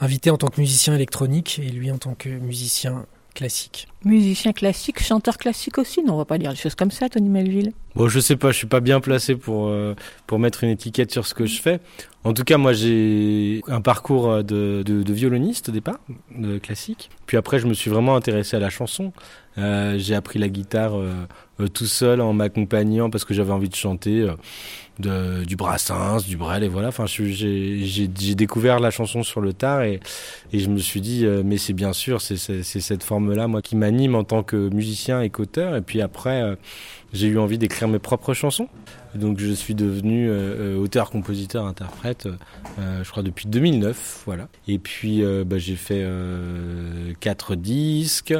invité 0.00 0.30
en 0.30 0.38
tant 0.38 0.48
que 0.48 0.60
musicien 0.60 0.94
électronique 0.94 1.58
et 1.62 1.68
lui 1.68 1.90
en 1.90 1.98
tant 1.98 2.14
que 2.14 2.28
musicien 2.30 3.04
classique. 3.34 3.88
Musicien 4.04 4.52
classique, 4.52 5.02
chanteur 5.02 5.36
classique 5.38 5.76
aussi 5.78 6.02
Non, 6.04 6.14
on 6.14 6.18
va 6.18 6.24
pas 6.24 6.38
dire 6.38 6.50
des 6.52 6.56
choses 6.56 6.76
comme 6.76 6.92
ça, 6.92 7.08
Tony 7.08 7.28
Melville. 7.28 7.72
Bon, 7.96 8.08
je 8.08 8.20
sais 8.20 8.36
pas, 8.36 8.52
je 8.52 8.56
suis 8.58 8.66
pas 8.68 8.78
bien 8.80 9.00
placé 9.00 9.34
pour, 9.34 9.66
euh, 9.66 9.94
pour 10.28 10.38
mettre 10.38 10.62
une 10.62 10.70
étiquette 10.70 11.10
sur 11.10 11.26
ce 11.26 11.34
que 11.34 11.44
je 11.44 11.60
fais. 11.60 11.80
En 12.22 12.32
tout 12.32 12.44
cas, 12.44 12.58
moi, 12.58 12.72
j'ai 12.72 13.60
un 13.66 13.80
parcours 13.80 14.42
de, 14.44 14.82
de, 14.86 15.02
de 15.02 15.12
violoniste 15.12 15.68
au 15.68 15.72
départ, 15.72 15.98
de 16.34 16.58
classique. 16.58 17.10
Puis 17.26 17.36
après, 17.36 17.58
je 17.58 17.66
me 17.66 17.74
suis 17.74 17.90
vraiment 17.90 18.14
intéressé 18.14 18.56
à 18.56 18.60
la 18.60 18.70
chanson. 18.70 19.12
Euh, 19.58 19.98
j'ai 19.98 20.14
appris 20.14 20.38
la 20.38 20.48
guitare 20.48 20.96
euh, 20.96 21.12
tout 21.72 21.86
seul 21.86 22.20
en 22.20 22.32
m'accompagnant 22.32 23.10
parce 23.10 23.24
que 23.24 23.34
j'avais 23.34 23.52
envie 23.52 23.68
de 23.68 23.74
chanter 23.74 24.22
euh, 24.22 24.32
de, 24.98 25.44
du 25.44 25.56
Brassens, 25.56 26.26
du 26.26 26.36
Brel 26.36 26.64
et 26.64 26.68
voilà. 26.68 26.88
Enfin, 26.88 27.06
j'ai 27.06 28.08
découvert 28.34 28.80
la 28.80 28.90
chanson 28.90 29.22
sur 29.22 29.40
le 29.40 29.52
tard 29.52 29.82
et, 29.82 30.00
je 30.52 30.68
me 30.68 30.78
suis 30.78 31.00
dit, 31.00 31.24
euh, 31.24 31.42
mais 31.44 31.56
c'est 31.56 31.72
bien 31.72 31.92
sûr, 31.92 32.20
c'est 32.20 32.36
cette 32.36 33.02
forme-là, 33.02 33.48
moi, 33.48 33.62
qui 33.62 33.76
m'anime 33.76 34.14
en 34.14 34.24
tant 34.24 34.42
que 34.42 34.68
musicien 34.70 35.20
et 35.20 35.30
qu'auteur. 35.30 35.76
Et 35.76 35.80
puis 35.80 36.00
après, 36.00 36.42
euh, 36.42 36.56
j'ai 37.14 37.28
eu 37.28 37.38
envie 37.38 37.56
d'écrire 37.56 37.88
mes 37.88 37.98
propres 37.98 38.34
chansons. 38.34 38.68
Donc 39.14 39.38
je 39.38 39.52
suis 39.52 39.76
devenu 39.76 40.28
euh, 40.28 40.74
euh, 40.74 40.76
auteur, 40.76 41.10
compositeur, 41.10 41.66
interprète, 41.66 42.26
euh, 42.26 43.04
je 43.04 43.10
crois 43.10 43.22
depuis 43.22 43.46
2009, 43.46 44.22
voilà. 44.26 44.48
Et 44.66 44.78
puis 44.80 45.22
euh, 45.22 45.44
bah, 45.46 45.56
j'ai 45.56 45.76
fait 45.76 46.02
euh, 46.02 47.12
quatre 47.20 47.54
disques, 47.54 48.32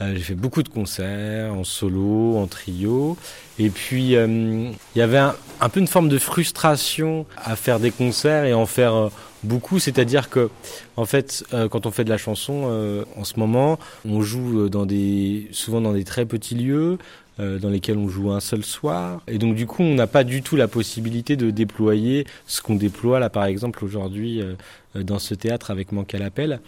euh, 0.00 0.14
j'ai 0.14 0.22
fait 0.22 0.34
beaucoup 0.34 0.62
de 0.62 0.70
concerts 0.70 1.52
en 1.54 1.64
solo, 1.64 2.38
en 2.38 2.46
trio. 2.46 3.18
Et 3.58 3.68
puis 3.68 4.16
euh, 4.16 4.70
il 4.94 4.98
y 4.98 5.02
avait 5.02 5.18
un, 5.18 5.34
un 5.60 5.68
peu 5.68 5.80
une 5.80 5.86
forme 5.86 6.08
de 6.08 6.18
frustration 6.18 7.26
à 7.36 7.54
faire 7.54 7.78
des 7.78 7.90
concerts 7.90 8.44
et 8.44 8.54
en 8.54 8.64
faire 8.64 8.94
euh, 8.94 9.08
beaucoup, 9.44 9.78
c'est-à-dire 9.78 10.30
que 10.30 10.50
en 10.96 11.04
fait, 11.04 11.44
euh, 11.52 11.68
quand 11.68 11.86
on 11.86 11.90
fait 11.90 12.04
de 12.04 12.10
la 12.10 12.18
chanson, 12.18 12.64
euh, 12.66 13.04
en 13.16 13.24
ce 13.24 13.38
moment, 13.38 13.78
on 14.08 14.22
joue 14.22 14.60
euh, 14.60 14.68
dans 14.68 14.86
des, 14.86 15.48
souvent 15.52 15.80
dans 15.80 15.92
des 15.92 16.04
très 16.04 16.26
petits 16.26 16.54
lieux, 16.54 16.98
euh, 17.40 17.58
dans 17.58 17.70
lesquels 17.70 17.96
on 17.96 18.08
joue 18.08 18.30
un 18.30 18.40
seul 18.40 18.62
soir. 18.62 19.22
Et 19.26 19.38
donc 19.38 19.54
du 19.54 19.66
coup, 19.66 19.82
on 19.82 19.94
n'a 19.94 20.06
pas 20.06 20.22
du 20.22 20.42
tout 20.42 20.54
la 20.54 20.68
possibilité 20.68 21.34
de 21.34 21.50
déployer 21.50 22.26
ce 22.46 22.60
qu'on 22.60 22.74
déploie 22.74 23.20
là, 23.20 23.30
par 23.30 23.46
exemple 23.46 23.82
aujourd'hui 23.86 24.42
euh, 24.42 24.52
euh, 24.96 25.02
dans 25.02 25.18
ce 25.18 25.34
théâtre 25.34 25.70
avec 25.70 25.92
Manque 25.92 26.14
à 26.14 26.18
l'appel. 26.18 26.60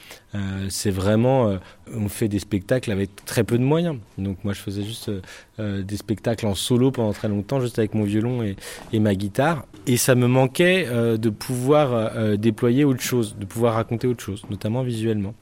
C'est 0.70 0.90
vraiment, 0.90 1.58
on 1.94 2.08
fait 2.08 2.26
des 2.26 2.40
spectacles 2.40 2.90
avec 2.90 3.24
très 3.24 3.44
peu 3.44 3.56
de 3.56 3.62
moyens. 3.62 3.98
Donc 4.18 4.38
moi, 4.42 4.52
je 4.52 4.60
faisais 4.60 4.82
juste 4.82 5.10
des 5.58 5.96
spectacles 5.96 6.46
en 6.46 6.56
solo 6.56 6.90
pendant 6.90 7.12
très 7.12 7.28
longtemps, 7.28 7.60
juste 7.60 7.78
avec 7.78 7.94
mon 7.94 8.02
violon 8.02 8.42
et, 8.42 8.98
ma 8.98 9.14
guitare. 9.14 9.64
Et 9.86 9.96
ça 9.96 10.16
me 10.16 10.26
manquait 10.26 10.88
de 10.90 11.30
pouvoir 11.30 12.36
déployer 12.36 12.84
autre 12.84 13.02
chose, 13.02 13.36
de 13.38 13.44
pouvoir 13.44 13.74
raconter 13.74 14.08
autre 14.08 14.24
chose, 14.24 14.42
notamment 14.50 14.82
visuellement. 14.82 15.34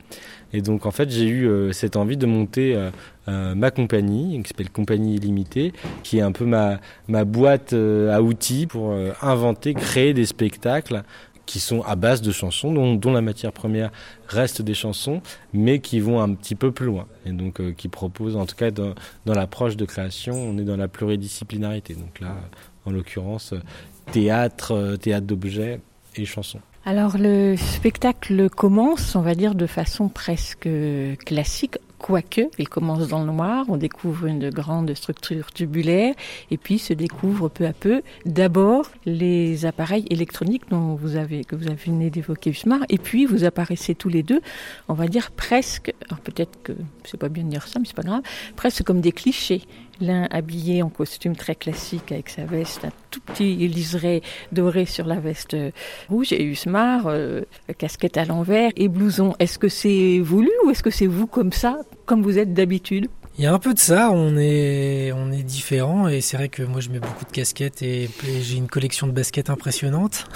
Et 0.53 0.61
donc 0.61 0.85
en 0.85 0.91
fait, 0.91 1.09
j'ai 1.09 1.27
eu 1.27 1.73
cette 1.73 1.97
envie 1.97 2.19
de 2.19 2.27
monter 2.27 2.77
euh, 3.29 3.55
ma 3.55 3.71
compagnie, 3.71 4.43
qui 4.43 4.49
s'appelle 4.49 4.71
Compagnie 4.71 5.15
Illimitée, 5.15 5.73
qui 6.03 6.19
est 6.19 6.23
un 6.23 6.33
peu 6.33 6.45
ma, 6.45 6.81
boîte 7.25 7.73
euh, 7.73 8.13
à 8.13 8.21
outils 8.21 8.67
pour 8.67 8.91
euh, 8.91 9.13
inventer, 9.23 9.75
créer 9.75 10.13
des 10.13 10.27
spectacles 10.27 11.03
qui 11.47 11.61
sont 11.61 11.83
à 11.83 11.97
base 11.97 12.23
de 12.23 12.33
chansons, 12.33 12.73
dont, 12.73 13.13
la 13.13 13.21
matière 13.21 13.53
première 13.53 13.91
reste 14.29 14.63
des 14.63 14.75
chansons, 14.75 15.21
mais 15.53 15.81
qui 15.81 16.01
vont 16.01 16.21
un 16.21 16.35
petit 16.35 16.55
peu 16.55 16.73
plus 16.73 16.87
loin. 16.87 17.07
Et 17.27 17.31
donc 17.31 17.61
qui 17.75 17.89
proposent, 17.89 18.37
en 18.37 18.47
tout 18.47 18.57
cas 18.57 18.71
dans, 18.71 18.95
l'approche 19.27 19.77
de 19.77 19.85
création, 19.85 20.35
on 20.35 20.57
est 20.59 20.65
dans 20.65 20.77
la 20.77 20.89
pluridisciplinarité. 20.89 21.95
Donc 21.95 22.21
là, 22.21 22.37
en 22.87 22.93
l'occurrence, 22.93 23.55
théâtre, 24.13 24.97
théâtre 25.01 25.27
d'objets 25.27 25.81
et 26.17 26.25
chansons. 26.25 26.61
Alors 26.85 27.17
le 27.17 27.57
spectacle 27.57 28.49
commence, 28.51 29.15
on 29.15 29.21
va 29.21 29.35
dire, 29.35 29.55
de 29.55 29.67
façon 29.67 30.09
presque 30.09 30.69
classique, 31.25 31.79
quoique 32.03 32.43
il 32.59 32.69
commence 32.69 33.09
dans 33.09 33.21
le 33.25 33.33
noir, 33.33 33.65
on 33.69 33.77
découvre 33.77 34.27
une 34.27 34.51
grande 34.51 34.93
structure 34.95 35.53
tubulaire 35.53 36.15
et 36.51 36.59
puis 36.59 36.79
se 36.79 36.93
découvre 36.93 37.49
peu 37.49 37.65
à 37.65 37.73
peu 37.73 38.03
d'abord 38.27 38.91
les 39.07 39.65
appareils 39.65 40.05
électroniques 40.11 40.69
dont 40.69 40.97
vous 40.97 41.17
avez 41.17 41.45
que 41.45 41.55
vous 41.55 41.69
avez 41.69 41.77
venu 41.77 42.11
d'évoquer 42.11 42.51
Usmar 42.51 42.81
et 42.89 42.99
puis 42.99 43.25
vous 43.25 43.45
apparaissez 43.45 43.95
tous 43.95 44.09
les 44.09 44.25
deux, 44.25 44.41
on 44.89 44.95
va 44.95 45.07
dire 45.07 45.31
presque, 45.31 45.95
alors 46.09 46.21
peut-être 46.21 46.61
que 46.65 46.73
c'est 47.05 47.19
pas 47.19 47.29
bien 47.29 47.45
de 47.45 47.51
dire 47.51 47.69
ça 47.69 47.79
mais 47.79 47.87
c'est 47.87 47.97
pas 47.97 48.03
grave, 48.03 48.23
presque 48.57 48.83
comme 48.83 49.01
des 49.01 49.13
clichés. 49.13 49.63
L'un 50.03 50.27
habillé 50.33 50.83
en 50.83 50.89
costume 50.89 51.37
très 51.37 51.55
classique 51.55 52.11
avec 52.11 52.29
sa 52.29 52.45
veste, 52.45 52.85
un 52.85 52.91
tout 53.13 53.21
petit 53.21 53.55
liseré 53.69 54.21
doré 54.51 54.85
sur 54.85 55.07
la 55.07 55.21
veste 55.21 55.57
rouge 56.09 56.33
et 56.33 56.43
Usmar, 56.43 57.07
euh, 57.07 57.43
casquette 57.79 58.17
à 58.17 58.25
l'envers 58.25 58.73
et 58.75 58.89
blouson. 58.89 59.37
Est-ce 59.39 59.61
que 59.61 59.69
c'est 59.69 60.19
voulu 60.19 60.51
ou 60.65 60.71
est-ce 60.71 60.83
que 60.83 60.91
c'est 60.91 61.07
vous 61.07 61.29
comme 61.29 61.53
ça, 61.53 61.79
comme 62.05 62.21
vous 62.21 62.37
êtes 62.37 62.53
d'habitude? 62.53 63.07
Il 63.39 63.45
y 63.45 63.47
a 63.47 63.55
un 63.55 63.61
peu 63.61 63.75
de 63.75 63.79
ça, 63.79 64.11
on 64.13 64.37
est, 64.37 65.13
on 65.13 65.31
est 65.31 65.45
différents 65.45 66.09
et 66.09 66.21
c'est 66.21 66.37
vrai 66.37 66.49
que 66.49 66.65
moi 66.65 66.81
je 66.81 66.91
mets 66.91 66.99
beaucoup 66.99 67.25
de 67.25 67.31
casquettes 67.31 67.83
et, 67.83 68.03
et 68.05 68.43
j'ai 68.43 68.57
une 68.57 68.67
collection 68.67 69.07
de 69.07 69.13
baskets 69.13 69.51
impressionnante. 69.51 70.27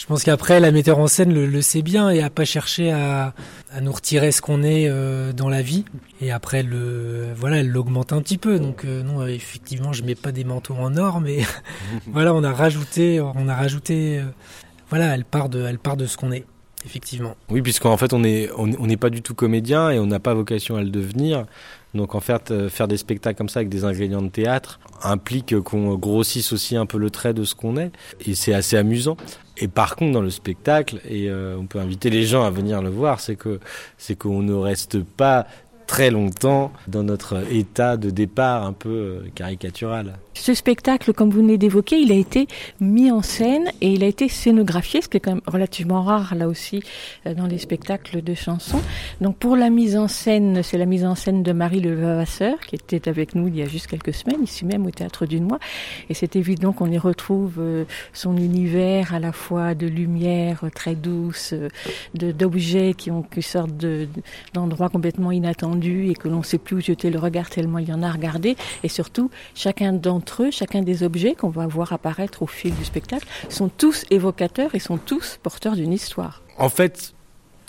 Je 0.00 0.06
pense 0.06 0.24
qu'après 0.24 0.60
la 0.60 0.70
metteur 0.70 0.98
en 0.98 1.08
scène 1.08 1.30
le, 1.30 1.44
le 1.44 1.60
sait 1.60 1.82
bien 1.82 2.08
et 2.08 2.22
a 2.22 2.30
pas 2.30 2.46
cherché 2.46 2.90
à, 2.90 3.34
à 3.70 3.82
nous 3.82 3.92
retirer 3.92 4.32
ce 4.32 4.40
qu'on 4.40 4.62
est 4.62 4.88
euh, 4.88 5.34
dans 5.34 5.50
la 5.50 5.60
vie 5.60 5.84
et 6.22 6.32
après 6.32 6.62
le 6.62 7.34
voilà 7.36 7.58
elle 7.58 7.68
l'augmente 7.68 8.14
un 8.14 8.22
petit 8.22 8.38
peu 8.38 8.58
donc 8.58 8.86
euh, 8.86 9.02
non 9.02 9.26
effectivement 9.26 9.92
je 9.92 10.02
mets 10.02 10.14
pas 10.14 10.32
des 10.32 10.42
manteaux 10.42 10.74
en 10.74 10.96
or 10.96 11.20
mais 11.20 11.40
voilà 12.06 12.32
on 12.32 12.42
a 12.44 12.50
rajouté 12.50 13.20
on 13.20 13.46
a 13.46 13.54
rajouté 13.54 14.20
euh, 14.20 14.24
voilà 14.88 15.14
elle 15.14 15.26
part 15.26 15.50
de 15.50 15.66
elle 15.66 15.78
part 15.78 15.98
de 15.98 16.06
ce 16.06 16.16
qu'on 16.16 16.32
est 16.32 16.46
effectivement. 16.86 17.36
Oui, 17.50 17.60
puisqu'en 17.60 17.96
fait, 17.98 18.14
on 18.14 18.20
n'est 18.20 18.48
on, 18.56 18.70
on 18.78 18.86
n'est 18.86 18.96
pas 18.96 19.10
du 19.10 19.20
tout 19.20 19.34
comédien 19.34 19.90
et 19.90 19.98
on 19.98 20.06
n'a 20.06 20.18
pas 20.18 20.32
vocation 20.32 20.76
à 20.76 20.82
le 20.82 20.88
devenir. 20.88 21.44
Donc, 21.94 22.14
en 22.14 22.20
fait, 22.20 22.50
euh, 22.50 22.68
faire 22.68 22.88
des 22.88 22.96
spectacles 22.96 23.36
comme 23.36 23.48
ça 23.48 23.60
avec 23.60 23.68
des 23.68 23.84
ingrédients 23.84 24.22
de 24.22 24.28
théâtre 24.28 24.78
implique 25.02 25.58
qu'on 25.60 25.94
grossisse 25.96 26.52
aussi 26.52 26.76
un 26.76 26.86
peu 26.86 26.98
le 26.98 27.10
trait 27.10 27.34
de 27.34 27.44
ce 27.44 27.54
qu'on 27.54 27.76
est. 27.76 27.90
Et 28.26 28.34
c'est 28.34 28.54
assez 28.54 28.76
amusant. 28.76 29.16
Et 29.56 29.68
par 29.68 29.96
contre, 29.96 30.12
dans 30.12 30.22
le 30.22 30.30
spectacle, 30.30 31.00
et 31.08 31.28
euh, 31.28 31.56
on 31.58 31.66
peut 31.66 31.80
inviter 31.80 32.10
les 32.10 32.24
gens 32.24 32.44
à 32.44 32.50
venir 32.50 32.80
le 32.80 32.90
voir, 32.90 33.20
c'est 33.20 33.36
que 33.36 33.60
c'est 33.98 34.16
qu'on 34.16 34.42
ne 34.42 34.54
reste 34.54 35.02
pas 35.02 35.46
très 35.86 36.10
longtemps 36.10 36.72
dans 36.86 37.02
notre 37.02 37.44
état 37.52 37.96
de 37.96 38.10
départ 38.10 38.64
un 38.64 38.72
peu 38.72 38.88
euh, 38.88 39.28
caricatural. 39.34 40.18
Ce 40.40 40.54
spectacle, 40.54 41.12
comme 41.12 41.28
vous 41.28 41.42
venez 41.42 41.58
d'évoquer, 41.58 41.98
il 41.98 42.10
a 42.10 42.14
été 42.14 42.46
mis 42.80 43.10
en 43.10 43.20
scène 43.20 43.70
et 43.82 43.92
il 43.92 44.02
a 44.02 44.06
été 44.06 44.26
scénographié, 44.30 45.02
ce 45.02 45.08
qui 45.08 45.18
est 45.18 45.20
quand 45.20 45.32
même 45.32 45.42
relativement 45.46 46.02
rare 46.02 46.34
là 46.34 46.48
aussi 46.48 46.82
euh, 47.26 47.34
dans 47.34 47.46
les 47.46 47.58
spectacles 47.58 48.22
de 48.22 48.32
chansons. 48.32 48.80
Donc 49.20 49.36
pour 49.36 49.54
la 49.54 49.68
mise 49.68 49.98
en 49.98 50.08
scène, 50.08 50.62
c'est 50.62 50.78
la 50.78 50.86
mise 50.86 51.04
en 51.04 51.14
scène 51.14 51.42
de 51.42 51.52
Marie 51.52 51.82
Levavasseur 51.82 52.58
qui 52.60 52.74
était 52.76 53.06
avec 53.06 53.34
nous 53.34 53.48
il 53.48 53.56
y 53.56 53.60
a 53.60 53.66
juste 53.66 53.86
quelques 53.86 54.14
semaines, 54.14 54.42
ici 54.42 54.64
même 54.64 54.86
au 54.86 54.90
Théâtre 54.90 55.26
du 55.26 55.42
Noix. 55.42 55.58
Et 56.08 56.14
c'est 56.14 56.36
évident 56.36 56.72
qu'on 56.72 56.90
y 56.90 56.96
retrouve 56.96 57.56
euh, 57.58 57.84
son 58.14 58.34
univers 58.38 59.12
à 59.12 59.18
la 59.20 59.32
fois 59.32 59.74
de 59.74 59.86
lumière 59.86 60.64
euh, 60.64 60.70
très 60.70 60.94
douce, 60.94 61.52
d'objets 62.14 62.94
qui, 62.96 63.10
ont, 63.10 63.22
qui 63.22 63.42
sortent 63.42 63.76
de- 63.76 64.08
d'endroits 64.54 64.88
complètement 64.88 65.32
inattendus 65.32 66.08
et 66.08 66.14
que 66.14 66.28
l'on 66.28 66.38
ne 66.38 66.44
sait 66.44 66.56
plus 66.56 66.76
où 66.76 66.80
jeter 66.80 67.10
le 67.10 67.18
regard 67.18 67.50
tellement 67.50 67.76
il 67.78 67.90
y 67.90 67.92
en 67.92 68.02
a 68.02 68.08
à 68.08 68.12
regarder. 68.12 68.56
Et 68.84 68.88
surtout, 68.88 69.30
chacun 69.54 69.92
d'entre 69.92 70.29
chacun 70.50 70.82
des 70.82 71.02
objets 71.02 71.34
qu'on 71.34 71.50
va 71.50 71.66
voir 71.66 71.92
apparaître 71.92 72.42
au 72.42 72.46
fil 72.46 72.74
du 72.74 72.84
spectacle, 72.84 73.26
sont 73.48 73.68
tous 73.68 74.04
évocateurs 74.10 74.74
et 74.74 74.78
sont 74.78 74.98
tous 74.98 75.38
porteurs 75.42 75.76
d'une 75.76 75.92
histoire. 75.92 76.42
En 76.58 76.68
fait, 76.68 77.14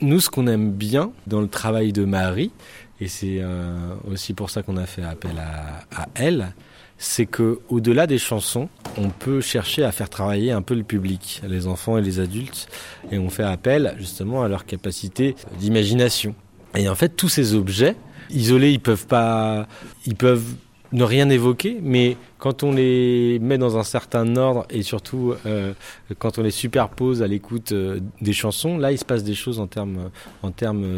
nous, 0.02 0.20
ce 0.20 0.30
qu'on 0.30 0.48
aime 0.48 0.72
bien 0.72 1.12
dans 1.28 1.42
le 1.42 1.48
travail 1.48 1.94
de 1.94 2.06
Marie, 2.06 2.52
et 3.00 3.08
c'est 3.08 3.38
euh, 3.40 3.96
aussi 4.10 4.34
pour 4.34 4.50
ça 4.50 4.64
qu'on 4.64 4.78
a 4.78 4.86
fait 4.86 5.04
appel 5.04 5.38
à, 5.40 6.02
à 6.04 6.08
elle, 6.16 6.54
c'est 6.98 7.26
que 7.26 7.60
au-delà 7.70 8.06
des 8.06 8.20
chansons, 8.20 8.70
on 8.98 9.10
peut 9.10 9.42
chercher 9.42 9.84
à 9.84 9.92
faire 9.92 10.10
travailler 10.10 10.52
un 10.52 10.62
peu 10.62 10.76
le 10.76 10.84
public, 10.84 11.42
les 11.48 11.66
enfants 11.66 11.98
et 11.98 12.02
les 12.02 12.20
adultes, 12.20 12.68
et 13.12 13.18
on 13.18 13.30
fait 13.30 13.44
appel 13.44 13.96
justement 13.98 14.44
à 14.44 14.48
leur 14.48 14.66
capacité 14.66 15.36
d'imagination. 15.60 16.36
Et 16.76 16.88
en 16.88 16.96
fait, 16.96 17.10
tous 17.10 17.28
ces 17.28 17.56
objets, 17.56 17.96
isolés, 18.30 18.72
ils 18.72 18.80
peuvent 18.80 19.08
pas, 19.08 19.68
ils 20.06 20.16
peuvent 20.16 20.54
ne 20.94 21.04
rien 21.04 21.30
évoquer, 21.30 21.80
mais 21.82 22.18
quand 22.38 22.64
on 22.64 22.72
les 22.72 23.40
met 23.40 23.58
dans 23.58 23.78
un 23.78 23.84
certain 23.84 24.36
ordre 24.36 24.66
et 24.70 24.84
surtout 24.84 25.34
euh, 25.46 25.74
quand 26.20 26.38
on 26.38 26.44
les 26.44 26.52
superpose 26.52 27.22
à 27.22 27.28
l'écoute 27.28 27.72
euh, 27.72 28.00
des 28.20 28.34
chansons, 28.34 28.78
là 28.78 28.92
il 28.92 28.98
se 28.98 29.06
passe 29.06 29.24
des 29.24 29.34
choses 29.34 29.60
en 29.60 29.68
termes 29.68 30.10
en 30.44 30.52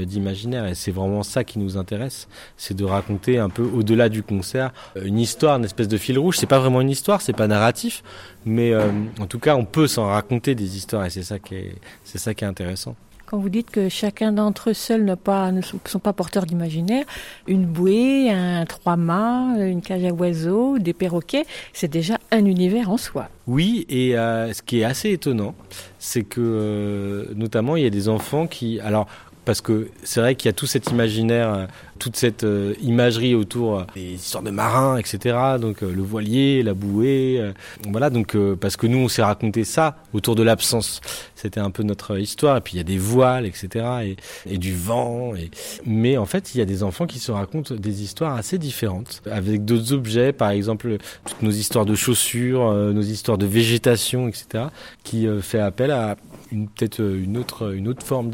d'imaginaire 0.06 0.66
et 0.66 0.76
c'est 0.76 0.92
vraiment 0.92 1.24
ça 1.24 1.44
qui 1.44 1.60
nous 1.60 1.78
intéresse, 1.78 2.28
c'est 2.58 2.76
de 2.76 2.86
raconter 2.86 3.38
un 3.38 3.50
peu 3.50 3.64
au-delà 3.64 4.10
du 4.10 4.24
concert 4.24 4.72
euh, 4.98 5.04
une 5.06 5.20
histoire, 5.20 5.58
une 5.58 5.66
espèce 5.66 5.88
de 5.88 5.98
fil 5.98 6.18
rouge. 6.18 6.38
C'est 6.38 6.48
pas 6.48 6.60
vraiment 6.60 6.82
une 6.82 6.90
histoire, 6.90 7.22
c'est 7.22 7.34
pas 7.34 7.48
narratif, 7.48 8.04
mais 8.46 8.74
en 9.20 9.28
tout 9.28 9.40
cas 9.40 9.56
on 9.56 9.66
peut 9.66 9.88
s'en 9.88 10.08
raconter 10.08 10.56
des 10.56 10.76
histoires 10.78 11.06
et 11.06 11.10
c'est 11.10 11.24
ça 11.24 11.40
qui 11.40 11.56
est 11.56 11.76
c'est 12.04 12.18
ça 12.18 12.34
qui 12.34 12.44
est 12.44 12.48
intéressant. 12.48 12.96
Quand 13.34 13.40
vous 13.40 13.50
dites 13.50 13.72
que 13.72 13.90
chacun 13.90 14.32
d'entre 14.32 14.70
eux 14.70 14.74
seuls 14.76 15.04
ne, 15.06 15.62
sont 15.86 15.98
pas 15.98 16.14
porteurs 16.14 16.46
d'imaginaire, 16.46 17.04
une 17.48 17.66
bouée, 17.66 18.30
un 18.30 18.64
trois-mâts, 18.68 19.56
une 19.58 19.82
cage 19.82 20.06
à 20.06 20.14
oiseaux, 20.14 20.78
des 20.78 20.94
perroquets, 20.94 21.48
c'est 21.74 21.88
déjà 21.88 22.20
un 22.30 22.46
univers 22.46 22.92
en 22.92 22.98
soi. 22.98 23.30
Oui, 23.48 23.88
et 23.90 24.16
euh, 24.16 24.54
ce 24.54 24.62
qui 24.62 24.82
est 24.82 24.84
assez 24.84 25.10
étonnant, 25.10 25.56
c'est 25.98 26.22
que 26.22 26.42
euh, 26.42 27.26
notamment 27.36 27.76
il 27.76 27.82
y 27.82 27.88
a 27.88 27.90
des 27.90 28.08
enfants 28.08 28.46
qui, 28.46 28.80
alors 28.82 29.08
parce 29.46 29.62
que 29.62 29.90
c'est 30.04 30.20
vrai 30.20 30.36
qu'il 30.36 30.48
y 30.48 30.50
a 30.50 30.54
tout 30.54 30.66
cet 30.66 30.92
imaginaire, 30.92 31.54
euh, 31.54 31.66
toute 32.00 32.16
cette 32.16 32.44
euh, 32.44 32.74
imagerie 32.82 33.36
autour 33.36 33.80
euh, 33.80 33.84
des 33.96 34.14
histoires 34.14 34.44
de 34.44 34.52
marins, 34.52 34.98
etc. 34.98 35.38
Donc 35.60 35.82
le 35.82 36.02
voilier, 36.02 36.64
la 36.64 36.74
bouée, 36.74 37.54
voilà. 37.90 38.10
Donc 38.10 38.38
parce 38.60 38.78
que 38.78 38.88
nous, 38.88 38.98
on 39.00 39.08
s'est 39.08 39.24
raconté 39.24 39.64
ça 39.64 39.98
autour 40.14 40.36
de 40.36 40.44
l'absence. 40.44 41.02
C'était 41.36 41.60
un 41.60 41.72
peu 41.72 41.84
notre 41.84 42.18
histoire. 42.18 42.58
Et 42.58 42.62
puis 42.62 42.74
il 42.74 42.78
y 42.78 42.82
a 42.82 42.86
des 42.86 42.98
voiles, 42.98 43.46
etc. 43.46 44.16
Et, 44.46 44.58
du 44.58 44.74
vent. 44.76 45.34
Mais 45.86 46.18
en 46.18 46.26
fait, 46.26 46.56
il 46.56 46.60
y 46.60 46.62
a 46.62 46.66
des 46.66 46.84
enfants 46.84 47.06
qui 47.06 47.20
se 47.20 47.32
racontent 47.32 47.76
des 47.76 48.04
histoires 48.04 48.36
assez 48.36 48.58
différentes, 48.58 49.22
avec 49.30 49.66
d'autres 49.66 49.94
objets, 49.94 50.32
par 50.32 50.52
exemple 50.52 50.98
toutes 51.26 51.42
nos 51.42 51.52
histoires 51.52 51.86
de 51.86 51.96
chaussures, 51.96 52.72
nos 52.72 53.02
histoires 53.02 53.38
de 53.38 53.46
végétation, 53.46 54.28
etc. 54.28 54.66
Qui 55.04 55.28
fait 55.42 55.60
appel 55.60 55.92
à 55.92 56.16
peut-être 56.76 57.02
une 57.02 57.38
autre, 57.38 57.74
une 57.74 57.88
autre 57.88 58.06
forme 58.06 58.30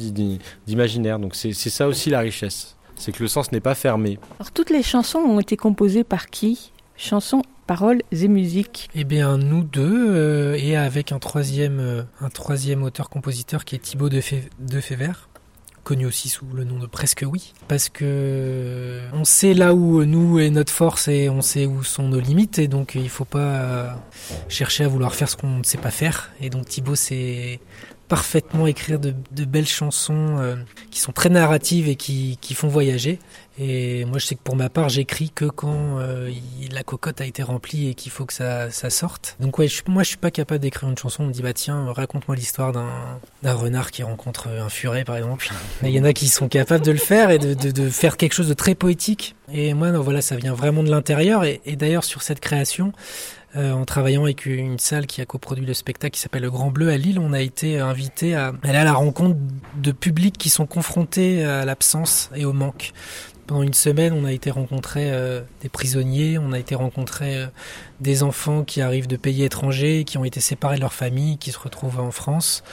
d'imaginaire. 0.67 1.19
Donc 1.19 1.35
c'est 1.35 1.53
ça 1.53 1.87
aussi 1.87 2.09
la 2.09 2.19
richesse, 2.19 2.77
c'est 2.95 3.11
que 3.11 3.23
le 3.23 3.29
sens 3.29 3.51
n'est 3.51 3.59
pas 3.59 3.75
fermé. 3.75 4.19
Alors 4.39 4.51
toutes 4.51 4.69
les 4.69 4.83
chansons 4.83 5.19
ont 5.19 5.39
été 5.39 5.57
composées 5.57 6.03
par 6.03 6.27
qui? 6.27 6.71
Chansons, 6.97 7.43
paroles 7.65 8.01
et 8.11 8.27
musique 8.27 8.89
Eh 8.93 9.05
bien 9.05 9.37
nous 9.37 9.63
deux, 9.63 10.09
euh, 10.09 10.57
et 10.59 10.75
avec 10.75 11.11
un 11.13 11.19
troisième, 11.19 11.79
euh, 11.79 12.03
un 12.19 12.29
troisième 12.29 12.83
auteur-compositeur 12.83 13.63
qui 13.63 13.75
est 13.75 13.79
Thibaut 13.79 14.09
de, 14.09 14.21
de 14.59 14.81
connu 15.83 16.05
aussi 16.05 16.29
sous 16.29 16.45
le 16.53 16.65
nom 16.65 16.77
de 16.77 16.85
Presque 16.85 17.25
Oui, 17.27 17.53
parce 17.67 17.89
que 17.89 18.99
on 19.13 19.23
sait 19.23 19.53
là 19.53 19.73
où 19.73 20.03
nous 20.03 20.39
est 20.39 20.49
notre 20.49 20.71
force 20.71 21.07
et 21.07 21.29
on 21.29 21.41
sait 21.41 21.65
où 21.65 21.83
sont 21.83 22.07
nos 22.09 22.19
limites, 22.19 22.59
et 22.59 22.67
donc 22.67 22.95
il 22.95 23.09
faut 23.09 23.25
pas 23.25 23.95
chercher 24.49 24.83
à 24.83 24.87
vouloir 24.87 25.15
faire 25.15 25.29
ce 25.29 25.35
qu'on 25.35 25.57
ne 25.57 25.63
sait 25.63 25.77
pas 25.77 25.91
faire. 25.91 26.31
Et 26.41 26.49
donc 26.49 26.65
Thibaut 26.65 26.95
c'est 26.95 27.59
parfaitement 28.09 28.67
écrire 28.67 28.99
de, 28.99 29.13
belles 29.45 29.67
chansons 29.67 30.37
euh, 30.39 30.55
qui 30.91 30.99
sont 30.99 31.13
très 31.13 31.29
narratives 31.29 31.87
et 31.87 31.95
qui, 31.95 32.37
font 32.55 32.67
voyager. 32.67 33.19
Et 33.61 34.05
moi, 34.05 34.19
je 34.19 34.25
sais 34.25 34.35
que 34.35 34.41
pour 34.41 34.55
ma 34.55 34.69
part, 34.69 34.87
j'écris 34.87 35.31
que 35.31 35.43
quand 35.43 35.99
euh, 35.99 36.31
la 36.71 36.83
cocotte 36.83 37.19
a 37.19 37.25
été 37.25 37.43
remplie 37.43 37.89
et 37.89 37.93
qu'il 37.93 38.11
faut 38.11 38.25
que 38.25 38.33
ça, 38.33 38.69
sorte. 38.89 39.35
Donc 39.41 39.57
ouais, 39.57 39.67
je, 39.67 39.83
moi, 39.87 40.03
je 40.03 40.09
suis 40.09 40.17
pas 40.17 40.31
capable 40.31 40.61
d'écrire 40.61 40.89
une 40.89 40.97
chanson. 40.97 41.23
On 41.23 41.27
me 41.27 41.33
dit 41.33 41.41
bah 41.41 41.53
tiens, 41.53 41.91
raconte-moi 41.91 42.37
l'histoire 42.37 42.71
d'un 42.71 43.53
renard 43.53 43.91
qui 43.91 44.01
rencontre 44.01 44.47
un 44.47 44.69
furet, 44.69 45.03
par 45.03 45.17
exemple. 45.17 45.49
Mais 45.81 45.91
il 45.91 45.95
y 45.95 45.99
en 45.99 46.05
a 46.05 46.13
qui 46.13 46.29
sont 46.29 46.47
capables 46.47 46.85
de 46.85 46.91
le 46.91 46.97
faire 46.97 47.31
et 47.31 47.37
de, 47.37 47.89
faire 47.89 48.15
quelque 48.15 48.33
chose 48.33 48.47
de 48.47 48.53
très 48.53 48.75
poétique. 48.75 49.35
Et 49.51 49.73
moi, 49.73 49.91
non, 49.91 50.01
voilà, 50.01 50.21
ça 50.21 50.37
vient 50.37 50.53
vraiment 50.53 50.83
de 50.83 50.89
l'intérieur. 50.89 51.43
et 51.43 51.75
d'ailleurs, 51.75 52.05
sur 52.05 52.21
cette 52.21 52.39
création, 52.39 52.93
euh, 53.55 53.71
en 53.71 53.83
travaillant 53.83 54.23
avec 54.23 54.45
une 54.45 54.77
salle 54.77 55.07
qui 55.07 55.21
a 55.21 55.25
coproduit 55.25 55.65
le 55.65 55.73
spectacle 55.73 56.13
qui 56.13 56.21
s'appelle 56.21 56.43
Le 56.43 56.51
Grand 56.51 56.69
Bleu 56.69 56.89
à 56.89 56.97
Lille, 56.97 57.17
on 57.17 57.33
a 57.33 57.41
été 57.41 57.79
invité 57.79 58.35
à 58.35 58.53
aller 58.61 58.77
à 58.77 58.83
la 58.83 58.93
rencontre 58.93 59.37
de 59.75 59.91
publics 59.91 60.37
qui 60.37 60.49
sont 60.49 60.67
confrontés 60.67 61.43
à 61.43 61.65
l'absence 61.65 62.29
et 62.35 62.45
au 62.45 62.53
manque. 62.53 62.93
Pendant 63.49 63.63
une 63.63 63.73
semaine, 63.73 64.13
on 64.13 64.25
a 64.25 64.31
été 64.31 64.51
rencontrer 64.51 65.09
euh, 65.11 65.41
des 65.61 65.69
prisonniers, 65.69 66.37
on 66.37 66.51
a 66.51 66.59
été 66.59 66.75
rencontrer 66.75 67.35
euh, 67.35 67.47
des 67.99 68.21
enfants 68.21 68.63
qui 68.63 68.79
arrivent 68.79 69.07
de 69.07 69.17
pays 69.17 69.41
étrangers, 69.43 70.03
qui 70.03 70.19
ont 70.19 70.23
été 70.23 70.39
séparés 70.39 70.75
de 70.75 70.81
leur 70.81 70.93
famille, 70.93 71.39
qui 71.39 71.51
se 71.51 71.57
retrouvent 71.57 71.99
en 71.99 72.11
France. 72.11 72.63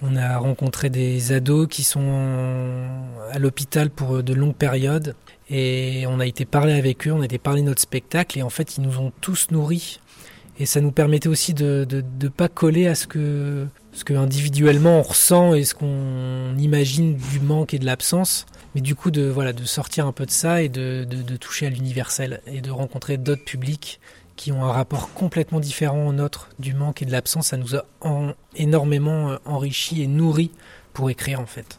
On 0.00 0.16
a 0.16 0.38
rencontré 0.38 0.88
des 0.88 1.32
ados 1.32 1.68
qui 1.68 1.82
sont 1.82 2.88
à 3.30 3.38
l'hôpital 3.38 3.90
pour 3.90 4.22
de 4.22 4.32
longues 4.32 4.54
périodes. 4.54 5.14
Et 5.50 6.06
on 6.08 6.18
a 6.18 6.24
été 6.24 6.46
parler 6.46 6.72
avec 6.72 7.06
eux, 7.06 7.12
on 7.12 7.20
a 7.20 7.26
été 7.26 7.36
parler 7.36 7.60
de 7.60 7.66
notre 7.66 7.82
spectacle. 7.82 8.38
Et 8.38 8.42
en 8.42 8.48
fait 8.48 8.78
ils 8.78 8.80
nous 8.80 8.98
ont 8.98 9.12
tous 9.20 9.50
nourris. 9.50 10.00
Et 10.58 10.64
ça 10.64 10.80
nous 10.80 10.92
permettait 10.92 11.28
aussi 11.28 11.52
de 11.52 11.86
ne 11.92 12.28
pas 12.28 12.48
coller 12.48 12.86
à 12.86 12.94
ce 12.94 13.06
que, 13.06 13.66
ce 13.92 14.02
que 14.02 14.14
individuellement 14.14 15.00
on 15.00 15.02
ressent 15.02 15.52
et 15.52 15.64
ce 15.64 15.74
qu'on 15.74 16.56
imagine 16.56 17.16
du 17.16 17.38
manque 17.40 17.74
et 17.74 17.78
de 17.78 17.84
l'absence, 17.84 18.46
mais 18.76 18.82
du 18.82 18.94
coup 18.94 19.10
de, 19.10 19.22
voilà, 19.22 19.54
de 19.54 19.64
sortir 19.64 20.06
un 20.06 20.12
peu 20.12 20.26
de 20.26 20.30
ça 20.30 20.60
et 20.60 20.68
de, 20.68 21.04
de, 21.04 21.36
toucher 21.38 21.66
à 21.66 21.70
l'universel 21.70 22.42
et 22.46 22.60
de 22.60 22.70
rencontrer 22.70 23.16
d'autres 23.16 23.42
publics 23.42 23.98
qui 24.36 24.52
ont 24.52 24.62
un 24.62 24.70
rapport 24.70 25.14
complètement 25.14 25.60
différent 25.60 26.06
au 26.06 26.12
nôtre 26.12 26.50
du 26.58 26.74
manque 26.74 27.00
et 27.00 27.06
de 27.06 27.10
l'absence. 27.10 27.46
Ça 27.46 27.56
nous 27.56 27.74
a 27.74 27.86
énormément 28.54 29.30
euh, 29.30 29.36
enrichi 29.46 30.02
et 30.02 30.06
nourri 30.06 30.50
pour 30.92 31.08
écrire 31.08 31.40
en 31.40 31.46
fait. 31.46 31.78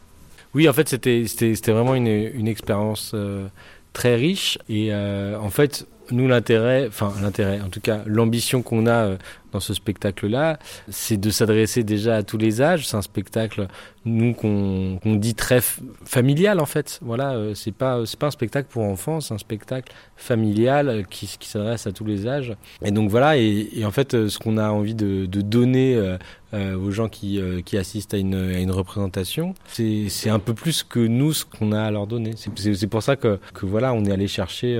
Oui, 0.54 0.68
en 0.68 0.72
fait, 0.72 0.88
c'était 0.88 1.72
vraiment 1.72 1.94
une, 1.94 2.08
une 2.08 2.48
expérience 2.48 3.12
euh, 3.14 3.46
très 3.92 4.16
riche 4.16 4.58
et 4.68 4.88
euh, 4.90 5.38
en 5.38 5.50
fait, 5.50 5.86
nous 6.10 6.26
l'intérêt, 6.26 6.88
enfin 6.88 7.12
l'intérêt, 7.22 7.60
en 7.60 7.68
tout 7.68 7.80
cas 7.80 8.02
l'ambition 8.06 8.62
qu'on 8.62 8.88
a 8.88 9.18
dans 9.52 9.60
ce 9.60 9.74
spectacle-là, 9.74 10.58
c'est 10.88 11.16
de 11.16 11.30
s'adresser 11.30 11.82
déjà 11.82 12.16
à 12.16 12.22
tous 12.22 12.38
les 12.38 12.60
âges. 12.60 12.86
C'est 12.86 12.96
un 12.96 13.02
spectacle, 13.02 13.68
nous 14.04 14.34
qu'on 14.34 14.98
dit 15.04 15.34
très 15.34 15.60
familial 16.04 16.60
en 16.60 16.66
fait. 16.66 16.98
Voilà, 17.02 17.32
euh, 17.32 17.54
c'est 17.54 17.72
pas 17.72 18.02
pas 18.18 18.26
un 18.26 18.30
spectacle 18.30 18.68
pour 18.70 18.82
enfants, 18.82 19.20
c'est 19.20 19.34
un 19.34 19.38
spectacle 19.38 19.92
familial 20.16 20.88
euh, 20.88 21.02
qui, 21.02 21.26
s'adresse 21.40 21.86
à 21.86 21.92
tous 21.92 22.04
les 22.04 22.26
âges. 22.26 22.54
Et 22.82 22.90
donc 22.90 23.10
voilà, 23.10 23.36
et, 23.36 23.84
en 23.84 23.90
fait, 23.90 24.28
ce 24.28 24.38
qu'on 24.38 24.58
a 24.58 24.70
envie 24.70 24.94
de, 24.94 25.26
donner 25.26 26.16
aux 26.52 26.90
gens 26.90 27.08
qui, 27.08 27.40
qui 27.64 27.76
assistent 27.78 28.14
à 28.14 28.18
une, 28.18 28.70
représentation, 28.70 29.54
c'est 29.68 30.30
un 30.30 30.38
peu 30.38 30.54
plus 30.54 30.82
que 30.82 31.00
nous 31.00 31.32
ce 31.32 31.44
qu'on 31.44 31.72
a 31.72 31.82
à 31.82 31.90
leur 31.90 32.06
donner. 32.06 32.32
C'est 32.36 32.86
pour 32.86 33.02
ça 33.02 33.16
que, 33.16 33.38
que 33.54 33.66
voilà, 33.66 33.94
on 33.94 34.04
est 34.04 34.12
allé 34.12 34.28
chercher 34.28 34.76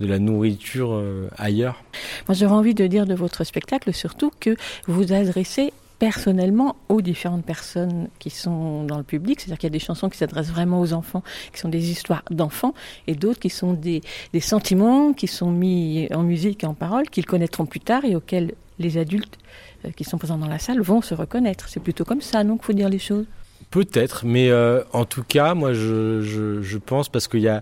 de 0.00 0.06
la 0.06 0.18
nourriture 0.18 1.00
ailleurs. 1.36 1.82
Moi, 2.26 2.34
j'aurais 2.34 2.54
envie 2.54 2.74
de 2.74 2.86
dire 2.86 3.06
de 3.06 3.14
votre 3.14 3.44
spectacle 3.44 3.92
surtout 4.08 4.30
que 4.40 4.56
vous 4.86 5.12
adressez 5.12 5.72
personnellement 5.98 6.76
aux 6.88 7.02
différentes 7.02 7.44
personnes 7.44 8.08
qui 8.18 8.30
sont 8.30 8.84
dans 8.84 8.96
le 8.96 9.02
public. 9.02 9.40
C'est-à-dire 9.40 9.58
qu'il 9.58 9.66
y 9.66 9.74
a 9.74 9.78
des 9.78 9.84
chansons 9.84 10.08
qui 10.08 10.16
s'adressent 10.16 10.50
vraiment 10.50 10.80
aux 10.80 10.92
enfants, 10.92 11.22
qui 11.52 11.60
sont 11.60 11.68
des 11.68 11.90
histoires 11.90 12.22
d'enfants, 12.30 12.74
et 13.06 13.14
d'autres 13.14 13.40
qui 13.40 13.50
sont 13.50 13.74
des, 13.74 14.02
sentiments 14.40 15.12
qui 15.12 15.26
sont 15.26 15.50
mis 15.50 16.08
en 16.14 16.22
musique 16.22 16.64
et 16.64 16.66
en 16.66 16.74
parole, 16.74 17.08
qu'ils 17.10 17.26
connaîtront 17.26 17.66
plus 17.66 17.80
tard 17.80 18.04
et 18.04 18.14
auxquels 18.14 18.54
les 18.78 18.96
adultes 18.96 19.38
euh, 19.84 19.90
qui 19.90 20.04
sont 20.04 20.18
présents 20.18 20.38
dans 20.38 20.46
la 20.46 20.60
salle 20.60 20.80
vont 20.80 21.02
se 21.02 21.14
reconnaître. 21.14 21.68
C'est 21.68 21.80
plutôt 21.80 22.04
comme 22.04 22.22
ça, 22.22 22.44
qu'il 22.44 22.58
faut 22.62 22.72
dire 22.72 22.88
les 22.88 23.00
choses? 23.00 23.26
Peut-être, 23.70 24.24
mais 24.24 24.48
euh, 24.50 24.82
en 24.92 25.04
tout 25.04 25.24
cas, 25.24 25.52
moi 25.54 25.72
je, 25.74 26.78
pense, 26.78 27.08
parce 27.08 27.26
qu'il 27.28 27.40
y, 27.40 27.48
a, 27.48 27.60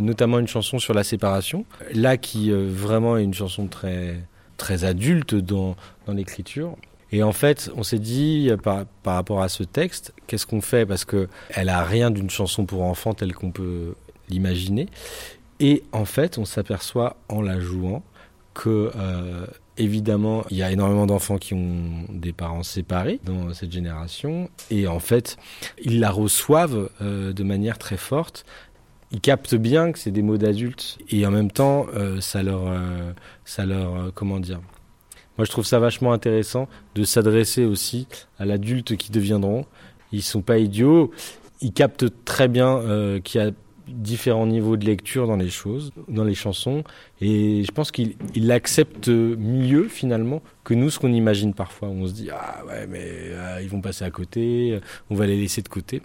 notamment 0.00 0.38
une 0.40 0.48
chanson 0.48 0.78
sur 0.78 0.92
la 0.92 1.04
séparation, 1.04 1.64
là 1.94 2.16
qui 2.16 2.50
euh, 2.50 2.66
vraiment 2.68 3.16
est 3.16 3.22
une 3.22 3.32
chanson 3.32 3.68
très, 3.68 4.16
très 4.64 4.84
adulte 4.84 5.34
dans, 5.34 5.76
dans 6.06 6.14
l'écriture. 6.14 6.74
Et 7.12 7.22
en 7.22 7.32
fait, 7.32 7.70
on 7.76 7.82
s'est 7.82 7.98
dit 7.98 8.50
par, 8.62 8.86
par, 9.02 9.16
rapport 9.16 9.42
à 9.42 9.50
ce 9.50 9.62
texte, 9.62 10.14
qu'est-ce 10.26 10.46
qu'on 10.46 10.62
fait? 10.62 10.86
Parce 10.86 11.04
que 11.04 11.28
elle 11.50 11.68
a 11.68 11.84
rien 11.84 12.10
d'une 12.10 12.30
chanson 12.30 12.64
pour 12.64 12.82
enfants 12.82 13.12
telle 13.12 13.34
qu'on 13.34 13.50
peut 13.50 13.94
l'imaginer. 14.30 14.88
Et 15.60 15.82
en 15.92 16.06
fait, 16.06 16.38
on 16.38 16.46
s'aperçoit 16.46 17.16
en 17.28 17.42
la 17.42 17.60
jouant 17.60 18.02
que 18.54 18.90
euh, 18.96 19.46
évidemment, 19.76 20.46
il 20.50 20.56
y 20.56 20.62
a 20.62 20.72
énormément 20.72 21.04
d'enfants 21.04 21.36
qui 21.36 21.52
ont 21.52 22.06
des 22.08 22.32
parents 22.32 22.62
séparés 22.62 23.20
dans 23.24 23.52
cette 23.52 23.72
génération, 23.72 24.48
et 24.70 24.86
en 24.86 25.00
fait, 25.00 25.36
ils 25.82 26.00
la 26.00 26.10
reçoivent 26.10 26.88
euh, 27.02 27.34
de 27.34 27.42
manière 27.42 27.76
très 27.76 27.98
forte 27.98 28.46
ils 29.14 29.20
captent 29.20 29.54
bien 29.54 29.92
que 29.92 29.98
c'est 30.00 30.10
des 30.10 30.22
mots 30.22 30.38
d'adultes 30.38 30.98
et 31.08 31.24
en 31.24 31.30
même 31.30 31.50
temps 31.50 31.86
euh, 31.94 32.20
ça 32.20 32.42
leur 32.42 32.66
euh, 32.66 33.12
ça 33.44 33.64
leur 33.64 33.94
euh, 33.94 34.10
comment 34.12 34.40
dire. 34.40 34.60
Moi 35.38 35.44
je 35.44 35.52
trouve 35.52 35.64
ça 35.64 35.78
vachement 35.78 36.12
intéressant 36.12 36.68
de 36.96 37.04
s'adresser 37.04 37.64
aussi 37.64 38.08
à 38.40 38.44
l'adulte 38.44 38.96
qui 38.96 39.12
deviendront. 39.12 39.66
Ils 40.10 40.22
sont 40.22 40.42
pas 40.42 40.58
idiots. 40.58 41.12
Ils 41.60 41.72
captent 41.72 42.06
très 42.24 42.48
bien 42.48 42.82
qu'il 43.22 43.40
y 43.40 43.44
a 43.44 43.50
différents 43.88 44.46
niveaux 44.46 44.76
de 44.76 44.84
lecture 44.84 45.26
dans 45.26 45.36
les 45.36 45.50
choses, 45.50 45.92
dans 46.08 46.24
les 46.24 46.34
chansons, 46.34 46.84
et 47.20 47.62
je 47.64 47.70
pense 47.72 47.90
qu'il 47.90 48.16
l'accepte 48.34 49.08
mieux 49.08 49.88
finalement 49.88 50.42
que 50.64 50.74
nous 50.74 50.90
ce 50.90 50.98
qu'on 50.98 51.12
imagine 51.12 51.54
parfois. 51.54 51.88
On 51.88 52.06
se 52.06 52.12
dit 52.12 52.28
ah 52.32 52.64
ouais 52.66 52.86
mais 52.86 53.04
euh, 53.04 53.60
ils 53.62 53.68
vont 53.68 53.80
passer 53.80 54.04
à 54.04 54.10
côté, 54.10 54.72
euh, 54.72 54.80
on 55.10 55.14
va 55.14 55.26
les 55.26 55.40
laisser 55.40 55.62
de 55.62 55.68
côté. 55.68 56.02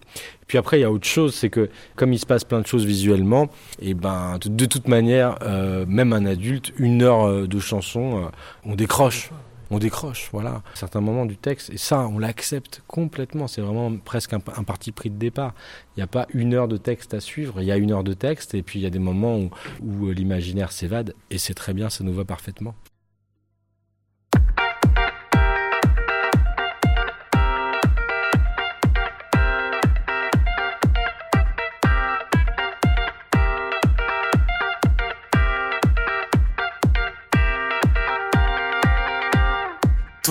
puis 0.47 0.57
après 0.57 0.79
il 0.79 0.81
y 0.81 0.85
a 0.85 0.91
autre 0.91 1.07
chose, 1.07 1.33
c'est 1.33 1.49
que 1.49 1.69
comme 1.95 2.13
il 2.13 2.19
se 2.19 2.25
passe 2.25 2.43
plein 2.43 2.61
de 2.61 2.67
choses 2.67 2.85
visuellement, 2.85 3.49
et 3.81 3.93
ben 3.93 4.37
de 4.43 4.65
toute 4.65 4.87
manière, 4.87 5.37
euh, 5.43 5.85
même 5.87 6.13
un 6.13 6.25
adulte, 6.25 6.73
une 6.77 7.01
heure 7.01 7.47
de 7.47 7.59
chanson, 7.59 8.29
on 8.65 8.75
décroche 8.75 9.31
on 9.71 9.79
décroche, 9.79 10.29
voilà, 10.31 10.63
certains 10.73 11.01
moments 11.01 11.25
du 11.25 11.37
texte. 11.37 11.69
Et 11.69 11.77
ça, 11.77 12.07
on 12.07 12.19
l'accepte 12.19 12.81
complètement. 12.87 13.47
C'est 13.47 13.61
vraiment 13.61 13.95
presque 13.97 14.33
un, 14.33 14.39
parti 14.39 14.91
pris 14.91 15.09
de 15.09 15.17
départ. 15.17 15.53
Il 15.95 15.99
n'y 15.99 16.03
a 16.03 16.07
pas 16.07 16.27
une 16.33 16.53
heure 16.53 16.67
de 16.67 16.77
texte 16.77 17.13
à 17.13 17.19
suivre. 17.19 17.61
Il 17.61 17.65
y 17.65 17.71
a 17.71 17.77
une 17.77 17.91
heure 17.91 18.03
de 18.03 18.13
texte 18.13 18.55
et 18.55 18.63
puis 18.63 18.79
il 18.79 18.81
y 18.81 18.85
a 18.85 18.89
des 18.89 18.99
moments 18.99 19.37
où, 19.37 19.49
où 19.81 20.11
l'imaginaire 20.11 20.71
s'évade. 20.71 21.13
Et 21.29 21.37
c'est 21.37 21.53
très 21.53 21.73
bien, 21.73 21.89
ça 21.89 22.03
nous 22.03 22.13
va 22.13 22.25
parfaitement. 22.25 22.75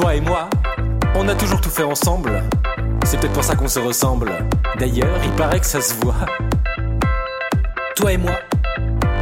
Toi 0.00 0.14
et 0.14 0.20
moi, 0.20 0.48
on 1.16 1.26
a 1.26 1.34
toujours 1.34 1.60
tout 1.60 1.70
fait 1.70 1.82
ensemble. 1.82 2.44
C'est 3.04 3.18
peut-être 3.18 3.32
pour 3.32 3.42
ça 3.42 3.56
qu'on 3.56 3.66
se 3.66 3.80
ressemble. 3.80 4.32
D'ailleurs, 4.78 5.18
il 5.24 5.32
paraît 5.32 5.58
que 5.58 5.66
ça 5.66 5.80
se 5.80 5.92
voit. 5.94 6.14
Toi 7.96 8.12
et 8.12 8.16
moi, 8.16 8.38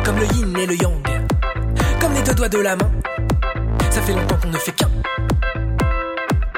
comme 0.05 0.19
le 0.19 0.27
yin 0.35 0.55
et 0.59 0.67
le 0.67 0.75
yang, 0.75 1.03
comme 1.99 2.13
les 2.13 2.21
deux 2.21 2.35
doigts 2.35 2.51
de 2.51 2.59
la 2.59 2.77
main. 2.77 2.91
Ça 3.89 4.03
fait 4.03 4.13
longtemps 4.13 4.37
qu'on 4.37 4.51
ne 4.51 4.59
fait 4.59 4.73
qu'un. 4.73 4.91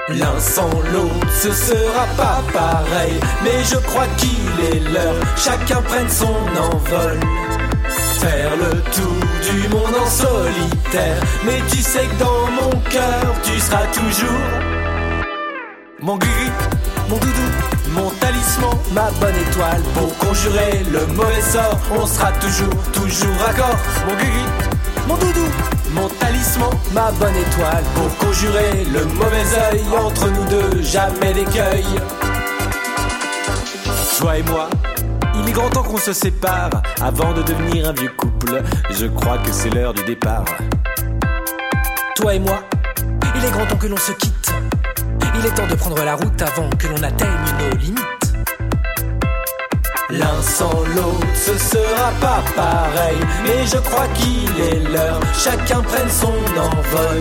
L'un 0.09 0.41
sans 0.41 0.71
l'autre, 0.93 1.31
ce 1.31 1.53
sera 1.53 2.07
pas 2.17 2.43
pareil. 2.53 3.21
Mais 3.45 3.63
je 3.63 3.77
crois 3.77 4.09
qu'il 4.17 4.65
est 4.65 4.81
l'heure, 4.93 5.15
chacun 5.37 5.81
prenne 5.83 6.09
son 6.09 6.27
envol. 6.27 7.21
Faire 8.19 8.57
le 8.57 8.81
tour 8.91 9.21
du 9.51 9.69
monde 9.69 9.95
en 10.01 10.07
solitaire. 10.07 11.23
Mais 11.45 11.61
tu 11.71 11.79
sais 11.79 12.07
que 12.07 12.19
dans 12.19 12.47
mon 12.51 12.71
cœur, 12.91 13.35
tu 13.43 13.59
seras 13.61 13.87
toujours 13.93 14.69
mon 16.01 16.17
gris, 16.17 16.53
mon 17.09 17.17
doudou, 17.17 17.49
mon 17.91 18.11
talisman, 18.21 18.71
ma 18.93 19.11
bonne 19.21 19.35
étoile. 19.35 19.83
Pour 19.95 20.17
conjurer 20.19 20.83
le 20.93 21.07
mauvais 21.15 21.43
sort, 21.43 21.79
on 21.91 22.07
sera 22.07 22.31
toujours, 22.33 22.83
toujours 22.93 23.37
raccord. 23.45 23.77
Mon 24.07 24.15
gris, 24.15 24.47
mon 25.09 25.17
doudou, 25.17 25.47
mon 25.95 26.09
talisman, 26.09 26.71
ma 26.93 27.11
bonne 27.13 27.35
étoile. 27.35 27.85
Pour 27.95 28.17
conjurer 28.19 28.85
le 28.93 29.05
mauvais 29.07 29.45
œil 29.73 29.83
entre 30.07 30.29
nous 30.31 30.45
deux, 30.45 30.83
jamais 30.83 31.33
d'écueil. 31.33 31.85
Toi 34.19 34.39
et 34.39 34.43
moi, 34.45 34.69
il 35.39 35.49
est 35.49 35.53
grand 35.53 35.71
temps 35.71 35.83
qu'on 35.83 35.99
se 35.99 36.13
sépare 36.13 36.83
avant 37.01 37.33
de 37.33 37.43
devenir 37.43 37.89
un 37.89 37.93
vieux 37.93 38.13
couple. 38.17 38.63
Je 38.91 39.07
crois 39.07 39.39
que 39.39 39.53
c'est 39.53 39.71
l'heure 39.71 39.95
du 39.95 40.05
départ. 40.05 40.45
Toi 42.17 42.35
et 42.35 42.39
moi, 42.39 42.63
il 43.37 43.45
est 43.45 43.51
grand 43.51 43.67
temps 43.67 43.77
que 43.77 43.87
l'on 43.87 43.97
se 43.97 44.13
quitte. 44.13 44.53
Il 45.39 45.47
est 45.47 45.55
temps 45.55 45.67
de 45.67 45.75
prendre 45.75 46.03
la 46.05 46.17
route 46.17 46.43
avant 46.43 46.69
que 46.71 46.89
l'on 46.89 47.03
atteigne 47.03 47.29
nos 47.61 47.77
limites. 47.77 48.19
L'un 50.11 50.43
sans 50.43 50.85
l'autre, 50.97 51.27
ce 51.35 51.57
sera 51.59 52.11
pas 52.21 52.43
pareil. 52.57 53.19
Mais 53.45 53.67
je 53.67 53.77
crois 53.77 54.09
qu'il 54.15 54.61
est 54.61 54.91
l'heure, 54.91 55.21
chacun 55.35 55.81
prenne 55.83 56.09
son 56.11 56.33
envol. 56.59 57.21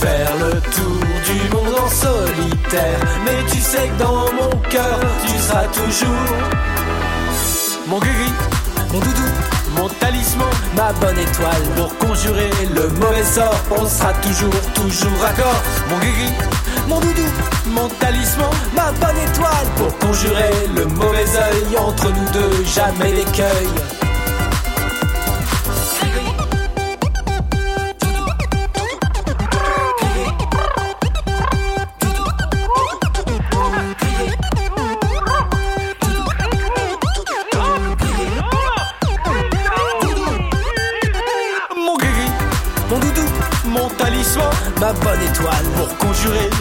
Faire 0.00 0.30
le 0.38 0.60
tour 0.60 1.00
du 1.26 1.54
monde 1.54 1.74
en 1.82 1.88
solitaire. 1.88 3.00
Mais 3.24 3.44
tu 3.50 3.58
sais 3.58 3.88
que 3.88 4.02
dans 4.02 4.32
mon 4.32 4.56
cœur, 4.68 5.00
tu 5.26 5.36
seras 5.38 5.64
toujours 5.64 6.77
mon 7.88 7.98
gris, 7.98 8.32
mon 8.92 9.00
doudou, 9.00 9.30
mon 9.76 9.88
talisman, 9.88 10.48
ma 10.76 10.92
bonne 10.92 11.18
étoile. 11.18 11.62
Pour 11.76 11.96
conjurer 11.98 12.50
le 12.74 12.88
mauvais 13.00 13.24
sort, 13.24 13.56
on 13.70 13.86
sera 13.86 14.12
toujours, 14.14 14.60
toujours 14.74 15.18
raccord. 15.20 15.62
Mon 15.88 15.98
gris, 15.98 16.32
mon 16.86 17.00
doudou, 17.00 17.28
mon 17.66 17.88
talisman, 18.00 18.50
ma 18.76 18.92
bonne 18.92 19.18
étoile. 19.30 19.66
Pour 19.76 19.98
conjurer 19.98 20.52
le 20.76 20.84
mauvais 20.84 21.26
œil 21.36 21.78
entre 21.78 22.10
nous 22.10 22.30
deux, 22.32 22.64
jamais 22.64 23.12
d'écueil. 23.12 23.68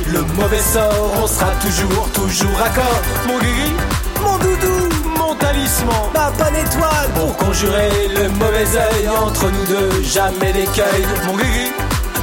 Le 0.07 0.21
mauvais 0.35 0.61
sort, 0.61 1.11
on 1.21 1.27
sera 1.27 1.51
toujours, 1.61 2.09
toujours 2.13 2.57
raccord. 2.57 3.01
Mon 3.27 3.37
gris, 3.37 3.73
mon 4.21 4.37
doudou, 4.37 4.89
mon 5.17 5.35
talisman, 5.35 6.09
ma 6.13 6.31
bonne 6.31 6.55
étoile. 6.55 7.09
Pour 7.15 7.35
conjurer 7.35 7.89
le 8.15 8.29
mauvais 8.29 8.65
œil 8.77 9.09
entre 9.09 9.49
nous 9.51 9.65
deux, 9.65 10.03
jamais 10.03 10.53
d'écueil. 10.53 11.05
Mon 11.25 11.33
gris, 11.35 11.71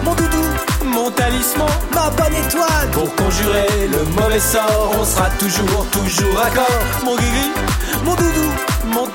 mon 0.05 0.15
doudou, 0.15 0.45
mon 0.87 1.11
talisman, 1.11 1.69
ma 1.95 2.09
bonne 2.11 2.35
étoile. 2.35 2.89
Pour 2.93 3.15
conjurer 3.15 3.89
le 3.93 4.05
mauvais 4.21 4.41
sort, 4.41 4.93
on 4.99 5.05
sera 5.05 5.29
toujours, 5.39 5.87
toujours 5.91 6.39
raccord. 6.39 6.81
Mon 7.05 7.17
gris, 7.17 7.53
mon 8.05 8.15
doudou, 8.15 8.54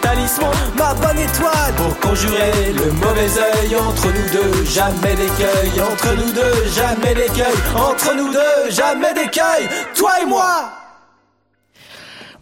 talisman, 0.09 0.51
ma 0.77 0.93
bonne 0.95 1.19
étoile. 1.19 1.73
Pour 1.75 1.99
conjurer 1.99 2.73
le 2.73 2.91
mauvais 2.93 3.31
œil 3.37 3.75
entre 3.75 4.07
nous 4.07 4.29
deux, 4.33 4.65
jamais 4.65 5.15
d'écueil. 5.15 5.81
Entre 5.81 6.15
nous 6.15 6.31
deux, 6.33 6.69
jamais 6.69 7.15
d'écueil. 7.15 7.57
Entre 7.75 8.15
nous 8.15 8.31
deux, 8.31 8.71
jamais 8.71 9.13
d'écueil. 9.13 9.67
Toi 9.95 10.11
et 10.21 10.25
moi. 10.25 10.71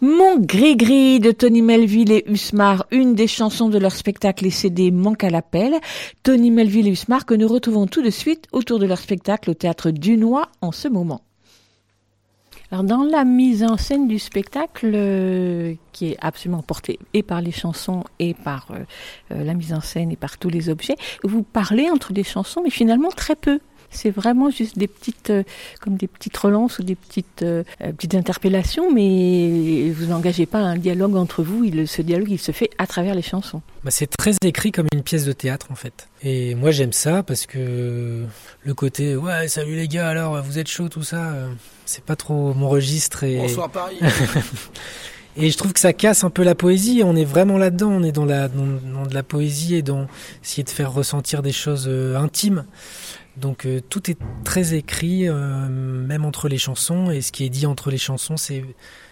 Mon 0.00 0.38
gris-gris 0.38 1.18
de 1.18 1.32
Tony 1.32 1.60
Melville 1.60 2.12
et 2.12 2.24
Usmar, 2.28 2.86
une 2.92 3.16
des 3.16 3.26
chansons 3.26 3.68
de 3.68 3.78
leur 3.78 3.92
spectacle 3.92 4.46
et 4.46 4.50
CD 4.50 4.92
Manque 4.92 5.24
à 5.24 5.30
l'appel. 5.30 5.74
Tony 6.22 6.52
Melville 6.52 6.86
et 6.86 6.92
Usmar 6.92 7.26
que 7.26 7.34
nous 7.34 7.48
retrouvons 7.48 7.88
tout 7.88 8.02
de 8.02 8.10
suite 8.10 8.46
autour 8.52 8.78
de 8.78 8.86
leur 8.86 8.98
spectacle 8.98 9.50
au 9.50 9.54
théâtre 9.54 9.90
Dunois 9.90 10.48
en 10.60 10.70
ce 10.70 10.86
moment. 10.86 11.22
Alors 12.70 12.84
dans 12.84 13.02
la 13.02 13.24
mise 13.24 13.64
en 13.64 13.78
scène 13.78 14.08
du 14.08 14.18
spectacle, 14.18 14.90
euh, 14.94 15.74
qui 15.92 16.12
est 16.12 16.16
absolument 16.20 16.62
portée 16.62 16.98
et 17.14 17.22
par 17.22 17.40
les 17.40 17.52
chansons 17.52 18.04
et 18.18 18.34
par 18.34 18.68
euh, 18.70 18.80
euh, 19.32 19.42
la 19.42 19.54
mise 19.54 19.72
en 19.72 19.80
scène 19.80 20.12
et 20.12 20.16
par 20.16 20.36
tous 20.36 20.50
les 20.50 20.68
objets, 20.68 20.96
vous 21.24 21.42
parlez 21.42 21.88
entre 21.88 22.12
les 22.12 22.24
chansons, 22.24 22.60
mais 22.62 22.70
finalement 22.70 23.10
très 23.10 23.36
peu. 23.36 23.60
C'est 23.90 24.10
vraiment 24.10 24.50
juste 24.50 24.78
des 24.78 24.86
petites, 24.86 25.32
comme 25.80 25.96
des 25.96 26.08
petites 26.08 26.36
relances 26.36 26.78
ou 26.78 26.82
des 26.82 26.94
petites, 26.94 27.42
petites 27.78 28.14
interpellations, 28.14 28.92
mais 28.92 29.88
vous 29.92 30.04
n'engagez 30.04 30.44
pas 30.44 30.58
un 30.58 30.76
dialogue 30.76 31.16
entre 31.16 31.42
vous. 31.42 31.64
Ce 31.86 32.02
dialogue, 32.02 32.30
il 32.30 32.38
se 32.38 32.52
fait 32.52 32.68
à 32.76 32.86
travers 32.86 33.14
les 33.14 33.22
chansons. 33.22 33.62
Bah, 33.84 33.90
c'est 33.90 34.08
très 34.08 34.32
écrit 34.44 34.72
comme 34.72 34.88
une 34.92 35.02
pièce 35.02 35.24
de 35.24 35.32
théâtre 35.32 35.68
en 35.70 35.74
fait. 35.74 36.06
Et 36.22 36.54
moi 36.54 36.70
j'aime 36.70 36.92
ça 36.92 37.22
parce 37.22 37.46
que 37.46 38.26
le 38.62 38.74
côté 38.74 39.16
ouais 39.16 39.48
salut 39.48 39.76
les 39.76 39.88
gars 39.88 40.08
alors 40.08 40.42
vous 40.42 40.58
êtes 40.58 40.68
chaud 40.68 40.90
tout 40.90 41.02
ça, 41.02 41.32
c'est 41.88 42.04
pas 42.04 42.16
trop 42.16 42.52
mon 42.52 42.68
registre 42.68 43.24
et 43.24 43.38
Bonsoir 43.38 43.70
Paris. 43.70 43.98
et 45.38 45.50
je 45.50 45.56
trouve 45.56 45.72
que 45.72 45.80
ça 45.80 45.94
casse 45.94 46.22
un 46.22 46.28
peu 46.28 46.42
la 46.42 46.54
poésie. 46.54 47.00
On 47.02 47.16
est 47.16 47.24
vraiment 47.24 47.56
là-dedans, 47.56 47.88
on 47.88 48.02
est 48.02 48.12
dans 48.12 48.26
la 48.26 48.48
dans, 48.48 48.66
dans 48.66 49.06
de 49.06 49.14
la 49.14 49.22
poésie 49.22 49.74
et 49.74 49.82
dans 49.82 50.06
essayer 50.44 50.64
de 50.64 50.70
faire 50.70 50.92
ressentir 50.92 51.40
des 51.40 51.52
choses 51.52 51.86
euh, 51.88 52.16
intimes. 52.16 52.66
Donc 53.38 53.64
euh, 53.64 53.80
tout 53.80 54.10
est 54.10 54.18
très 54.44 54.74
écrit, 54.74 55.28
euh, 55.28 55.66
même 55.68 56.26
entre 56.26 56.48
les 56.48 56.58
chansons. 56.58 57.10
Et 57.10 57.22
ce 57.22 57.32
qui 57.32 57.46
est 57.46 57.48
dit 57.48 57.64
entre 57.64 57.90
les 57.90 57.98
chansons, 57.98 58.36
c'est 58.36 58.64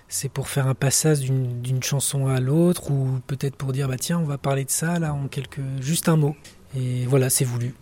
c'est 0.09 0.29
pour 0.29 0.49
faire 0.49 0.67
un 0.67 0.75
passage 0.75 1.21
d'une 1.21 1.63
d'une 1.63 1.83
chanson 1.83 2.27
à 2.27 2.41
l'autre, 2.41 2.91
ou 2.91 3.21
peut-être 3.27 3.57
pour 3.57 3.73
dire 3.73 3.89
bah 3.89 3.97
tiens, 3.99 4.19
on 4.19 4.27
va 4.27 4.37
parler 4.37 4.67
de 4.67 4.71
ça 4.71 4.99
là 4.99 5.15
en 5.15 5.29
quelques 5.29 5.61
juste 5.81 6.11
un 6.11 6.17
mot. 6.17 6.37
Et 6.77 7.07
voilà, 7.07 7.31
c'est 7.31 7.47
voulu, 7.47 7.75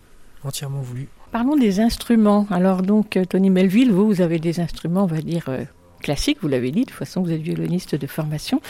entièrement 0.45 0.81
voulu. 0.81 1.09
Parlons 1.35 1.57
des 1.57 1.81
instruments. 1.81 2.47
Alors 2.49 2.81
donc, 2.81 3.17
euh, 3.17 3.25
Tony 3.25 3.49
Melville, 3.49 3.91
vous, 3.91 4.07
vous 4.07 4.21
avez 4.21 4.39
des 4.39 4.61
instruments, 4.61 5.03
on 5.03 5.05
va 5.05 5.19
dire, 5.19 5.43
euh, 5.49 5.65
classiques, 5.99 6.37
vous 6.41 6.47
l'avez 6.47 6.71
dit, 6.71 6.83
de 6.83 6.85
toute 6.85 6.95
façon, 6.97 7.21
vous 7.21 7.31
êtes 7.33 7.41
violoniste 7.41 7.93
de 7.93 8.07
formation, 8.07 8.61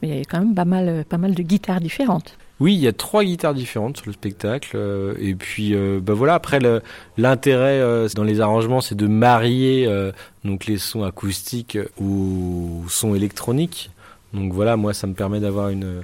mais 0.00 0.08
il 0.08 0.14
y 0.18 0.20
a 0.20 0.24
quand 0.24 0.38
même 0.38 0.54
pas 0.54 0.64
mal, 0.64 0.88
euh, 0.88 1.02
pas 1.02 1.18
mal 1.18 1.34
de 1.34 1.42
guitares 1.42 1.80
différentes. 1.80 2.38
Oui, 2.60 2.74
il 2.74 2.80
y 2.80 2.86
a 2.86 2.92
trois 2.92 3.24
guitares 3.24 3.54
différentes 3.54 3.96
sur 3.96 4.06
le 4.06 4.12
spectacle. 4.12 4.78
et 5.18 5.34
puis, 5.34 5.74
euh, 5.74 5.98
bah 6.00 6.12
voilà. 6.12 6.34
Après, 6.34 6.60
l'intérêt 7.18 7.80
dans 8.14 8.22
les 8.22 8.40
arrangements, 8.40 8.80
c'est 8.80 8.94
de 8.94 9.08
marier 9.08 9.88
donc 10.44 10.66
les 10.66 10.78
sons 10.78 11.02
acoustiques 11.02 11.76
aux 12.00 12.84
sons 12.86 13.16
électroniques. 13.16 13.90
Donc 14.32 14.52
voilà, 14.52 14.76
moi, 14.76 14.94
ça 14.94 15.06
me 15.06 15.12
permet 15.12 15.40
d'avoir 15.40 15.68
une, 15.68 16.02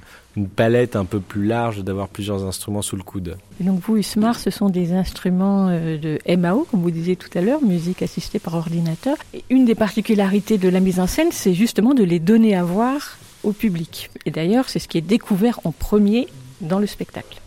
palette 0.54 0.94
un 0.94 1.04
peu 1.04 1.18
plus 1.18 1.46
large, 1.46 1.82
d'avoir 1.82 2.08
plusieurs 2.08 2.44
instruments 2.44 2.82
sous 2.82 2.96
le 2.96 3.02
coude. 3.02 3.36
Et 3.60 3.64
donc 3.64 3.80
vous, 3.80 3.96
Usmar, 3.96 4.38
ce 4.38 4.50
sont 4.50 4.68
des 4.68 4.92
instruments 4.92 5.68
euh, 5.68 5.98
de 5.98 6.18
MAO, 6.36 6.66
comme 6.70 6.80
vous 6.80 6.90
disiez 6.92 7.16
tout 7.16 7.30
à 7.36 7.40
l'heure, 7.40 7.62
musique 7.62 8.02
assistée 8.02 8.38
par 8.38 8.54
ordinateur. 8.54 9.16
Et 9.34 9.42
une 9.50 9.64
des 9.64 9.74
particularités 9.74 10.58
de 10.58 10.68
la 10.68 10.80
mise 10.80 11.00
en 11.00 11.06
scène, 11.06 11.28
c'est 11.32 11.54
justement 11.54 11.94
de 11.94 12.04
les 12.04 12.20
donner 12.20 12.54
à 12.54 12.62
voir 12.62 13.18
au 13.42 13.52
public. 13.52 14.10
Et 14.26 14.30
d'ailleurs, 14.30 14.68
c'est 14.68 14.78
ce 14.78 14.86
qui 14.86 14.98
est 14.98 15.02
découvert 15.02 15.60
en 15.64 15.72
premier 15.72 16.28
dans 16.60 16.78
le 16.78 16.86
spectacle. 16.86 17.40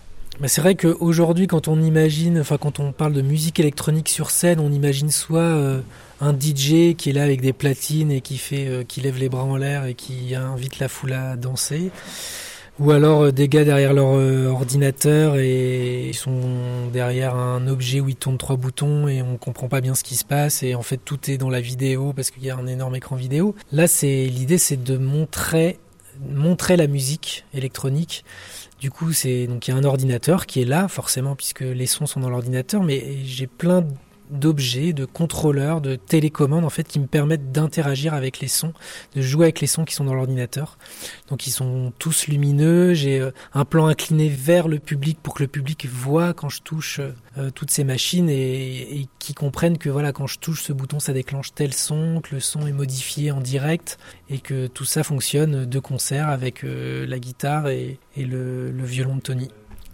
C'est 0.47 0.61
vrai 0.61 0.75
qu'aujourd'hui, 0.75 1.47
quand 1.47 1.67
on 1.67 1.81
imagine, 1.81 2.39
enfin 2.39 2.57
quand 2.57 2.79
on 2.79 2.91
parle 2.91 3.13
de 3.13 3.21
musique 3.21 3.59
électronique 3.59 4.09
sur 4.09 4.31
scène, 4.31 4.59
on 4.59 4.71
imagine 4.71 5.11
soit 5.11 5.39
euh, 5.39 5.81
un 6.19 6.33
DJ 6.33 6.95
qui 6.95 7.09
est 7.09 7.13
là 7.13 7.23
avec 7.23 7.41
des 7.41 7.53
platines 7.53 8.11
et 8.11 8.21
qui 8.21 8.37
fait, 8.37 8.67
euh, 8.67 8.83
qui 8.83 9.01
lève 9.01 9.17
les 9.17 9.29
bras 9.29 9.43
en 9.43 9.55
l'air 9.55 9.85
et 9.85 9.93
qui 9.93 10.35
invite 10.35 10.79
la 10.79 10.87
foule 10.87 11.13
à 11.13 11.35
danser, 11.35 11.91
ou 12.79 12.91
alors 12.91 13.25
euh, 13.25 13.31
des 13.31 13.47
gars 13.47 13.63
derrière 13.63 13.93
leur 13.93 14.15
euh, 14.15 14.47
ordinateur 14.47 15.35
et 15.35 16.09
ils 16.09 16.15
sont 16.15 16.41
derrière 16.91 17.35
un 17.35 17.67
objet 17.67 17.99
où 17.99 18.09
ils 18.09 18.15
tournent 18.15 18.37
trois 18.37 18.55
boutons 18.55 19.07
et 19.07 19.21
on 19.21 19.37
comprend 19.37 19.67
pas 19.67 19.81
bien 19.81 19.93
ce 19.93 20.03
qui 20.03 20.15
se 20.15 20.25
passe 20.25 20.63
et 20.63 20.73
en 20.73 20.81
fait 20.81 20.97
tout 20.97 21.29
est 21.29 21.37
dans 21.37 21.49
la 21.49 21.61
vidéo 21.61 22.13
parce 22.13 22.31
qu'il 22.31 22.43
y 22.43 22.49
a 22.49 22.57
un 22.57 22.67
énorme 22.67 22.95
écran 22.95 23.15
vidéo. 23.15 23.55
Là, 23.71 23.87
c'est 23.87 24.25
l'idée, 24.25 24.57
c'est 24.57 24.81
de 24.81 24.97
montrer 24.97 25.77
montrer 26.29 26.77
la 26.77 26.87
musique 26.87 27.45
électronique 27.53 28.23
du 28.81 28.89
coup, 28.89 29.13
c'est 29.13 29.45
donc 29.45 29.67
il 29.67 29.71
y 29.71 29.73
a 29.75 29.77
un 29.77 29.83
ordinateur 29.83 30.47
qui 30.47 30.59
est 30.59 30.65
là 30.65 30.87
forcément 30.87 31.35
puisque 31.35 31.61
les 31.61 31.85
sons 31.85 32.07
sont 32.07 32.19
dans 32.19 32.31
l'ordinateur, 32.31 32.81
mais 32.81 33.23
j'ai 33.23 33.45
plein 33.45 33.85
d'objets, 34.31 34.93
de 34.93 35.05
contrôleurs, 35.05 35.81
de 35.81 35.95
télécommandes 35.95 36.65
en 36.65 36.69
fait 36.69 36.87
qui 36.87 36.99
me 36.99 37.07
permettent 37.07 37.51
d'interagir 37.51 38.13
avec 38.13 38.39
les 38.39 38.47
sons, 38.47 38.73
de 39.15 39.21
jouer 39.21 39.45
avec 39.45 39.61
les 39.61 39.67
sons 39.67 39.85
qui 39.85 39.93
sont 39.93 40.05
dans 40.05 40.13
l'ordinateur. 40.13 40.77
Donc 41.29 41.47
ils 41.47 41.51
sont 41.51 41.93
tous 41.99 42.27
lumineux. 42.27 42.93
J'ai 42.93 43.19
euh, 43.19 43.31
un 43.53 43.65
plan 43.65 43.87
incliné 43.87 44.29
vers 44.29 44.67
le 44.67 44.79
public 44.79 45.19
pour 45.21 45.33
que 45.33 45.43
le 45.43 45.47
public 45.47 45.87
voit 45.87 46.33
quand 46.33 46.49
je 46.49 46.61
touche 46.61 46.99
euh, 47.37 47.49
toutes 47.51 47.71
ces 47.71 47.83
machines 47.83 48.29
et, 48.29 49.01
et 49.01 49.07
qui 49.19 49.33
comprennent 49.33 49.77
que 49.77 49.89
voilà 49.89 50.11
quand 50.11 50.27
je 50.27 50.39
touche 50.39 50.63
ce 50.63 50.73
bouton 50.73 50.99
ça 50.99 51.13
déclenche 51.13 51.53
tel 51.53 51.73
son, 51.73 52.21
que 52.21 52.35
le 52.35 52.41
son 52.41 52.67
est 52.67 52.71
modifié 52.71 53.31
en 53.31 53.41
direct 53.41 53.97
et 54.29 54.39
que 54.39 54.67
tout 54.67 54.85
ça 54.85 55.03
fonctionne 55.03 55.65
de 55.65 55.79
concert 55.79 56.29
avec 56.29 56.63
euh, 56.63 57.05
la 57.05 57.19
guitare 57.19 57.69
et, 57.69 57.99
et 58.15 58.25
le, 58.25 58.71
le 58.71 58.83
violon 58.83 59.15
de 59.15 59.21
Tony. 59.21 59.49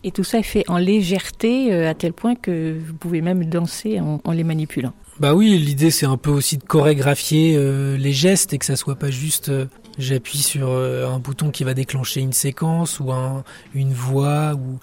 Et 0.08 0.12
tout 0.12 0.24
ça 0.24 0.38
est 0.38 0.44
fait 0.44 0.64
en 0.70 0.78
légèreté 0.78 1.74
euh, 1.74 1.90
à 1.90 1.94
tel 1.94 2.14
point 2.14 2.36
que 2.36 2.80
vous 2.80 2.94
pouvez 2.94 3.20
même 3.20 3.44
danser 3.44 4.00
en, 4.00 4.32
les 4.32 4.46
manipulant. 4.46 4.94
Bah 5.20 5.34
oui, 5.34 5.58
l'idée 5.58 5.92
c'est 5.92 6.06
un 6.06 6.16
peu 6.16 6.30
aussi 6.30 6.58
de 6.58 6.64
chorégraphier 6.64 7.58
euh, 7.58 7.98
les 7.98 8.14
gestes 8.14 8.54
et 8.54 8.58
que 8.58 8.64
ça 8.64 8.78
soit 8.78 8.96
pas 8.96 9.12
juste 9.12 9.50
euh, 9.50 9.66
j'appuie 9.98 10.38
sur 10.38 10.72
un 10.72 11.20
bouton 11.20 11.52
qui 11.52 11.66
va 11.66 11.74
déclencher 11.74 12.22
une 12.22 12.32
séquence 12.32 13.02
ou 13.02 13.12
un, 13.12 13.44
une 13.76 13.92
voix 13.92 14.54
ou 14.54 14.80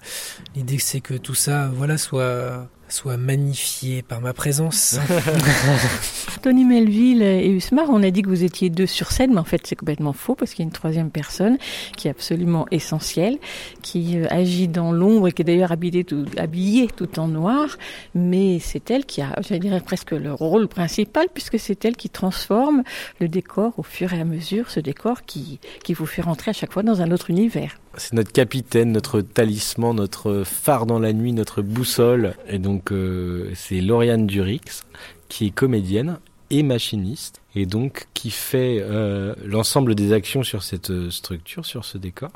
l'idée 0.55 0.77
c'est 0.77 0.99
que 0.99 1.15
tout 1.15 1.33
ça 1.33 1.71
voilà 1.73 1.97
soit 1.97 2.67
soit 2.89 3.17
magnifié 3.17 4.01
par 4.01 4.21
ma 4.21 4.33
présence. 4.33 4.97
Tony 6.41 6.65
Melville 6.65 7.21
et 7.21 7.49
Usmar, 7.49 7.89
on 7.89 8.03
a 8.03 8.11
dit 8.11 8.21
que 8.21 8.29
vous 8.29 8.43
étiez 8.43 8.69
deux 8.69 8.85
sur 8.85 9.11
scène, 9.11 9.33
mais 9.33 9.39
en 9.39 9.45
fait 9.45 9.65
c'est 9.65 9.75
complètement 9.75 10.13
faux 10.13 10.35
parce 10.35 10.51
qu'il 10.51 10.63
y 10.63 10.65
a 10.65 10.67
une 10.67 10.71
troisième 10.71 11.09
personne 11.09 11.57
qui 11.97 12.07
est 12.07 12.11
absolument 12.11 12.67
essentielle, 12.71 13.37
qui 13.81 14.17
euh, 14.17 14.27
agit 14.29 14.67
dans 14.67 14.91
l'ombre 14.91 15.27
et 15.27 15.31
qui 15.31 15.41
est 15.41 15.45
d'ailleurs 15.45 15.71
habillée 15.71 16.05
tout, 16.05 17.19
en 17.19 17.27
noir, 17.27 17.77
mais 18.13 18.59
c'est 18.59 18.91
elle 18.91 19.05
qui 19.05 19.21
a, 19.21 19.35
je 19.47 19.55
dirais 19.55 19.81
presque 19.81 20.11
le 20.11 20.33
rôle 20.33 20.67
principal 20.67 21.27
puisque 21.33 21.59
c'est 21.59 21.83
elle 21.85 21.95
qui 21.95 22.09
transforme 22.09 22.83
le 23.19 23.27
décor 23.27 23.73
au 23.77 23.83
fur 23.83 24.13
et 24.13 24.21
à 24.21 24.25
mesure, 24.25 24.69
ce 24.69 24.79
décor 24.79 25.23
qui 25.23 25.59
vous 25.89 26.05
fait 26.05 26.21
rentrer 26.21 26.51
à 26.51 26.53
chaque 26.53 26.73
fois 26.73 26.83
dans 26.83 27.01
un 27.01 27.11
autre 27.11 27.29
univers. 27.29 27.77
C'est 27.97 28.13
notre 28.13 28.31
capitaine, 28.31 28.91
notre 28.91 29.21
talisman, 29.21 29.95
notre 29.95 30.43
phare 30.43 30.85
dans 30.85 30.99
la 30.99 31.13
nuit, 31.13 31.33
notre 31.33 31.61
boussole. 31.61 32.35
Et 32.47 32.59
donc, 32.59 32.91
euh, 32.91 33.51
c'est 33.55 33.79
Lauriane 33.79 34.27
Durix, 34.27 34.83
qui 35.29 35.47
est 35.47 35.51
comédienne 35.51 36.19
et 36.49 36.61
machiniste, 36.61 37.41
et 37.55 37.65
donc 37.65 38.07
qui 38.13 38.29
fait 38.29 38.77
euh, 38.81 39.33
l'ensemble 39.45 39.95
des 39.95 40.13
actions 40.13 40.43
sur 40.43 40.61
cette 40.61 40.91
euh, 40.91 41.09
structure, 41.09 41.65
sur 41.65 41.85
ce 41.85 41.97
décor. 41.97 42.31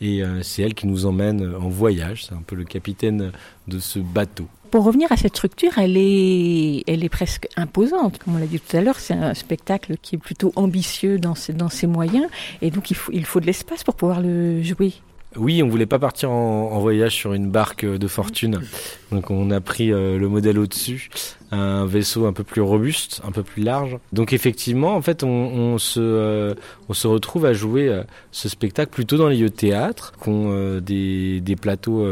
Et 0.00 0.22
c'est 0.42 0.62
elle 0.62 0.74
qui 0.74 0.86
nous 0.86 1.06
emmène 1.06 1.54
en 1.54 1.68
voyage. 1.68 2.26
C'est 2.26 2.34
un 2.34 2.42
peu 2.42 2.56
le 2.56 2.64
capitaine 2.64 3.32
de 3.68 3.78
ce 3.78 3.98
bateau. 3.98 4.48
Pour 4.72 4.84
revenir 4.84 5.12
à 5.12 5.18
cette 5.18 5.36
structure, 5.36 5.76
elle 5.76 5.98
est, 5.98 6.82
elle 6.86 7.04
est 7.04 7.10
presque 7.10 7.46
imposante. 7.56 8.18
Comme 8.18 8.36
on 8.36 8.38
l'a 8.38 8.46
dit 8.46 8.58
tout 8.58 8.74
à 8.74 8.80
l'heure, 8.80 8.98
c'est 8.98 9.12
un 9.12 9.34
spectacle 9.34 9.96
qui 10.00 10.14
est 10.14 10.18
plutôt 10.18 10.50
ambitieux 10.56 11.18
dans 11.18 11.34
ses, 11.34 11.52
dans 11.52 11.68
ses 11.68 11.86
moyens. 11.86 12.26
Et 12.62 12.70
donc, 12.70 12.90
il 12.90 12.96
faut, 12.96 13.12
il 13.12 13.26
faut 13.26 13.38
de 13.38 13.44
l'espace 13.44 13.84
pour 13.84 13.94
pouvoir 13.94 14.22
le 14.22 14.62
jouer. 14.62 14.94
Oui, 15.36 15.62
on 15.62 15.68
voulait 15.68 15.84
pas 15.84 15.98
partir 15.98 16.30
en, 16.30 16.70
en 16.72 16.80
voyage 16.80 17.12
sur 17.14 17.34
une 17.34 17.50
barque 17.50 17.84
de 17.84 18.08
fortune. 18.08 18.62
Donc 19.10 19.30
on 19.30 19.50
a 19.50 19.60
pris 19.60 19.92
euh, 19.92 20.18
le 20.18 20.28
modèle 20.28 20.58
au-dessus, 20.58 21.10
un 21.52 21.84
vaisseau 21.84 22.24
un 22.26 22.32
peu 22.32 22.44
plus 22.44 22.62
robuste, 22.62 23.20
un 23.26 23.30
peu 23.30 23.42
plus 23.42 23.62
large. 23.62 23.98
Donc 24.12 24.32
effectivement, 24.32 24.94
en 24.96 25.02
fait, 25.02 25.22
on, 25.22 25.76
se, 25.76 26.00
euh, 26.00 26.54
on 26.88 26.94
se 26.94 27.06
retrouve 27.06 27.44
à 27.44 27.52
jouer 27.52 27.88
euh, 27.88 28.02
ce 28.30 28.48
spectacle 28.48 28.90
plutôt 28.90 29.18
dans 29.18 29.28
les 29.28 29.36
lieux 29.36 29.50
de 29.50 29.54
théâtre, 29.54 30.12
qui 30.22 30.30
ont 30.30 30.50
euh, 30.50 30.80
des, 30.80 31.40
des 31.40 31.56
plateaux 31.56 32.06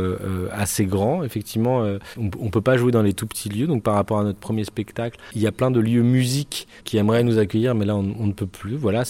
assez 0.52 0.84
grands. 0.84 1.24
Effectivement, 1.24 1.82
on, 2.18 2.30
on 2.38 2.50
peut 2.50 2.60
pas 2.60 2.76
jouer 2.76 2.92
dans 2.92 3.02
les 3.02 3.14
tout 3.14 3.26
petits 3.26 3.48
lieux. 3.48 3.66
Donc 3.66 3.82
par 3.82 3.94
rapport 3.94 4.18
à 4.18 4.24
notre 4.24 4.38
premier 4.38 4.64
spectacle, 4.64 5.18
il 5.34 5.40
y 5.40 5.46
a 5.46 5.52
plein 5.52 5.70
de 5.70 5.80
lieux 5.80 6.02
musique 6.02 6.68
qui 6.84 6.98
aimeraient 6.98 7.24
nous 7.24 7.38
accueillir, 7.38 7.74
mais 7.74 7.86
là 7.86 7.96
on, 7.96 8.26
ne 8.26 8.32
peut 8.32 8.46
plus. 8.46 8.76
Voilà, 8.76 9.04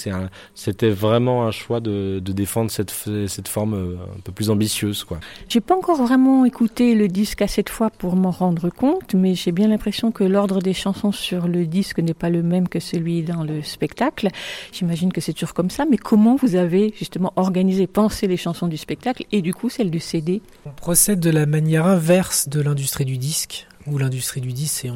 c'était 0.55 0.91
vraiment 0.91 1.47
un 1.47 1.51
choix 1.51 1.81
de, 1.81 2.21
de 2.21 2.33
défendre 2.33 2.71
cette, 2.71 2.95
cette 3.27 3.49
forme 3.49 3.75
un 3.75 4.21
peu 4.23 4.33
plus 4.33 4.51
ambitieuse, 4.51 5.03
quoi. 5.03 5.19
J'ai 5.49 5.61
pas 5.61 5.77
encore 5.77 5.97
vraiment 5.97 6.45
écouté 6.45 6.95
le 6.95 7.09
disque 7.09 7.43
à 7.43 7.49
cette 7.49 7.69
fois 7.69 7.91
pour 7.91 8.15
m'en 8.15 8.31
rendre 8.31 8.71
compte, 8.71 9.15
mais 9.15 9.35
j'ai 9.35 9.53
bien 9.53 9.69
l'impression 9.69 10.13
que 10.21 10.25
l'ordre 10.25 10.61
des 10.61 10.75
chansons 10.75 11.13
sur 11.13 11.49
le 11.49 11.65
disque 11.65 11.99
n'est 11.99 12.13
pas 12.13 12.29
le 12.29 12.43
même 12.43 12.69
que 12.69 12.79
celui 12.79 13.23
dans 13.23 13.43
le 13.43 13.63
spectacle. 13.63 14.29
J'imagine 14.71 15.15
que 15.15 15.23
c'est 15.23 15.33
toujours 15.33 15.55
comme 15.55 15.71
ça, 15.71 15.87
mais 15.91 15.97
comment 15.97 16.37
vous 16.37 16.57
avez 16.57 16.93
justement 16.95 17.33
organisé, 17.37 17.87
pensé 17.87 18.27
les 18.27 18.37
chansons 18.37 18.67
du 18.67 18.77
spectacle 18.77 19.25
et 19.33 19.41
du 19.41 19.55
coup 19.55 19.71
celles 19.71 19.91
du 19.91 19.99
CD 19.99 20.43
On 20.67 20.73
procède 20.73 21.21
de 21.21 21.31
la 21.31 21.47
manière 21.47 21.87
inverse 21.87 22.51
de 22.51 22.61
l'industrie 22.61 23.07
du 23.07 23.17
disque, 23.17 23.67
où 23.87 23.97
l'industrie 23.97 24.43
du 24.43 24.53
disque, 24.53 24.81
c'est 24.83 24.91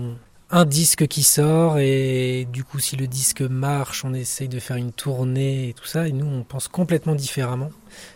un 0.51 0.65
disque 0.67 1.07
qui 1.07 1.23
sort 1.23 1.79
et 1.79 2.47
du 2.53 2.63
coup 2.63 2.79
si 2.79 2.97
le 2.97 3.07
disque 3.07 3.41
marche, 3.41 4.05
on 4.05 4.13
essaye 4.13 4.49
de 4.49 4.61
faire 4.61 4.77
une 4.77 4.93
tournée 4.93 5.71
et 5.71 5.73
tout 5.73 5.87
ça, 5.87 6.07
et 6.07 6.13
nous 6.13 6.27
on 6.27 6.43
pense 6.43 6.69
complètement 6.69 7.15
différemment. 7.15 7.71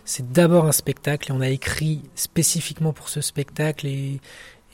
C'est 0.04 0.30
d'abord 0.30 0.66
un 0.66 0.72
spectacle 0.72 1.32
et 1.32 1.34
on 1.34 1.40
a 1.40 1.48
écrit 1.48 2.02
spécifiquement 2.16 2.92
pour 2.92 3.08
ce 3.08 3.22
spectacle 3.22 3.86
et, 3.86 4.20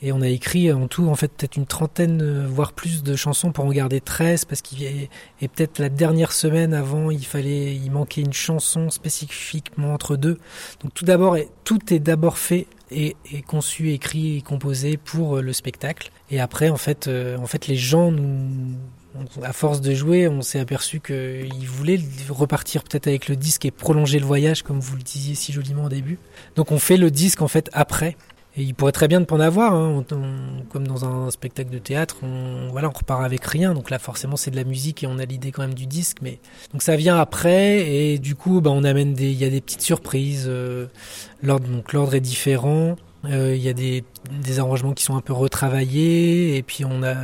et 0.01 0.11
on 0.11 0.21
a 0.21 0.27
écrit 0.27 0.71
en 0.71 0.87
tout 0.87 1.07
en 1.07 1.15
fait 1.15 1.29
peut-être 1.29 1.55
une 1.55 1.65
trentaine 1.65 2.21
euh, 2.21 2.47
voire 2.47 2.73
plus 2.73 3.03
de 3.03 3.15
chansons 3.15 3.51
pour 3.51 3.65
en 3.65 3.71
garder 3.71 4.01
13 4.01 4.45
parce 4.45 4.61
qu'il 4.61 4.81
y 4.81 5.09
et 5.41 5.47
peut-être 5.47 5.79
la 5.79 5.89
dernière 5.89 6.31
semaine 6.31 6.73
avant 6.73 7.11
il 7.11 7.25
fallait 7.25 7.75
il 7.75 7.91
manquait 7.91 8.21
une 8.21 8.33
chanson 8.33 8.89
spécifiquement 8.89 9.93
entre 9.93 10.17
deux 10.17 10.37
donc 10.81 10.93
tout 10.93 11.05
d'abord 11.05 11.37
tout 11.63 11.93
est 11.93 11.99
d'abord 11.99 12.37
fait 12.37 12.67
et, 12.91 13.15
et 13.31 13.41
conçu 13.41 13.91
écrit 13.91 14.37
et 14.37 14.41
composé 14.41 14.97
pour 14.97 15.37
euh, 15.37 15.41
le 15.41 15.53
spectacle 15.53 16.11
et 16.29 16.39
après 16.39 16.69
en 16.69 16.77
fait 16.77 17.07
euh, 17.07 17.37
en 17.37 17.47
fait 17.47 17.67
les 17.67 17.77
gens 17.77 18.11
nous 18.11 18.75
à 19.43 19.53
force 19.53 19.81
de 19.81 19.93
jouer, 19.93 20.27
on 20.27 20.41
s'est 20.41 20.59
aperçu 20.59 20.99
qu'ils 20.99 21.67
voulaient 21.67 21.99
repartir 22.29 22.83
peut-être 22.83 23.07
avec 23.07 23.27
le 23.27 23.35
disque 23.35 23.65
et 23.65 23.71
prolonger 23.71 24.19
le 24.19 24.25
voyage, 24.25 24.63
comme 24.63 24.79
vous 24.79 24.95
le 24.95 25.03
disiez 25.03 25.35
si 25.35 25.53
joliment 25.53 25.85
au 25.85 25.89
début. 25.89 26.19
Donc 26.55 26.71
on 26.71 26.79
fait 26.79 26.97
le 26.97 27.11
disque 27.11 27.41
en 27.41 27.47
fait 27.47 27.69
après. 27.73 28.17
Et 28.57 28.63
il 28.63 28.73
pourrait 28.73 28.93
très 28.93 29.09
bien 29.09 29.19
ne 29.19 29.25
pas 29.25 29.35
en 29.35 29.41
avoir, 29.41 29.73
hein. 29.73 30.05
Comme 30.69 30.87
dans 30.87 31.03
un 31.03 31.29
spectacle 31.29 31.69
de 31.69 31.77
théâtre, 31.77 32.17
on, 32.23 32.69
voilà, 32.71 32.87
on 32.87 32.91
repart 32.97 33.23
avec 33.23 33.43
rien. 33.45 33.73
Donc 33.73 33.89
là, 33.89 33.99
forcément, 33.99 34.37
c'est 34.37 34.49
de 34.51 34.55
la 34.55 34.63
musique 34.63 35.03
et 35.03 35.07
on 35.07 35.19
a 35.19 35.25
l'idée 35.25 35.51
quand 35.51 35.61
même 35.63 35.73
du 35.73 35.87
disque. 35.87 36.17
Mais 36.21 36.39
donc 36.71 36.81
ça 36.81 36.95
vient 36.95 37.17
après 37.17 37.85
et 37.85 38.17
du 38.17 38.35
coup, 38.35 38.61
bah, 38.61 38.69
on 38.71 38.85
amène 38.85 39.13
des, 39.13 39.29
il 39.29 39.37
y 39.37 39.43
a 39.43 39.49
des 39.49 39.59
petites 39.59 39.81
surprises. 39.81 40.45
euh, 40.47 40.87
l'ordre, 41.43 41.67
donc 41.67 41.91
l'ordre 41.91 42.15
est 42.15 42.21
différent. 42.21 42.95
Euh, 43.25 43.55
Il 43.55 43.61
y 43.61 43.69
a 43.69 43.73
des, 43.73 44.03
des 44.31 44.59
arrangements 44.59 44.93
qui 44.93 45.03
sont 45.03 45.17
un 45.17 45.21
peu 45.21 45.33
retravaillés 45.33 46.55
et 46.57 46.63
puis 46.63 46.85
on 46.85 47.03
a, 47.03 47.15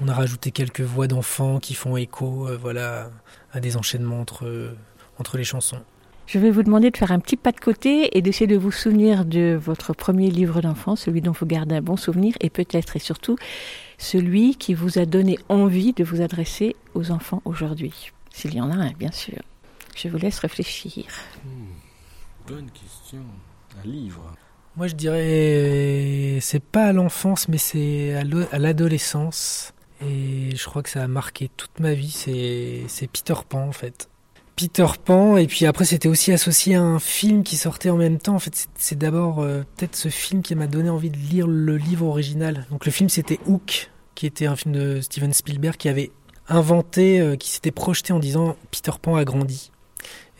on, 0.00 0.06
a 0.08 0.12
rajouté 0.14 0.50
quelques 0.52 0.82
voix 0.82 1.06
d'enfants 1.08 1.58
qui 1.58 1.74
font 1.74 1.96
écho, 1.96 2.46
euh, 2.48 2.56
voilà, 2.60 3.10
à 3.52 3.58
des 3.60 3.76
enchaînements 3.76 4.20
entre 4.20 4.74
entre 5.18 5.36
les 5.36 5.44
chansons. 5.44 5.78
Je 6.26 6.38
vais 6.38 6.50
vous 6.50 6.62
demander 6.62 6.90
de 6.90 6.96
faire 6.96 7.12
un 7.12 7.18
petit 7.18 7.36
pas 7.36 7.52
de 7.52 7.60
côté 7.60 8.16
et 8.16 8.22
d'essayer 8.22 8.46
de 8.46 8.56
vous 8.56 8.72
souvenir 8.72 9.24
de 9.24 9.58
votre 9.60 9.92
premier 9.92 10.30
livre 10.30 10.62
d'enfance, 10.62 11.02
celui 11.02 11.20
dont 11.20 11.32
vous 11.32 11.46
gardez 11.46 11.76
un 11.76 11.82
bon 11.82 11.96
souvenir, 11.96 12.34
et 12.40 12.50
peut-être 12.50 12.96
et 12.96 12.98
surtout 12.98 13.36
celui 13.98 14.56
qui 14.56 14.74
vous 14.74 14.98
a 14.98 15.04
donné 15.04 15.38
envie 15.48 15.92
de 15.92 16.02
vous 16.02 16.22
adresser 16.22 16.76
aux 16.94 17.10
enfants 17.10 17.42
aujourd'hui. 17.44 18.10
S'il 18.30 18.54
y 18.54 18.60
en 18.60 18.70
a 18.70 18.74
un, 18.74 18.92
bien 18.92 19.12
sûr. 19.12 19.38
Je 19.94 20.08
vous 20.08 20.16
laisse 20.16 20.38
réfléchir. 20.38 21.04
Bonne 22.48 22.70
question. 22.70 23.22
Un 23.82 23.88
livre. 23.88 24.34
Moi, 24.76 24.88
je 24.88 24.94
dirais, 24.94 26.38
c'est 26.40 26.62
pas 26.62 26.86
à 26.86 26.92
l'enfance, 26.92 27.48
mais 27.48 27.58
c'est 27.58 28.14
à 28.14 28.58
l'adolescence. 28.58 29.72
Et 30.00 30.56
je 30.56 30.64
crois 30.64 30.82
que 30.82 30.90
ça 30.90 31.04
a 31.04 31.06
marqué 31.06 31.48
toute 31.56 31.78
ma 31.78 31.94
vie. 31.94 32.10
C'est 32.10 32.82
c'est 32.88 33.06
Peter 33.06 33.34
Pan, 33.48 33.68
en 33.68 33.72
fait. 33.72 34.08
Peter 34.56 34.86
Pan, 35.04 35.36
et 35.36 35.46
puis 35.48 35.66
après, 35.66 35.84
c'était 35.84 36.08
aussi 36.08 36.30
associé 36.32 36.76
à 36.76 36.82
un 36.82 37.00
film 37.00 37.42
qui 37.42 37.56
sortait 37.56 37.90
en 37.90 37.96
même 37.96 38.18
temps. 38.18 38.36
En 38.36 38.38
fait, 38.38 38.68
c'est- 38.76 38.94
d'abord 38.94 39.40
euh, 39.40 39.62
peut-être 39.76 39.96
ce 39.96 40.08
film 40.08 40.42
qui 40.42 40.54
m'a 40.54 40.68
donné 40.68 40.90
envie 40.90 41.10
de 41.10 41.16
lire 41.16 41.46
le 41.48 41.76
livre 41.76 42.06
original. 42.06 42.66
Donc, 42.70 42.86
le 42.86 42.92
film, 42.92 43.08
c'était 43.08 43.40
Hook, 43.46 43.90
qui 44.14 44.26
était 44.26 44.46
un 44.46 44.54
film 44.54 44.72
de 44.74 45.00
Steven 45.00 45.32
Spielberg 45.32 45.76
qui 45.76 45.88
avait 45.88 46.12
inventé, 46.48 47.20
euh, 47.20 47.36
qui 47.36 47.50
s'était 47.50 47.72
projeté 47.72 48.12
en 48.12 48.20
disant 48.20 48.56
Peter 48.70 48.92
Pan 49.00 49.16
a 49.16 49.24
grandi. 49.24 49.72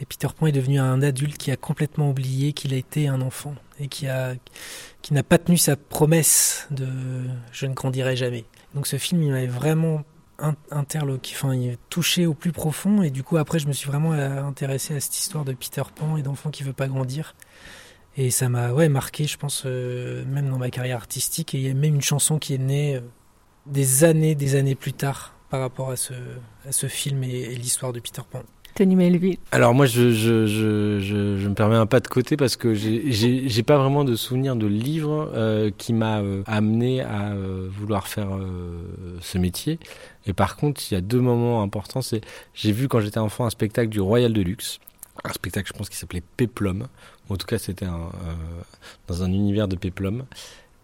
Et 0.01 0.05
Peter 0.05 0.29
Pan 0.37 0.47
est 0.47 0.53
devenu 0.53 0.79
un 0.79 1.03
adulte 1.03 1.39
qui 1.39 1.51
a 1.51 1.57
complètement 1.57 2.11
oublié 2.11 2.53
qu'il 2.53 2.75
a 2.75 2.77
été 2.77 3.09
un 3.09 3.21
enfant 3.21 3.55
et 3.81 3.89
qui 3.89 4.07
a 4.09 4.35
qui 5.03 5.15
n'a 5.15 5.23
pas 5.23 5.39
tenu 5.39 5.57
sa 5.57 5.77
promesse 5.77 6.67
de 6.71 6.89
je 7.53 7.67
ne 7.67 7.75
grandirai 7.75 8.17
jamais. 8.17 8.45
Donc 8.75 8.87
ce 8.87 8.97
film 8.97 9.23
il 9.23 9.31
m'avait 9.31 9.47
vraiment 9.47 10.03
interloqué, 10.71 11.35
enfin 11.35 11.55
touché 11.91 12.27
au 12.27 12.35
plus 12.35 12.53
profond 12.53 13.03
et 13.03 13.11
du 13.11 13.23
coup 13.23 13.37
après 13.37 13.59
je 13.59 13.69
me 13.69 13.73
suis 13.73 13.89
vraiment 13.89 14.13
euh, 14.13 14.43
intéressé 14.43 14.95
à 14.95 15.01
cette 15.01 15.17
histoire 15.17 15.45
de 15.45 15.53
Peter 15.53 15.83
Pan 15.95 16.17
et 16.17 16.23
d'enfant 16.23 16.51
qui 16.51 16.63
veut 16.63 16.73
pas 16.73 16.89
grandir. 16.89 17.35
Et 18.17 18.31
ça 18.31 18.49
m'a 18.49 18.73
ouais 18.73 18.89
marqué 18.89 19.25
je 19.25 19.39
pense 19.39 19.63
euh, 19.67 20.25
même 20.27 20.51
dans 20.51 20.59
ma 20.59 20.71
carrière 20.71 20.97
artistique 20.97 21.55
et 21.55 21.59
il 21.59 21.67
y 21.67 21.71
a 21.71 21.75
même 21.75 21.95
une 21.95 22.03
chanson 22.03 22.39
qui 22.39 22.55
est 22.55 22.59
née 22.59 22.97
euh, 22.97 23.01
des 23.67 24.05
années 24.05 24.35
des 24.35 24.57
années 24.57 24.75
plus 24.75 24.93
tard 24.93 25.35
par 25.51 25.61
rapport 25.61 25.91
à 25.91 25.97
ce 25.97 26.15
à 26.67 26.73
ce 26.73 26.87
film 26.89 27.23
et 27.25 27.55
l'histoire 27.55 27.93
de 27.93 28.01
Peter 28.01 28.23
Pan. 28.29 28.43
Tony 28.75 28.97
Melville 28.97 29.37
Alors 29.53 29.73
moi, 29.73 29.87
je, 29.87 30.11
je, 30.11 30.47
je, 30.47 30.99
je, 31.01 31.49
me 31.49 31.55
permets 31.55 31.77
un 31.77 31.87
pas 31.87 32.01
de 32.01 32.09
côté 32.09 32.37
parce 32.37 32.57
que 32.57 32.75
j'ai- 32.75 33.63
pas 33.63 33.79
vraiment 33.79 34.05
de 34.05 34.17
souvenir 34.17 34.57
de 34.57 34.67
livre 34.67 35.31
euh, 35.35 35.71
qui 35.79 35.93
m'a 35.93 36.19
euh, 36.19 36.43
amené 36.47 37.01
à 37.01 37.31
euh, 37.33 37.69
vouloir 37.71 38.09
faire 38.09 38.29
ce 39.21 39.39
métier. 39.39 39.79
Et 40.27 40.33
par 40.33 40.57
contre, 40.57 40.81
il 40.91 40.95
y 40.95 40.97
a 40.97 41.01
deux 41.01 41.21
moments 41.21 41.63
importants. 41.63 42.03
C'est 42.03 42.21
j'ai 42.53 42.73
vu 42.73 42.89
quand 42.89 43.01
j'étais 43.01 43.19
enfant 43.19 43.47
un 43.47 43.51
spectacle 43.51 43.89
du 43.89 44.01
Royal 44.01 44.33
de 44.33 44.43
Luxe, 44.43 44.81
un 45.23 45.33
spectacle, 45.33 45.69
je 45.73 45.79
pense, 45.79 45.89
qui 45.89 45.97
s'appelait 45.97 46.23
Peplum. 46.37 46.89
En 47.31 47.37
tout 47.37 47.47
cas, 47.47 47.59
c'était 47.59 47.87
dans 49.09 49.23
un 49.23 49.33
univers 49.33 49.69
de 49.69 49.77
Peplum. 49.77 50.25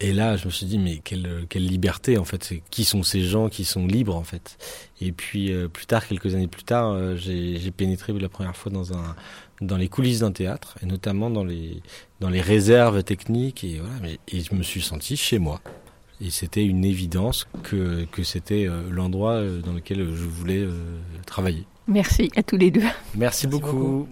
Et 0.03 0.13
là, 0.15 0.37
je 0.37 0.47
me 0.47 0.51
suis 0.51 0.65
dit, 0.65 0.79
mais 0.79 0.99
quelle, 1.05 1.45
quelle 1.51 1.67
liberté, 1.67 2.17
en 2.17 2.25
fait. 2.25 2.43
C'est- 2.43 2.63
Qui 2.71 2.85
sont 2.85 3.03
ces 3.03 3.21
gens 3.23 3.49
qui 3.51 3.65
sont 3.65 3.87
libres, 3.87 4.17
en 4.17 4.25
fait? 4.25 4.57
Et 5.03 5.13
puis, 5.13 5.53
euh, 5.53 5.69
plus 5.69 5.85
tard, 5.87 6.07
quelques 6.09 6.35
années 6.35 6.49
plus 6.49 6.63
tard, 6.65 6.91
euh, 6.93 7.17
j'ai 7.17 7.59
j'ai 7.59 7.71
pénétré 7.71 8.13
la 8.15 8.29
première 8.31 8.57
fois 8.57 8.73
dans, 8.73 8.95
un, 8.95 9.15
dans 9.61 9.77
les 9.77 9.89
coulisses 9.89 10.21
d'un 10.21 10.33
théâtre, 10.33 10.79
et 10.83 10.87
notamment 10.87 11.29
dans 11.29 11.45
les, 11.45 11.83
dans 12.21 12.31
les 12.31 12.41
réserves 12.41 13.03
techniques. 13.05 13.63
Et, 13.63 13.79
voilà, 13.79 13.95
mais, 14.03 14.19
et 14.29 14.41
je 14.41 14.55
me 14.55 14.63
suis 14.63 14.81
senti 14.81 15.17
chez 15.17 15.39
moi. 15.39 15.61
Et 16.23 16.31
c'était 16.31 16.65
une 16.65 16.85
évidence 16.85 17.47
que, 17.63 18.05
que 18.13 18.23
c'était 18.23 18.67
euh, 18.69 18.83
l'endroit 18.91 19.35
euh, 19.35 19.61
dans 19.61 19.73
lequel 19.73 19.99
je 19.99 20.25
voulais 20.25 20.59
euh, 20.61 20.73
travailler. 21.27 21.65
Merci 21.87 22.31
à 22.37 22.43
tous 22.43 22.57
les 22.57 22.71
deux. 22.71 22.83
Merci, 23.17 23.47
beaucoup. 23.47 24.07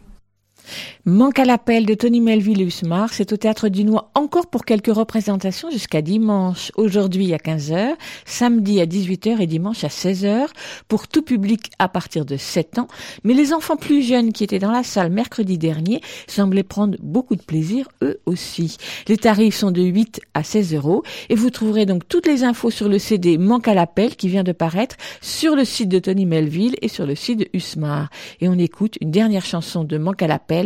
Manque 1.04 1.38
à 1.38 1.44
l'appel 1.44 1.86
de 1.86 1.94
Tony 1.94 2.20
Melville 2.20 2.60
et 2.60 2.64
Usmar, 2.64 3.12
c'est 3.12 3.32
au 3.32 3.36
Théâtre 3.36 3.68
du 3.68 3.84
Noir 3.84 4.10
encore 4.14 4.48
pour 4.48 4.64
quelques 4.64 4.94
représentations 4.94 5.70
jusqu'à 5.70 6.02
dimanche, 6.02 6.72
aujourd'hui 6.76 7.32
à 7.32 7.38
15h, 7.38 7.94
samedi 8.24 8.80
à 8.80 8.86
18h 8.86 9.40
et 9.40 9.46
dimanche 9.46 9.84
à 9.84 9.88
16h, 9.88 10.48
pour 10.88 11.08
tout 11.08 11.22
public 11.22 11.70
à 11.78 11.88
partir 11.88 12.24
de 12.24 12.36
7 12.36 12.78
ans. 12.78 12.88
Mais 13.24 13.34
les 13.34 13.52
enfants 13.52 13.76
plus 13.76 14.02
jeunes 14.02 14.32
qui 14.32 14.44
étaient 14.44 14.58
dans 14.58 14.72
la 14.72 14.82
salle 14.82 15.10
mercredi 15.10 15.58
dernier 15.58 16.00
semblaient 16.26 16.62
prendre 16.62 16.96
beaucoup 17.02 17.36
de 17.36 17.42
plaisir 17.42 17.88
eux 18.02 18.20
aussi. 18.26 18.76
Les 19.06 19.16
tarifs 19.16 19.56
sont 19.56 19.70
de 19.70 19.82
8 19.82 20.20
à 20.34 20.42
16 20.42 20.74
euros 20.74 21.02
et 21.28 21.34
vous 21.34 21.50
trouverez 21.50 21.86
donc 21.86 22.06
toutes 22.08 22.26
les 22.26 22.44
infos 22.44 22.70
sur 22.70 22.88
le 22.88 22.98
CD 22.98 23.38
Manque 23.38 23.68
à 23.68 23.74
l'appel 23.74 24.16
qui 24.16 24.28
vient 24.28 24.44
de 24.44 24.52
paraître 24.52 24.96
sur 25.20 25.56
le 25.56 25.64
site 25.64 25.88
de 25.88 25.98
Tony 25.98 26.26
Melville 26.26 26.76
et 26.82 26.88
sur 26.88 27.06
le 27.06 27.14
site 27.14 27.38
de 27.38 27.48
Usmar. 27.54 28.10
Et 28.40 28.48
on 28.48 28.58
écoute 28.58 28.96
une 29.00 29.10
dernière 29.10 29.44
chanson 29.44 29.84
de 29.84 29.98
Manque 29.98 30.22
à 30.22 30.26
l'appel, 30.26 30.57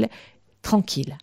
Tranquille. 0.63 1.17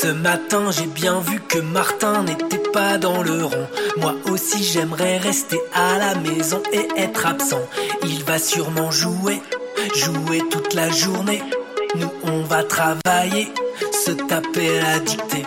Ce 0.00 0.08
matin, 0.12 0.70
j'ai 0.70 0.86
bien 0.86 1.20
vu 1.20 1.40
que 1.40 1.58
Martin 1.58 2.24
n'était 2.24 2.58
pas 2.58 2.98
dans 2.98 3.22
le 3.22 3.44
rond. 3.44 3.66
Moi 3.96 4.14
aussi, 4.30 4.62
j'aimerais 4.62 5.16
rester 5.16 5.58
à 5.72 5.98
la 5.98 6.14
maison 6.16 6.62
et 6.72 6.86
être 7.00 7.26
absent. 7.26 7.66
Il 8.02 8.22
va 8.24 8.38
sûrement 8.38 8.90
jouer, 8.90 9.40
jouer 9.94 10.42
toute 10.50 10.74
la 10.74 10.90
journée. 10.90 11.42
Nous, 11.94 12.12
on 12.24 12.42
va 12.42 12.64
travailler, 12.64 13.48
se 14.04 14.10
taper 14.10 14.80
la 14.80 14.98
dictée. 14.98 15.46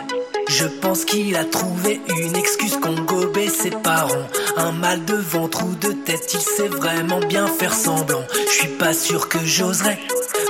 Je 0.49 0.65
pense 0.65 1.03
qu'il 1.03 1.35
a 1.35 1.43
trouvé 1.43 1.99
une 2.07 2.35
excuse 2.35 2.77
qu'on 2.77 2.95
gobait 3.01 3.49
ses 3.49 3.69
parents. 3.69 4.27
Un 4.55 4.71
mal 4.71 5.03
de 5.03 5.15
ventre 5.15 5.63
ou 5.65 5.75
de 5.75 5.91
tête, 5.91 6.33
il 6.33 6.39
sait 6.39 6.69
vraiment 6.69 7.19
bien 7.19 7.47
faire 7.47 7.73
semblant. 7.73 8.23
Je 8.45 8.51
suis 8.51 8.77
pas 8.77 8.93
sûr 8.93 9.27
que 9.27 9.39
j'oserais 9.43 9.99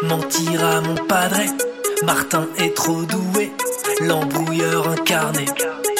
mentir 0.03 0.63
à 0.63 0.81
mon 0.81 0.95
padre. 0.95 1.39
Martin 2.05 2.47
est 2.59 2.75
trop 2.75 3.01
doué, 3.03 3.51
l'embrouilleur 4.01 4.87
incarné. 4.87 5.45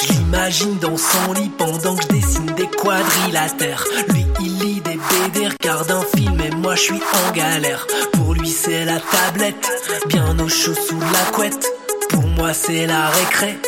Je 0.00 0.12
l'imagine 0.12 0.78
dans 0.78 0.96
son 0.96 1.32
lit 1.32 1.50
pendant 1.58 1.96
que 1.96 2.04
je 2.04 2.08
dessine 2.08 2.54
des 2.56 2.68
quadrilatères. 2.68 3.84
Lui, 4.10 4.24
il 4.40 4.58
lit 4.58 4.80
des 4.80 4.96
BD, 4.96 5.48
regarde 5.48 5.90
un 5.90 6.04
film 6.16 6.40
et 6.40 6.54
moi 6.54 6.76
je 6.76 6.82
suis 6.82 7.02
en 7.02 7.32
galère. 7.32 7.84
Pour 8.12 8.34
lui, 8.34 8.48
c'est 8.48 8.84
la 8.84 9.00
tablette, 9.00 9.68
bien 10.06 10.38
au 10.38 10.48
chaud 10.48 10.74
sous 10.74 11.00
la 11.00 11.30
couette. 11.32 11.66
Pour 12.10 12.22
moi, 12.22 12.52
c'est 12.54 12.86
la 12.86 13.08
récré. 13.08 13.58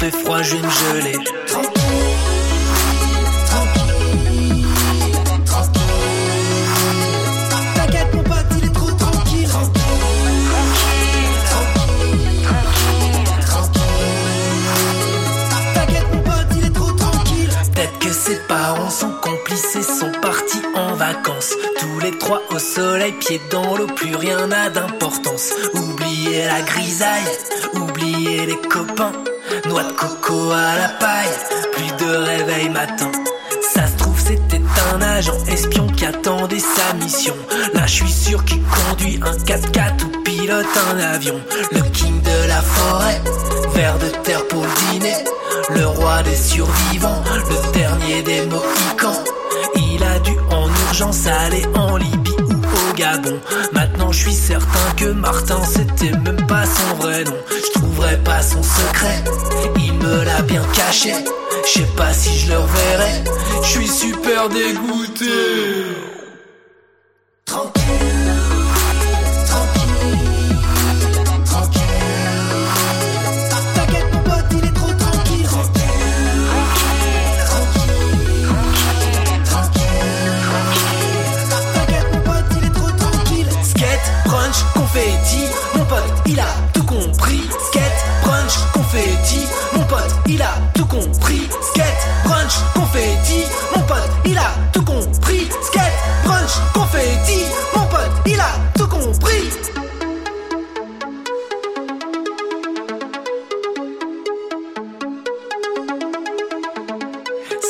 Fait 0.00 0.10
froid, 0.10 0.40
je 0.40 0.56
vais 0.56 0.62
me 0.62 0.70
geler. 0.70 1.18
Ses 18.12 18.36
parents 18.48 18.90
sont 18.90 19.10
complices 19.22 19.76
et 19.76 19.82
sont 19.82 20.12
partis 20.20 20.62
en 20.76 20.94
vacances. 20.94 21.54
Tous 21.78 22.00
les 22.00 22.16
trois 22.18 22.40
au 22.50 22.58
soleil, 22.58 23.12
pieds 23.12 23.40
dans 23.50 23.76
l'eau, 23.76 23.86
plus 23.86 24.14
rien 24.14 24.46
n'a 24.46 24.70
d'importance. 24.70 25.52
Oubliez 25.74 26.44
la 26.44 26.60
grisaille, 26.62 27.24
oubliez 27.74 28.46
les 28.46 28.60
copains. 28.68 29.12
Noix 29.68 29.82
de 29.84 29.92
coco 29.92 30.50
à 30.52 30.76
la 30.76 30.88
paille, 30.88 31.28
plus 31.72 32.04
de 32.04 32.16
réveil 32.16 32.68
matin. 32.70 33.10
Ça 33.74 33.86
se 33.86 33.96
trouve, 33.98 34.18
c'était 34.18 34.60
un 34.94 35.02
agent 35.02 35.36
espion 35.48 35.86
qui 35.88 36.06
attendait 36.06 36.60
sa 36.60 36.94
mission. 36.94 37.34
Là, 37.74 37.86
je 37.86 37.92
suis 37.92 38.10
sûr 38.10 38.44
qu'il 38.44 38.62
conduit 38.62 39.20
un 39.22 39.32
4x4 39.32 40.04
ou 40.04 40.22
pilote 40.22 40.66
un 40.92 40.98
avion. 40.98 41.40
Le 41.72 41.80
king 41.90 42.22
de 42.22 42.48
la 42.48 42.62
forêt, 42.62 43.20
vers 43.74 43.98
de 43.98 44.08
terre 44.24 44.46
pour 44.48 44.62
le 44.62 44.92
dîner. 44.92 45.16
Le 45.74 45.86
roi 45.86 46.22
des 46.22 46.36
survivants, 46.36 47.22
le 47.50 47.72
dernier 47.72 48.22
des 48.22 48.46
Mohicans. 48.46 49.24
Il 49.76 50.02
a 50.02 50.18
dû 50.20 50.36
en 50.50 50.68
urgence 50.88 51.26
aller 51.26 51.64
en 51.74 51.96
Libye 51.96 52.36
Maintenant, 53.72 54.10
je 54.10 54.18
suis 54.18 54.34
certain 54.34 54.90
que 54.96 55.06
Martin, 55.06 55.62
c'était 55.64 56.10
même 56.18 56.44
pas 56.46 56.64
son 56.66 56.96
vrai 56.96 57.24
nom. 57.24 57.36
Je 57.48 57.78
trouverai 57.78 58.16
pas 58.18 58.42
son 58.42 58.62
secret, 58.62 59.22
il 59.76 59.92
me 59.94 60.24
l'a 60.24 60.42
bien 60.42 60.62
caché. 60.74 61.14
Je 61.64 61.80
sais 61.80 61.88
pas 61.96 62.12
si 62.12 62.36
je 62.38 62.50
le 62.50 62.58
reverrai, 62.58 63.24
je 63.62 63.68
suis 63.68 63.88
super 63.88 64.48
dégoûté. 64.48 65.24
Tranquille, 67.44 68.09
mon 85.74 85.84
pote, 85.84 86.22
il 86.26 86.38
a 86.38 86.46
tout 86.72 86.84
compris. 86.84 87.42
Skate, 87.68 88.04
brunch, 88.22 88.54
confetti, 88.72 89.46
mon 89.74 89.84
pote, 89.84 90.14
il 90.26 90.42
a 90.42 90.54
tout 90.74 90.86
compris. 90.86 91.48
Skate, 91.62 92.08
brunch, 92.24 92.52
confetti, 92.74 93.44
mon 93.74 93.82
pote, 93.82 94.10
il 94.24 94.38
a 94.38 94.50
tout 94.72 94.84
compris. 94.84 95.48
Skate, 95.62 95.92
brunch, 96.24 96.50
confetti, 96.72 97.44
mon 97.74 97.86
pote, 97.86 98.10
il 98.26 98.40
a 98.40 98.52
tout 98.76 98.88
compris. 98.88 99.50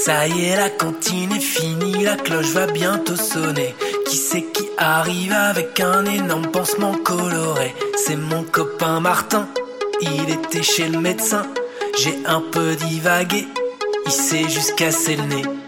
Ça 0.04 0.26
y 0.26 0.46
est, 0.46 0.56
la 0.56 0.70
cantine 0.70 1.32
est 1.32 1.40
finie, 1.40 2.04
la 2.04 2.16
cloche 2.16 2.52
va 2.52 2.66
bientôt 2.66 3.16
sonner. 3.16 3.74
Qui 4.10 4.16
c'est 4.16 4.42
qui 4.42 4.68
arrive 4.76 5.32
avec 5.32 5.78
un 5.78 6.04
énorme 6.04 6.50
pansement 6.50 6.94
coloré? 6.94 7.72
C'est 7.94 8.16
mon 8.16 8.42
copain 8.42 8.98
Martin, 8.98 9.46
il 10.00 10.28
était 10.28 10.64
chez 10.64 10.88
le 10.88 10.98
médecin. 10.98 11.46
J'ai 11.96 12.18
un 12.26 12.40
peu 12.40 12.74
divagué, 12.74 13.46
il 14.06 14.10
s'est 14.10 14.48
juste 14.48 14.74
cassé 14.74 15.14
le 15.14 15.22
nez. 15.22 15.59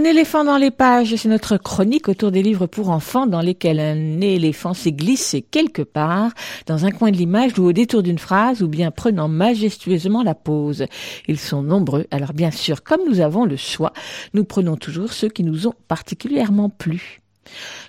Un 0.00 0.04
éléphant 0.04 0.44
dans 0.44 0.56
les 0.56 0.70
pages, 0.70 1.14
c'est 1.14 1.28
notre 1.28 1.58
chronique 1.58 2.08
autour 2.08 2.30
des 2.30 2.42
livres 2.42 2.66
pour 2.66 2.88
enfants 2.88 3.26
dans 3.26 3.42
lesquels 3.42 3.78
un 3.78 4.22
éléphant 4.22 4.72
s'est 4.72 4.92
glissé 4.92 5.42
quelque 5.42 5.82
part 5.82 6.30
dans 6.64 6.86
un 6.86 6.90
coin 6.90 7.10
de 7.10 7.18
l'image 7.18 7.58
ou 7.58 7.64
au 7.66 7.72
détour 7.74 8.02
d'une 8.02 8.18
phrase 8.18 8.62
ou 8.62 8.66
bien 8.66 8.90
prenant 8.90 9.28
majestueusement 9.28 10.22
la 10.22 10.34
pose. 10.34 10.86
Ils 11.28 11.38
sont 11.38 11.62
nombreux, 11.62 12.06
alors 12.10 12.32
bien 12.32 12.50
sûr, 12.50 12.82
comme 12.82 13.02
nous 13.06 13.20
avons 13.20 13.44
le 13.44 13.56
choix, 13.56 13.92
nous 14.32 14.44
prenons 14.44 14.76
toujours 14.76 15.12
ceux 15.12 15.28
qui 15.28 15.44
nous 15.44 15.66
ont 15.66 15.74
particulièrement 15.86 16.70
plu. 16.70 17.20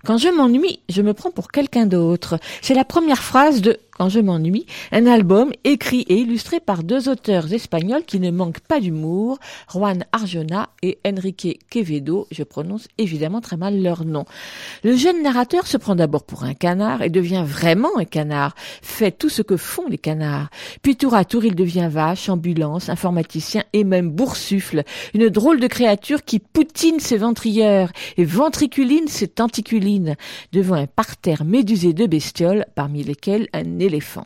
Quand 0.03 0.18
je 0.18 0.28
m'ennuie, 0.28 0.80
je 0.89 1.01
me 1.01 1.14
prends 1.14 1.32
pour 1.32 1.49
quelqu'un 1.49 1.86
d'autre. 1.86 2.39
C'est 2.62 2.74
la 2.74 2.84
première 2.84 3.24
phrase 3.24 3.62
de 3.62 3.78
Quand 4.02 4.10
je 4.10 4.20
m'ennuie, 4.20 4.66
un 4.91 5.06
album 5.06 5.52
écrit 5.64 6.02
et 6.10 6.16
illustré 6.16 6.60
par 6.60 6.82
deux 6.82 7.08
auteurs 7.08 7.54
espagnols 7.54 8.04
qui 8.04 8.20
ne 8.20 8.32
manquent 8.32 8.62
pas 8.62 8.80
d'humour, 8.80 9.38
Juan 9.72 10.06
Arjona 10.12 10.70
et 10.82 10.97
Enrique 11.06 11.60
Quevedo. 11.70 12.26
Je 12.32 12.41
prononce 12.41 12.88
évidemment 12.97 13.41
très 13.41 13.58
mal 13.58 13.80
leur 13.80 14.04
nom. 14.04 14.26
Le 14.84 14.95
jeune 14.95 15.22
narrateur 15.22 15.68
se 15.68 15.78
prend 15.78 15.93
d'abord 15.93 16.24
pour 16.24 16.45
un 16.45 16.56
canard 16.56 17.04
et 17.04 17.12
devient 17.12 17.43
vraiment 17.45 17.95
un 17.99 18.06
canard, 18.06 18.56
fait 18.82 19.12
tout 19.12 19.30
ce 19.30 19.43
que 19.43 19.56
font 19.56 19.88
les 19.88 19.99
canards. 19.99 20.49
Puis 20.82 20.95
tour 20.95 21.14
à 21.14 21.24
tour, 21.24 21.45
il 21.45 21.54
devient 21.54 21.88
vache, 21.91 22.28
ambulance, 22.28 22.89
informaticien 22.89 23.66
et 23.72 23.84
même 23.84 24.10
boursoufle, 24.10 24.84
une 25.14 25.30
drôle 25.30 25.60
de 25.60 25.68
créature 25.68 26.24
qui 26.24 26.39
poutine 26.39 26.99
ses 26.99 27.18
ventrieurs 27.18 27.91
et 28.18 28.26
ventriculine 28.26 29.08
ses 29.08 29.28
tenticulines, 29.28 30.16
devant 30.54 30.74
un 30.74 30.88
parterre 30.88 31.45
médusé 31.45 31.93
de 31.93 32.08
bestioles, 32.08 32.66
parmi 32.74 33.04
lesquelles 33.04 33.47
un 33.54 33.80
éléphant. 33.92 34.26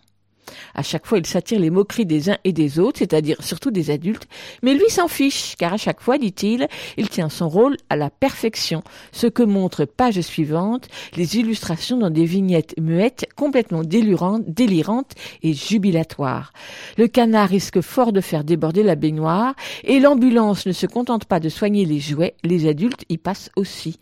À 0.73 0.83
chaque 0.83 1.05
fois, 1.05 1.17
il 1.17 1.25
s'attire 1.25 1.59
les 1.59 1.69
moqueries 1.69 2.05
des 2.05 2.29
uns 2.29 2.37
et 2.43 2.53
des 2.53 2.79
autres, 2.79 2.99
c'est-à-dire 2.99 3.41
surtout 3.41 3.71
des 3.71 3.91
adultes, 3.91 4.27
mais 4.61 4.73
lui 4.73 4.89
s'en 4.89 5.07
fiche, 5.07 5.55
car 5.57 5.73
à 5.73 5.77
chaque 5.77 6.01
fois, 6.01 6.17
dit-il, 6.17 6.67
il 6.97 7.09
tient 7.09 7.29
son 7.29 7.49
rôle 7.49 7.77
à 7.89 7.95
la 7.95 8.09
perfection, 8.09 8.83
ce 9.11 9.27
que 9.27 9.43
montre 9.43 9.85
page 9.85 10.19
suivante 10.21 10.87
les 11.15 11.37
illustrations 11.37 11.97
dans 11.97 12.09
des 12.09 12.25
vignettes 12.25 12.75
muettes 12.79 13.25
complètement 13.35 13.83
délirantes, 13.83 14.43
délirantes 14.47 15.13
et 15.43 15.53
jubilatoires. 15.53 16.53
Le 16.97 17.07
canard 17.07 17.49
risque 17.49 17.81
fort 17.81 18.13
de 18.13 18.21
faire 18.21 18.43
déborder 18.43 18.83
la 18.83 18.95
baignoire, 18.95 19.55
et 19.83 19.99
l'ambulance 19.99 20.65
ne 20.65 20.71
se 20.71 20.85
contente 20.85 21.25
pas 21.25 21.39
de 21.39 21.49
soigner 21.49 21.85
les 21.85 21.99
jouets, 21.99 22.35
les 22.43 22.67
adultes 22.67 23.05
y 23.09 23.17
passent 23.17 23.49
aussi. 23.55 23.99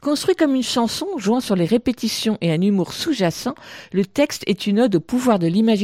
Construit 0.00 0.34
comme 0.34 0.54
une 0.54 0.62
chanson, 0.62 1.06
jouant 1.18 1.40
sur 1.40 1.56
les 1.56 1.66
répétitions 1.66 2.38
et 2.40 2.50
un 2.50 2.60
humour 2.60 2.92
sous-jacent, 2.92 3.54
le 3.92 4.04
texte 4.04 4.42
est 4.46 4.66
une 4.66 4.80
ode 4.80 4.96
au 4.96 5.00
pouvoir 5.00 5.38
de 5.38 5.46
l'imagination 5.46 5.77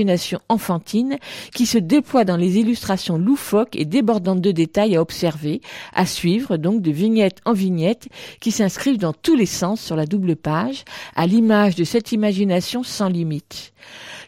enfantine 0.49 1.19
qui 1.55 1.67
se 1.67 1.79
déploie 1.79 2.25
dans 2.25 2.37
les 2.37 2.59
illustrations 2.59 3.19
loufoques 3.19 3.77
et 3.77 3.85
débordantes 3.85 4.41
de 4.41 4.51
détails 4.51 4.97
à 4.97 5.01
observer, 5.01 5.61
à 5.93 6.07
suivre 6.07 6.57
donc 6.57 6.83
de 6.83 6.91
vignette 6.91 7.39
en 7.45 7.53
vignette 7.53 8.09
qui 8.41 8.51
s'inscrivent 8.51 8.99
dans 8.99 9.13
tous 9.13 9.37
les 9.37 9.47
sens 9.47 9.81
sur 9.81 9.97
la 9.97 10.07
double 10.07 10.37
page, 10.37 10.85
à 11.15 11.27
l'image 11.27 11.75
de 11.75 11.85
cette 11.85 12.13
imagination 12.13 12.83
sans 12.83 13.09
limite. 13.09 13.73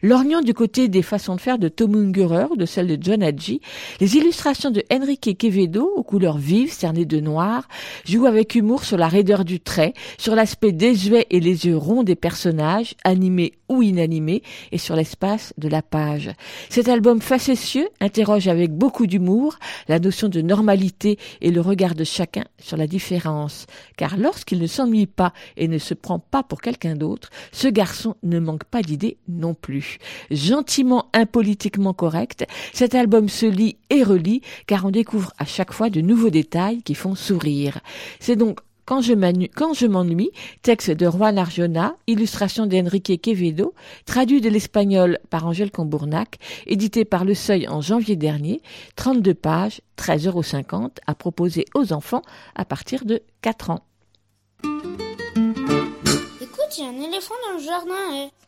Lorgnant 0.03 0.43
du 0.43 0.53
côté 0.53 0.89
des 0.89 1.03
façons 1.03 1.37
de 1.37 1.41
faire 1.41 1.59
de 1.59 1.69
Tom 1.69 1.95
Ungerer 1.95 2.47
ou 2.51 2.57
de 2.57 2.67
celles 2.67 2.87
de 2.87 2.99
John 3.03 3.23
Hadji, 3.23 3.61
les 4.01 4.17
illustrations 4.17 4.71
de 4.71 4.85
Enrique 4.93 5.37
Quevedo, 5.39 5.91
aux 5.97 6.03
couleurs 6.03 6.39
vives 6.39 6.73
cernées 6.73 7.07
de 7.07 7.21
noir, 7.21 7.67
jouent 8.05 8.27
avec 8.27 8.55
humour 8.55 8.85
sur 8.85 8.99
la 8.99 9.09
raideur 9.09 9.45
du 9.45 9.61
trait, 9.61 9.95
sur 10.19 10.35
l'aspect 10.35 10.73
désuet 10.73 11.27
et 11.31 11.41
les 11.41 11.67
yeux 11.67 11.77
ronds 11.77 12.03
des 12.03 12.15
personnages, 12.15 12.95
animés 13.05 13.55
ou 13.69 13.83
inanimés, 13.83 14.43
et 14.71 14.79
sur 14.79 14.97
l'espace 14.97 15.53
de 15.59 15.69
la 15.69 15.83
page. 15.83 16.31
Cet 16.69 16.89
album 16.89 17.21
facétieux 17.21 17.89
interroge 18.01 18.49
avec 18.49 18.73
beaucoup 18.73 19.07
d'humour 19.07 19.59
la 19.89 19.99
notion 19.99 20.29
de 20.29 20.41
normalité 20.41 21.19
et 21.41 21.51
le 21.51 21.61
regard 21.61 21.95
de 21.95 22.05
chacun 22.05 22.45
sur 22.59 22.77
la 22.77 22.87
différence. 22.87 23.67
Car 23.97 24.17
lorsqu'il 24.17 24.59
ne 24.61 24.67
s'ennuie 24.67 25.07
pas 25.07 25.33
et 25.57 25.69
ne 25.69 25.79
se 25.79 25.95
prend 25.95 26.19
pas 26.19 26.43
pour 26.43 26.61
quelqu'un 26.61 26.95
d'autre, 26.95 27.31
ce 27.53 27.69
garçon 27.69 28.17
ne 28.23 28.39
manque 28.39 28.65
pas 28.65 28.83
d'idées 28.83 29.19
non 29.29 29.55
plus. 29.55 29.99
Gentiment 30.31 31.09
impolitiquement 31.13 31.95
correct, 31.95 32.47
cet 32.73 32.95
album 32.95 33.29
se 33.29 33.47
lit 33.47 33.79
et 33.91 34.03
relit 34.03 34.43
car 34.67 34.85
on 34.85 34.91
découvre 34.91 35.33
à 35.39 35.45
chaque 35.45 35.73
fois 35.73 35.91
de 35.91 36.01
nouveaux 36.01 36.31
détails 36.31 36.83
qui 36.83 36.95
font 36.95 37.15
sourire. 37.15 37.81
C'est 38.21 38.37
donc 38.37 38.61
quand 38.87 39.01
je 39.01 39.87
m'ennuie, 39.87 40.31
texte 40.63 40.93
de 40.93 41.11
Juan 41.11 41.39
Arjona, 41.39 41.97
illustration 42.07 42.67
d'Enrique 42.67 43.21
Quevedo, 43.21 43.75
traduit 44.07 44.41
de 44.41 44.49
l'espagnol 44.49 45.19
par 45.29 45.47
Angèle 45.47 45.73
Cambournac, 45.73 46.39
édité 46.67 47.05
par 47.05 47.25
Le 47.25 47.35
Seuil 47.35 47.67
en 47.69 47.81
janvier 47.81 48.15
dernier, 48.15 48.63
32 48.95 49.35
pages, 49.35 49.81
13,50 49.99 50.29
euros 50.29 50.91
à 51.07 51.15
proposer 51.15 51.65
aux 51.75 51.93
enfants 51.93 52.23
à 52.55 52.65
partir 52.65 53.05
de 53.05 53.23
4 53.43 53.71
ans. 53.71 53.83
Écoute, 56.41 56.79
il 56.79 56.85
y 56.85 56.87
a 56.87 56.91
un 56.91 57.01
éléphant 57.03 57.35
dans 57.47 57.59
le 57.59 57.65
jardin. 57.65 57.95
eh. 58.15 58.46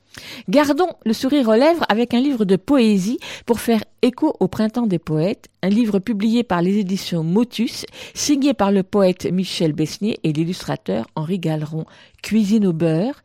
Gardons 0.48 0.90
le 1.04 1.12
sourire 1.12 1.48
aux 1.48 1.54
lèvres 1.54 1.84
avec 1.88 2.14
un 2.14 2.20
livre 2.20 2.44
de 2.44 2.56
poésie 2.56 3.18
pour 3.46 3.60
faire 3.60 3.84
écho 4.02 4.34
au 4.40 4.48
printemps 4.48 4.86
des 4.86 4.98
poètes, 4.98 5.48
un 5.62 5.68
livre 5.68 5.98
publié 5.98 6.42
par 6.42 6.62
les 6.62 6.78
éditions 6.78 7.22
Motus, 7.22 7.84
signé 8.14 8.54
par 8.54 8.72
le 8.72 8.82
poète 8.82 9.26
Michel 9.26 9.72
Besnier 9.72 10.18
et 10.24 10.32
l'illustrateur 10.32 11.06
Henri 11.14 11.38
Galeron. 11.38 11.84
Cuisine 12.22 12.66
au 12.66 12.72
beurre. 12.72 13.22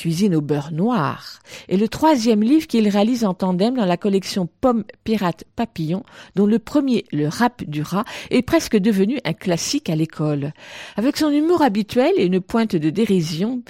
Cuisine 0.00 0.34
au 0.34 0.40
beurre 0.40 0.72
noir 0.72 1.40
est 1.68 1.76
le 1.76 1.86
troisième 1.86 2.42
livre 2.42 2.66
qu'il 2.66 2.88
réalise 2.88 3.26
en 3.26 3.34
tandem 3.34 3.76
dans 3.76 3.84
la 3.84 3.98
collection 3.98 4.48
Pomme 4.62 4.84
Pirate 5.04 5.44
Papillon, 5.56 6.04
dont 6.36 6.46
le 6.46 6.58
premier, 6.58 7.04
Le 7.12 7.28
rap 7.28 7.62
du 7.64 7.82
rat, 7.82 8.06
est 8.30 8.40
presque 8.40 8.78
devenu 8.78 9.18
un 9.26 9.34
classique 9.34 9.90
à 9.90 9.96
l'école. 9.96 10.54
Avec 10.96 11.18
son 11.18 11.28
humour 11.28 11.60
habituel 11.60 12.12
et 12.16 12.24
une 12.24 12.40
pointe 12.40 12.76
de 12.76 12.88
dérision, 12.88 13.60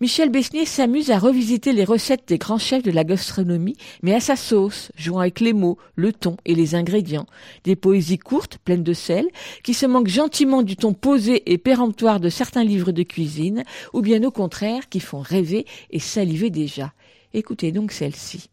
Michel 0.00 0.30
Besnier 0.30 0.64
s'amuse 0.64 1.12
à 1.12 1.20
revisiter 1.20 1.72
les 1.72 1.84
recettes 1.84 2.26
des 2.26 2.38
grands 2.38 2.58
chefs 2.58 2.82
de 2.82 2.90
la 2.90 3.04
gastronomie, 3.04 3.76
mais 4.02 4.12
à 4.12 4.18
sa 4.18 4.34
sauce, 4.34 4.90
jouant 4.96 5.20
avec 5.20 5.38
les 5.38 5.52
mots, 5.52 5.78
le 5.94 6.12
ton 6.12 6.36
et 6.46 6.56
les 6.56 6.74
ingrédients. 6.74 7.26
Des 7.62 7.76
poésies 7.76 8.18
courtes, 8.18 8.58
pleines 8.64 8.82
de 8.82 8.92
sel, 8.92 9.28
qui 9.62 9.72
se 9.72 9.86
manquent 9.86 10.08
gentiment 10.08 10.64
du 10.64 10.74
ton 10.74 10.94
posé 10.94 11.44
et 11.52 11.58
péremptoire 11.58 12.18
de 12.18 12.28
certains 12.28 12.64
livres 12.64 12.90
de 12.90 13.04
cuisine, 13.04 13.62
ou 13.92 14.00
bien 14.00 14.20
au 14.24 14.32
contraire, 14.32 14.88
qui 14.88 14.98
font 14.98 15.20
rêver 15.20 15.64
et 15.90 15.98
saliver 15.98 16.50
déjà. 16.50 16.92
Écoutez 17.34 17.72
donc 17.72 17.92
celle-ci. 17.92 18.50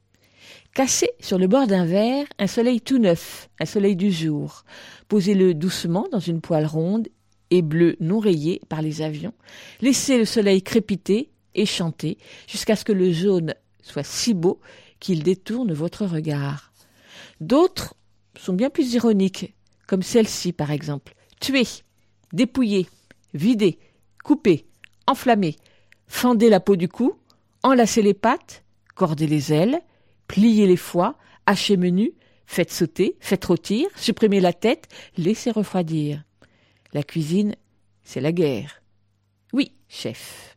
Cassé 0.73 1.11
sur 1.19 1.37
le 1.37 1.47
bord 1.47 1.67
d'un 1.67 1.85
verre, 1.85 2.25
un 2.39 2.47
soleil 2.47 2.81
tout 2.81 2.97
neuf, 2.97 3.49
un 3.59 3.65
soleil 3.65 3.95
du 3.95 4.11
jour. 4.11 4.65
Posez-le 5.07 5.53
doucement 5.53 6.07
dans 6.11 6.19
une 6.19 6.41
poêle 6.41 6.65
ronde 6.65 7.09
et 7.51 7.61
bleue 7.61 7.95
non 7.99 8.19
rayée 8.19 8.59
par 8.69 8.81
les 8.81 9.01
avions. 9.01 9.33
Laissez 9.81 10.17
le 10.17 10.25
soleil 10.25 10.63
crépiter 10.63 11.29
et 11.53 11.67
chanter 11.67 12.17
jusqu'à 12.47 12.75
ce 12.75 12.83
que 12.83 12.91
le 12.91 13.11
jaune 13.11 13.53
soit 13.83 14.03
si 14.03 14.33
beau 14.33 14.59
qu'il 14.99 15.21
détourne 15.21 15.73
votre 15.73 16.05
regard. 16.05 16.73
D'autres 17.39 17.95
sont 18.35 18.53
bien 18.53 18.69
plus 18.69 18.93
ironiques, 18.93 19.53
comme 19.85 20.01
celle-ci 20.01 20.53
par 20.53 20.71
exemple. 20.71 21.13
Tuer, 21.39 21.67
dépouiller, 22.31 22.87
vider, 23.33 23.77
couper, 24.23 24.65
enflammer, 25.05 25.55
fendez 26.13 26.49
la 26.49 26.59
peau 26.59 26.75
du 26.75 26.87
cou, 26.87 27.15
enlacez 27.63 28.03
les 28.03 28.13
pattes, 28.13 28.63
cordez 28.95 29.27
les 29.27 29.51
ailes, 29.51 29.81
pliez 30.27 30.67
les 30.67 30.77
foies, 30.77 31.17
hachez 31.47 31.75
menu, 31.75 32.13
faites 32.45 32.71
sauter, 32.71 33.17
faites 33.19 33.43
rôtir, 33.43 33.89
supprimez 33.95 34.39
la 34.39 34.53
tête, 34.53 34.87
laissez 35.17 35.49
refroidir. 35.49 36.23
La 36.93 37.01
cuisine, 37.03 37.55
c'est 38.03 38.21
la 38.21 38.31
guerre. 38.31 38.83
Oui, 39.53 39.71
chef. 39.89 40.52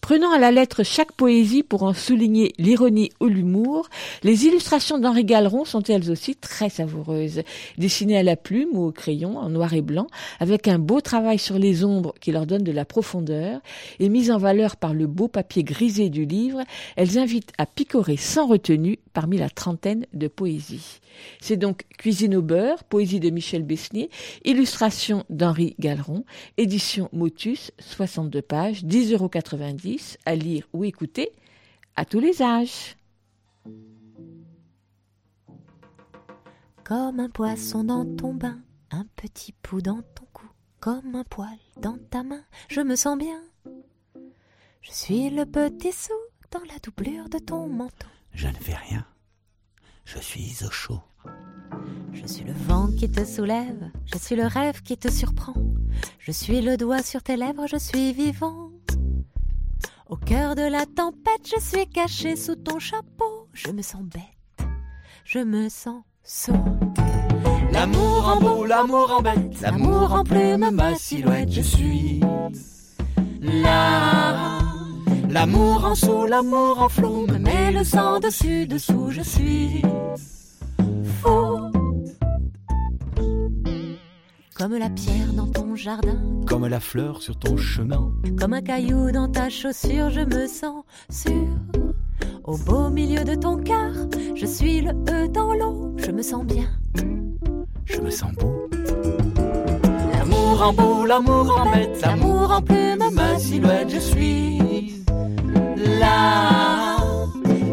Prenant 0.00 0.32
à 0.32 0.38
la 0.38 0.50
lettre 0.50 0.82
chaque 0.82 1.12
poésie 1.12 1.62
pour 1.62 1.82
en 1.82 1.92
souligner 1.92 2.52
l'ironie 2.58 3.10
ou 3.20 3.26
l'humour, 3.26 3.88
les 4.22 4.46
illustrations 4.46 4.98
d'Henri 4.98 5.24
Galeron 5.24 5.64
sont 5.64 5.82
elles 5.82 6.10
aussi 6.10 6.36
très 6.36 6.68
savoureuses, 6.68 7.42
dessinées 7.78 8.18
à 8.18 8.22
la 8.22 8.36
plume 8.36 8.70
ou 8.72 8.86
au 8.86 8.92
crayon 8.92 9.38
en 9.38 9.48
noir 9.48 9.74
et 9.74 9.82
blanc, 9.82 10.06
avec 10.38 10.68
un 10.68 10.78
beau 10.78 11.00
travail 11.00 11.38
sur 11.38 11.58
les 11.58 11.84
ombres 11.84 12.14
qui 12.20 12.32
leur 12.32 12.46
donne 12.46 12.62
de 12.62 12.72
la 12.72 12.84
profondeur, 12.84 13.60
et 13.98 14.08
mises 14.08 14.30
en 14.30 14.38
valeur 14.38 14.76
par 14.76 14.94
le 14.94 15.06
beau 15.06 15.28
papier 15.28 15.64
grisé 15.64 16.08
du 16.08 16.24
livre, 16.24 16.62
elles 16.96 17.18
invitent 17.18 17.52
à 17.58 17.66
picorer 17.66 18.16
sans 18.16 18.46
retenue 18.46 18.98
parmi 19.12 19.38
la 19.38 19.50
trentaine 19.50 20.06
de 20.12 20.28
poésies. 20.28 21.00
C'est 21.40 21.56
donc 21.56 21.84
Cuisine 21.98 22.36
au 22.36 22.42
beurre, 22.42 22.84
poésie 22.84 23.20
de 23.20 23.30
Michel 23.30 23.62
Besnier, 23.62 24.10
illustration 24.44 25.24
d'Henri 25.28 25.74
Galeron, 25.78 26.24
édition 26.56 27.08
Motus, 27.12 27.72
62 27.78 28.42
pages, 28.42 28.84
10,80 28.84 29.49
à 30.26 30.34
lire 30.34 30.66
ou 30.72 30.84
écouter 30.84 31.32
à 31.96 32.04
tous 32.04 32.20
les 32.20 32.42
âges. 32.42 32.96
Comme 36.84 37.20
un 37.20 37.30
poisson 37.30 37.84
dans 37.84 38.04
ton 38.16 38.34
bain, 38.34 38.58
un 38.90 39.06
petit 39.16 39.52
pou 39.52 39.80
dans 39.80 40.02
ton 40.14 40.24
cou, 40.32 40.46
comme 40.80 41.14
un 41.14 41.24
poil 41.24 41.58
dans 41.80 41.98
ta 42.10 42.22
main, 42.22 42.42
je 42.68 42.80
me 42.80 42.96
sens 42.96 43.16
bien. 43.16 43.40
Je 44.82 44.90
suis 44.92 45.30
le 45.30 45.46
petit 45.46 45.92
sou 45.92 46.12
dans 46.50 46.60
la 46.60 46.78
doublure 46.82 47.28
de 47.28 47.38
ton 47.38 47.68
manteau. 47.68 48.08
Je 48.32 48.48
ne 48.48 48.54
fais 48.54 48.74
rien. 48.74 49.06
Je 50.04 50.18
suis 50.18 50.64
au 50.64 50.70
chaud. 50.70 51.00
Je 52.12 52.26
suis 52.26 52.44
le 52.44 52.52
vent 52.52 52.88
qui 52.98 53.08
te 53.08 53.24
soulève, 53.24 53.90
je 54.06 54.18
suis 54.18 54.34
le 54.34 54.46
rêve 54.46 54.82
qui 54.82 54.96
te 54.96 55.08
surprend. 55.08 55.54
Je 56.18 56.32
suis 56.32 56.60
le 56.60 56.76
doigt 56.76 57.02
sur 57.02 57.22
tes 57.22 57.36
lèvres, 57.36 57.66
je 57.68 57.76
suis 57.76 58.12
vivante. 58.12 58.99
Au 60.10 60.16
cœur 60.16 60.56
de 60.56 60.62
la 60.62 60.86
tempête, 60.86 61.48
je 61.54 61.60
suis 61.60 61.86
caché 61.86 62.34
sous 62.34 62.56
ton 62.56 62.80
chapeau. 62.80 63.46
Je 63.52 63.70
me 63.70 63.80
sens 63.80 64.02
bête, 64.02 64.66
je 65.24 65.38
me 65.38 65.68
sens 65.68 66.02
sot. 66.24 66.52
L'amour 67.70 68.28
en 68.28 68.40
beau, 68.40 68.64
l'amour 68.66 69.14
en 69.16 69.22
bête, 69.22 69.60
l'amour 69.60 70.12
en 70.12 70.24
plume, 70.24 70.68
ma 70.72 70.96
silhouette, 70.96 71.52
je 71.52 71.60
suis 71.60 72.20
là. 73.40 74.58
L'amour 75.28 75.84
en 75.84 75.94
sous, 75.94 76.26
l'amour 76.26 76.82
en 76.82 76.88
flou 76.88 77.28
me 77.28 77.38
met 77.38 77.70
le 77.70 77.84
sang 77.84 78.18
dessus, 78.18 78.66
dessous, 78.66 79.12
je 79.12 79.22
suis 79.22 79.82
fou. 81.22 81.69
Comme 84.60 84.76
la 84.76 84.90
pierre 84.90 85.32
dans 85.32 85.46
ton 85.46 85.74
jardin, 85.74 86.20
Comme 86.46 86.66
la 86.66 86.80
fleur 86.80 87.22
sur 87.22 87.34
ton 87.34 87.56
chemin. 87.56 88.12
comme 88.38 88.52
un 88.52 88.60
caillou 88.60 89.10
dans 89.10 89.26
ta 89.26 89.48
chaussure, 89.48 90.10
je 90.10 90.20
me 90.20 90.46
sens 90.46 90.84
sûr. 91.08 91.48
Au 92.44 92.58
beau 92.58 92.90
milieu 92.90 93.24
de 93.24 93.34
ton 93.36 93.56
cœur, 93.56 93.94
je 94.34 94.44
suis 94.44 94.82
le 94.82 94.90
E 95.08 95.28
dans 95.28 95.54
l'eau, 95.54 95.94
je 95.96 96.10
me 96.10 96.20
sens 96.20 96.44
bien. 96.44 96.68
Je 97.86 98.02
me 98.02 98.10
sens 98.10 98.32
beau. 98.34 98.68
L'amour 100.12 100.62
en 100.62 100.72
bout, 100.74 101.06
l'amour 101.06 101.58
en 101.58 101.70
bête, 101.72 101.98
l'amour 102.02 102.50
en 102.50 102.60
plume, 102.60 103.02
ma 103.14 103.38
silhouette, 103.38 103.88
je 103.88 103.98
suis 103.98 104.58
là. 105.98 106.98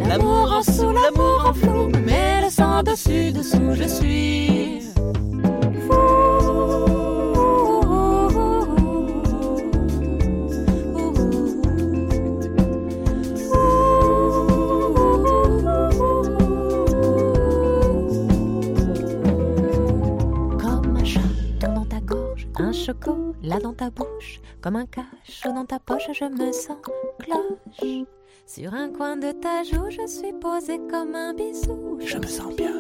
L'amour 0.08 0.54
en 0.54 0.64
sous, 0.64 0.94
l'amour 0.94 1.48
en 1.50 1.54
flou, 1.54 1.90
me 1.90 2.00
met 2.00 2.44
le 2.46 2.50
sang 2.50 2.82
dessus, 2.82 3.34
dessous, 3.34 3.74
je 3.74 3.90
suis 3.90 4.47
chocolat 22.88 23.60
dans 23.62 23.74
ta 23.74 23.90
bouche, 23.90 24.40
comme 24.62 24.78
un 24.78 24.86
cachot 24.86 25.52
dans 25.54 25.66
ta 25.66 25.78
poche, 25.78 26.08
je 26.14 26.24
me 26.24 26.54
sens 26.54 26.78
cloche. 27.20 28.06
Sur 28.46 28.74
un 28.74 28.90
coin 28.90 29.18
de 29.18 29.34
ta 29.34 29.64
joue, 29.64 29.90
je 29.90 30.08
suis 30.08 30.32
posée 30.40 30.80
comme 30.90 31.14
un 31.14 31.34
bisou. 31.34 31.98
Je 32.00 32.18
me 32.18 32.26
sens 32.26 32.56
bien. 32.56 32.72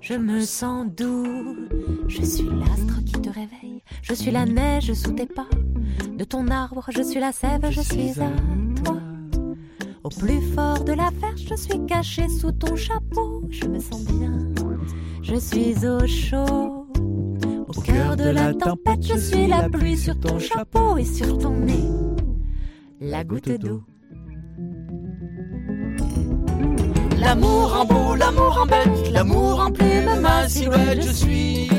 Je 0.00 0.14
me 0.14 0.40
sens 0.40 0.86
doux. 0.86 1.68
Je 2.08 2.22
suis 2.22 2.48
l'astre 2.48 3.04
qui 3.04 3.12
te 3.12 3.28
réveille. 3.28 3.84
Je 4.02 4.14
suis 4.14 4.32
la 4.32 4.46
neige 4.46 4.92
sous 4.94 5.12
tes 5.12 5.26
pas. 5.26 5.48
De 6.18 6.24
ton 6.24 6.48
arbre, 6.48 6.86
je 6.88 7.02
suis 7.02 7.20
la 7.20 7.30
sève, 7.30 7.70
je 7.70 7.82
suis 7.82 8.20
à 8.20 8.32
toi. 8.82 8.96
Au 10.02 10.08
plus 10.08 10.42
fort 10.54 10.82
de 10.82 10.92
la 10.92 11.10
verge, 11.20 11.46
je 11.48 11.54
suis 11.54 11.86
cachée 11.86 12.28
sous 12.28 12.50
ton 12.50 12.74
chapeau. 12.74 13.42
Je 13.48 13.66
me 13.66 13.78
sens 13.78 14.04
bien. 14.06 14.32
Je 15.22 15.36
suis 15.36 15.86
au 15.86 16.04
chaud. 16.04 16.83
Au 17.76 17.80
cœur 17.80 18.16
de 18.16 18.30
la 18.30 18.54
tempête, 18.54 19.02
je 19.02 19.18
suis 19.18 19.46
la 19.46 19.68
pluie 19.68 19.96
sur 19.96 20.18
ton 20.18 20.38
chapeau 20.38 20.96
et 20.96 21.04
sur 21.04 21.38
ton 21.38 21.50
nez. 21.50 21.88
La 23.00 23.24
goutte 23.24 23.50
d'eau. 23.50 23.82
L'amour 27.18 27.76
en 27.80 27.84
beau, 27.84 28.14
l'amour 28.14 28.58
en 28.62 28.66
bête, 28.66 29.12
l'amour 29.12 29.60
en 29.60 29.72
plume, 29.72 30.20
ma 30.20 30.48
silhouette, 30.48 31.02
je 31.02 31.12
suis 31.12 31.70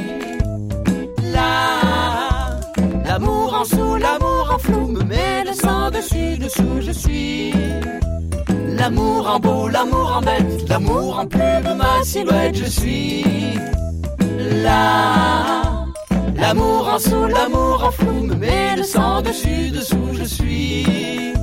là. 1.34 2.60
L'amour 3.06 3.54
en 3.54 3.64
sous, 3.64 3.96
l'amour 3.96 4.52
en 4.54 4.58
flou, 4.58 4.88
me 4.88 5.04
met 5.04 5.44
le 5.46 5.54
sang 5.54 5.92
dessus, 5.92 6.38
dessous, 6.38 6.82
je 6.82 6.92
suis 6.92 7.54
L'amour 8.78 9.30
en 9.30 9.40
beau, 9.40 9.70
l'amour 9.70 10.18
en 10.18 10.22
bête, 10.22 10.68
l'amour 10.68 11.20
en 11.20 11.28
plume, 11.28 11.78
ma 11.78 12.04
silhouette, 12.04 12.56
je 12.58 12.66
suis 12.66 13.24
là. 14.64 15.85
L'amour 16.36 16.88
en 16.94 17.00
sous, 17.00 17.28
l'amour 17.28 17.84
en 17.84 17.92
flou, 17.92 18.24
me 18.24 18.36
met 18.36 18.76
le 18.76 18.84
sang 18.84 19.22
dessus, 19.22 19.72
dessous, 19.72 20.14
je 20.14 20.24
suis 20.24 21.34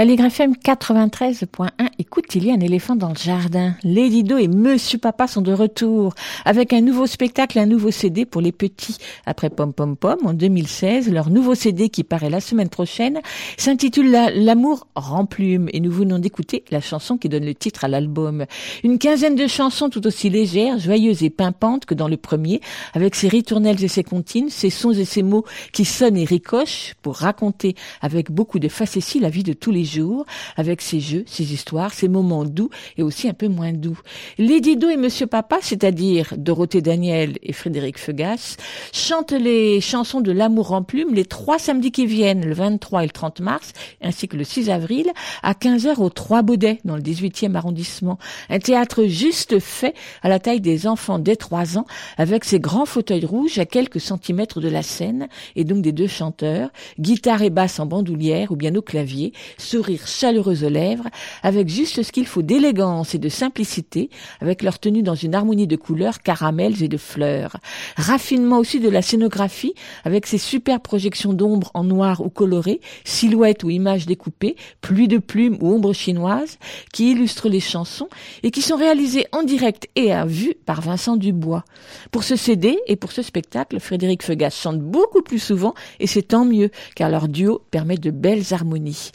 Aligre 0.00 0.30
FM 0.30 0.54
93.1, 0.64 1.89
écoute, 2.00 2.34
il 2.34 2.46
y 2.46 2.50
a 2.50 2.54
un 2.54 2.60
éléphant 2.60 2.96
dans 2.96 3.10
le 3.10 3.14
jardin. 3.14 3.74
Lady 3.84 4.22
Do 4.24 4.38
et 4.38 4.48
Monsieur 4.48 4.96
Papa 4.98 5.26
sont 5.26 5.42
de 5.42 5.52
retour 5.52 6.14
avec 6.46 6.72
un 6.72 6.80
nouveau 6.80 7.06
spectacle, 7.06 7.58
un 7.58 7.66
nouveau 7.66 7.90
CD 7.90 8.24
pour 8.24 8.40
les 8.40 8.52
petits. 8.52 8.96
Après 9.26 9.50
Pom 9.50 9.74
Pom 9.74 9.96
Pom, 9.98 10.16
en 10.24 10.32
2016, 10.32 11.12
leur 11.12 11.28
nouveau 11.28 11.54
CD 11.54 11.90
qui 11.90 12.02
paraît 12.02 12.30
la 12.30 12.40
semaine 12.40 12.70
prochaine 12.70 13.20
s'intitule 13.58 14.10
La- 14.10 14.30
L'amour 14.30 14.86
remplume 14.94 15.68
et 15.74 15.80
nous 15.80 15.90
venons 15.90 16.18
d'écouter 16.18 16.64
la 16.70 16.80
chanson 16.80 17.18
qui 17.18 17.28
donne 17.28 17.44
le 17.44 17.54
titre 17.54 17.84
à 17.84 17.88
l'album. 17.88 18.46
Une 18.82 18.98
quinzaine 18.98 19.34
de 19.34 19.46
chansons 19.46 19.90
tout 19.90 20.06
aussi 20.06 20.30
légères, 20.30 20.78
joyeuses 20.78 21.22
et 21.22 21.28
pimpantes 21.30 21.84
que 21.84 21.94
dans 21.94 22.08
le 22.08 22.16
premier, 22.16 22.62
avec 22.94 23.14
ses 23.14 23.28
ritournelles 23.28 23.84
et 23.84 23.88
ses 23.88 24.04
comptines, 24.04 24.48
ses 24.48 24.70
sons 24.70 24.92
et 24.92 25.04
ses 25.04 25.22
mots 25.22 25.44
qui 25.72 25.84
sonnent 25.84 26.16
et 26.16 26.24
ricochent 26.24 26.94
pour 27.02 27.16
raconter 27.16 27.74
avec 28.00 28.30
beaucoup 28.30 28.58
de 28.58 28.68
facétie 28.68 29.20
la 29.20 29.28
vie 29.28 29.42
de 29.42 29.52
tous 29.52 29.70
les 29.70 29.84
jours, 29.84 30.24
avec 30.56 30.80
ses 30.80 31.00
jeux, 31.00 31.24
ses 31.26 31.52
histoires, 31.52 31.89
ses 31.92 32.08
moments 32.08 32.44
doux 32.44 32.70
et 32.96 33.02
aussi 33.02 33.28
un 33.28 33.34
peu 33.34 33.48
moins 33.48 33.72
doux. 33.72 33.98
Lady 34.38 34.76
Do 34.76 34.88
et 34.88 34.96
Monsieur 34.96 35.26
Papa, 35.26 35.58
c'est-à-dire 35.60 36.34
Dorothée 36.36 36.82
Daniel 36.82 37.38
et 37.42 37.52
Frédéric 37.52 37.98
Fegas, 37.98 38.56
chantent 38.92 39.32
les 39.32 39.80
chansons 39.80 40.20
de 40.20 40.32
l'amour 40.32 40.72
en 40.72 40.82
plume 40.82 41.14
les 41.14 41.24
trois 41.24 41.58
samedis 41.58 41.92
qui 41.92 42.06
viennent, 42.06 42.44
le 42.44 42.54
23 42.54 43.02
et 43.02 43.06
le 43.06 43.12
30 43.12 43.40
mars, 43.40 43.72
ainsi 44.00 44.28
que 44.28 44.36
le 44.36 44.44
6 44.44 44.70
avril, 44.70 45.10
à 45.42 45.52
15h 45.52 46.00
au 46.00 46.10
Trois 46.10 46.42
Baudets, 46.42 46.80
dans 46.84 46.96
le 46.96 47.02
18e 47.02 47.54
arrondissement. 47.54 48.18
Un 48.48 48.58
théâtre 48.58 49.04
juste 49.04 49.58
fait 49.58 49.94
à 50.22 50.28
la 50.28 50.38
taille 50.38 50.60
des 50.60 50.86
enfants 50.86 51.18
dès 51.18 51.36
3 51.36 51.78
ans, 51.78 51.86
avec 52.18 52.44
ses 52.44 52.60
grands 52.60 52.86
fauteuils 52.86 53.24
rouges 53.24 53.58
à 53.58 53.66
quelques 53.66 54.00
centimètres 54.00 54.60
de 54.60 54.68
la 54.68 54.82
scène, 54.82 55.28
et 55.56 55.64
donc 55.64 55.82
des 55.82 55.92
deux 55.92 56.06
chanteurs, 56.06 56.70
guitare 56.98 57.42
et 57.42 57.50
basse 57.50 57.80
en 57.80 57.86
bandoulière 57.86 58.52
ou 58.52 58.56
bien 58.56 58.74
au 58.74 58.82
clavier, 58.82 59.32
sourire 59.58 60.06
chaleureux 60.06 60.64
aux 60.64 60.68
lèvres, 60.68 61.08
avec 61.42 61.68
juste 61.80 62.02
ce 62.02 62.12
qu'il 62.12 62.26
faut 62.26 62.42
d'élégance 62.42 63.14
et 63.14 63.18
de 63.18 63.30
simplicité, 63.30 64.10
avec 64.42 64.62
leur 64.62 64.78
tenue 64.78 65.02
dans 65.02 65.14
une 65.14 65.34
harmonie 65.34 65.66
de 65.66 65.76
couleurs, 65.76 66.20
caramels 66.20 66.82
et 66.82 66.88
de 66.88 66.98
fleurs. 66.98 67.56
Raffinement 67.96 68.58
aussi 68.58 68.80
de 68.80 68.90
la 68.90 69.00
scénographie, 69.00 69.72
avec 70.04 70.26
ses 70.26 70.36
super 70.36 70.80
projections 70.80 71.32
d'ombre 71.32 71.70
en 71.72 71.84
noir 71.84 72.20
ou 72.20 72.28
coloré, 72.28 72.82
silhouettes 73.04 73.64
ou 73.64 73.70
images 73.70 74.04
découpées, 74.04 74.56
pluie 74.82 75.08
de 75.08 75.16
plumes 75.16 75.56
ou 75.62 75.72
ombres 75.72 75.94
chinoises, 75.94 76.58
qui 76.92 77.12
illustrent 77.12 77.48
les 77.48 77.60
chansons 77.60 78.08
et 78.42 78.50
qui 78.50 78.60
sont 78.60 78.76
réalisées 78.76 79.24
en 79.32 79.42
direct 79.42 79.88
et 79.96 80.12
à 80.12 80.26
vue 80.26 80.54
par 80.66 80.82
Vincent 80.82 81.16
Dubois. 81.16 81.64
Pour 82.10 82.24
ce 82.24 82.36
CD 82.36 82.78
et 82.88 82.96
pour 82.96 83.12
ce 83.12 83.22
spectacle, 83.22 83.80
Frédéric 83.80 84.22
Fegas 84.22 84.50
chante 84.50 84.80
beaucoup 84.80 85.22
plus 85.22 85.38
souvent 85.38 85.72
et 85.98 86.06
c'est 86.06 86.28
tant 86.28 86.44
mieux, 86.44 86.68
car 86.94 87.08
leur 87.08 87.26
duo 87.26 87.62
permet 87.70 87.96
de 87.96 88.10
belles 88.10 88.52
harmonies. 88.52 89.12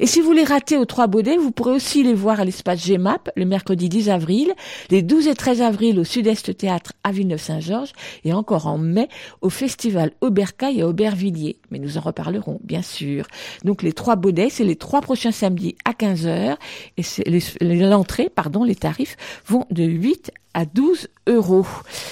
Et 0.00 0.06
si 0.06 0.22
vous 0.22 0.32
les 0.32 0.44
ratez 0.44 0.78
aux 0.78 0.86
Trois 0.86 1.08
Baudets, 1.08 1.36
vous 1.36 1.50
pourrez 1.50 1.72
aussi 1.72 2.05
les 2.06 2.14
voir 2.14 2.40
à 2.40 2.44
l'espace 2.44 2.86
GMAP 2.86 3.30
le 3.36 3.44
mercredi 3.44 3.88
10 3.88 4.10
avril, 4.10 4.54
les 4.90 5.02
12 5.02 5.28
et 5.28 5.34
13 5.34 5.60
avril 5.60 5.98
au 5.98 6.04
Sud-Est 6.04 6.56
Théâtre 6.56 6.92
à 7.04 7.12
Villeneuve-Saint-Georges 7.12 7.92
et 8.24 8.32
encore 8.32 8.66
en 8.66 8.78
mai 8.78 9.08
au 9.40 9.50
Festival 9.50 10.12
Aubercaille 10.20 10.82
à 10.82 10.88
Aubervilliers. 10.88 11.58
Mais 11.70 11.78
nous 11.78 11.98
en 11.98 12.00
reparlerons, 12.00 12.60
bien 12.62 12.82
sûr. 12.82 13.26
Donc 13.64 13.82
les 13.82 13.92
Trois 13.92 14.16
Baudets, 14.16 14.50
c'est 14.50 14.64
les 14.64 14.76
trois 14.76 15.00
prochains 15.00 15.32
samedis 15.32 15.76
à 15.84 15.92
15h 15.92 16.56
et 16.96 17.60
l'entrée, 17.60 18.30
pardon, 18.34 18.64
les 18.64 18.74
tarifs 18.74 19.16
vont 19.46 19.66
de 19.70 19.84
8 19.84 20.32
à 20.56 20.64
12 20.64 21.08
euros. 21.26 21.66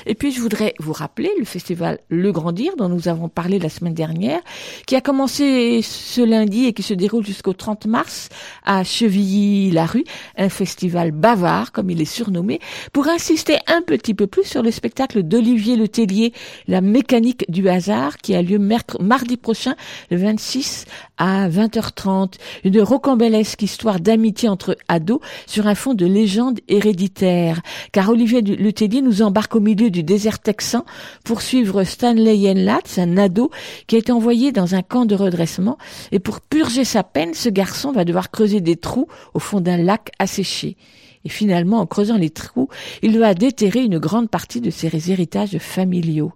Et 0.05 0.15
puis 0.15 0.31
je 0.31 0.39
voudrais 0.39 0.75
vous 0.79 0.93
rappeler 0.93 1.31
le 1.39 1.47
festival 1.47 1.99
Le 2.11 2.31
Grandir 2.31 2.77
dont 2.77 2.91
nous 2.91 3.09
avons 3.09 3.31
parlé 3.31 3.59
la 3.59 3.71
semaine 3.71 3.95
dernière, 3.95 4.41
qui 4.87 4.97
a 4.97 5.01
commencé 5.01 5.81
ce 5.81 6.21
lundi 6.21 6.67
et 6.67 6.75
qui 6.75 6.83
se 6.83 6.93
déroule 6.93 7.25
jusqu'au 7.25 7.55
30 7.55 7.87
mars 7.87 8.29
à 8.67 8.85
Chevilly-la-Rue, 8.85 10.05
un 10.37 10.51
festival 10.51 11.11
bavard 11.11 11.73
comme 11.73 11.89
il 11.89 12.03
est 12.03 12.05
surnommé, 12.05 12.61
pour 12.93 13.09
insister 13.09 13.57
un 13.67 13.81
petit 13.81 14.13
peu 14.13 14.27
plus 14.27 14.45
sur 14.45 14.63
le 14.63 14.71
spectacle 14.71 15.23
d'Olivier 15.23 15.77
Letellier, 15.77 16.35
La 16.69 16.83
mécanique 16.83 17.51
du 17.51 17.67
hasard, 17.71 18.19
qui 18.19 18.35
a 18.35 18.43
lieu 18.43 18.59
mardi 18.59 19.39
prochain, 19.45 19.77
le 20.11 20.17
26 20.17 20.87
à 21.19 21.51
20h30. 21.51 22.33
Une 22.65 22.81
rocambolesque 22.81 23.61
histoire 23.61 24.01
d'amitié 24.01 24.49
entre 24.49 24.75
ados 24.89 25.21
sur 25.47 25.67
un 25.67 25.75
fond 25.75 25.93
de 25.93 26.07
légende 26.07 26.61
héréditaire. 26.67 27.61
Car 27.93 28.09
Olivier 28.09 28.41
Letellier 28.41 29.03
nous 29.03 29.21
embarque 29.21 29.55
au 29.55 29.61
milieu 29.61 29.91
du 29.91 30.03
désert 30.03 30.39
texan 30.39 30.87
pour 31.25 31.43
suivre 31.43 31.85
Stanley 31.85 32.39
Yenlatz, 32.39 32.99
un 32.99 33.19
ado 33.19 33.51
qui 33.87 33.97
a 33.97 33.99
été 33.99 34.13
envoyé 34.13 34.51
dans 34.51 34.75
un 34.75 34.83
camp 34.83 35.05
de 35.05 35.15
redressement. 35.15 35.77
Et 36.11 36.21
pour 36.21 36.41
purger 36.41 36.85
sa 36.85 37.03
peine, 37.03 37.35
ce 37.35 37.51
garçon 37.51 37.93
va 37.93 38.07
devoir 38.07 38.31
creuser 38.31 38.63
des 38.63 38.77
trous 38.77 39.09
au 39.35 39.39
fond 39.41 39.61
d'un 39.61 39.77
lac 39.77 40.11
asséché. 40.19 40.77
Et 41.25 41.31
finalement, 41.31 41.81
en 41.81 41.87
creusant 41.87 42.19
les 42.19 42.31
trous, 42.31 42.69
il 43.03 43.19
va 43.19 43.33
déterrer 43.33 43.81
une 43.81 43.99
grande 43.99 44.29
partie 44.29 44.61
de 44.61 44.71
ses 44.71 45.11
héritages 45.11 45.57
familiaux. 45.59 46.33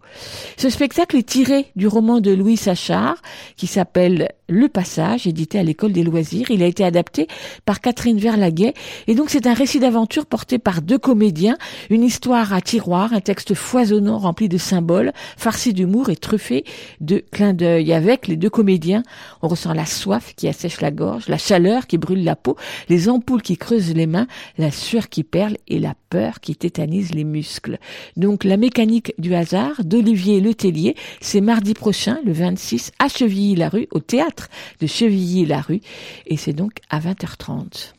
Ce 0.57 0.71
spectacle 0.71 1.17
est 1.17 1.29
tiré 1.29 1.67
du 1.77 1.87
roman 1.87 2.21
de 2.21 2.31
Louis 2.31 2.57
Sachard, 2.57 3.17
qui 3.57 3.67
s'appelle 3.67 4.31
Le 4.49 4.69
Passage, 4.69 5.27
édité 5.27 5.59
à 5.59 5.63
l'école 5.63 5.93
des 5.93 6.03
loisirs. 6.03 6.51
Il 6.51 6.63
a 6.63 6.67
été 6.67 6.85
adapté 6.85 7.29
par 7.67 7.81
Catherine 7.81 8.19
Verlaguet. 8.19 8.73
Et 9.09 9.15
donc, 9.15 9.29
c'est 9.29 9.47
un 9.47 9.53
récit 9.53 9.79
d'aventure 9.79 10.25
porté 10.25 10.59
par 10.59 10.81
deux 10.81 10.99
comédiens, 10.99 11.59
une 11.91 12.03
histoire 12.03 12.55
à 12.55 12.63
tiroir, 12.63 13.13
un 13.13 13.21
texte 13.21 13.55
foisonnant 13.55 14.19
rempli 14.19 14.49
de 14.49 14.57
symboles, 14.57 15.13
farci 15.37 15.75
d'humour 15.75 16.09
et 16.09 16.17
truffé 16.17 16.65
de 17.01 17.23
clins 17.31 17.53
d'œil. 17.53 17.93
Avec 17.93 18.27
les 18.27 18.37
deux 18.37 18.51
comédiens, 18.51 19.03
on 19.43 19.49
ressent 19.49 19.75
la 19.75 19.85
soif 19.85 20.33
qui 20.35 20.49
assèche 20.49 20.81
la 20.81 20.91
gorge, 20.91 21.29
la 21.29 21.39
chaleur 21.39 21.87
qui 21.87 21.99
brûle 21.99 22.25
la 22.25 22.37
peau, 22.37 22.57
les 22.89 23.11
ampoules 23.11 23.43
qui 23.43 23.59
creusent 23.59 23.95
les 23.95 24.07
mains, 24.07 24.27
sueur 24.79 25.09
qui 25.09 25.25
perle 25.25 25.57
et 25.69 25.79
la 25.79 25.95
peur 26.11 26.41
qui 26.41 26.57
tétanise 26.57 27.13
les 27.15 27.25
muscles. 27.25 27.79
Donc 28.17 28.45
la 28.45 28.57
mécanique 28.57 29.13
du 29.19 29.35
hasard 29.35 29.85
d'Olivier 29.85 30.41
Letellier, 30.41 30.97
c'est 31.21 31.41
mardi 31.41 31.75
prochain, 31.75 32.19
le 32.25 32.33
26, 32.33 32.93
à 32.99 33.09
Chevilly-la-Rue, 33.09 33.89
au 33.91 34.01
théâtre 34.01 34.49
de 34.81 34.87
Chevilly-la-Rue, 34.87 35.81
et 36.27 36.37
c'est 36.37 36.53
donc 36.53 36.73
à 36.91 37.01
20h30. 37.01 37.95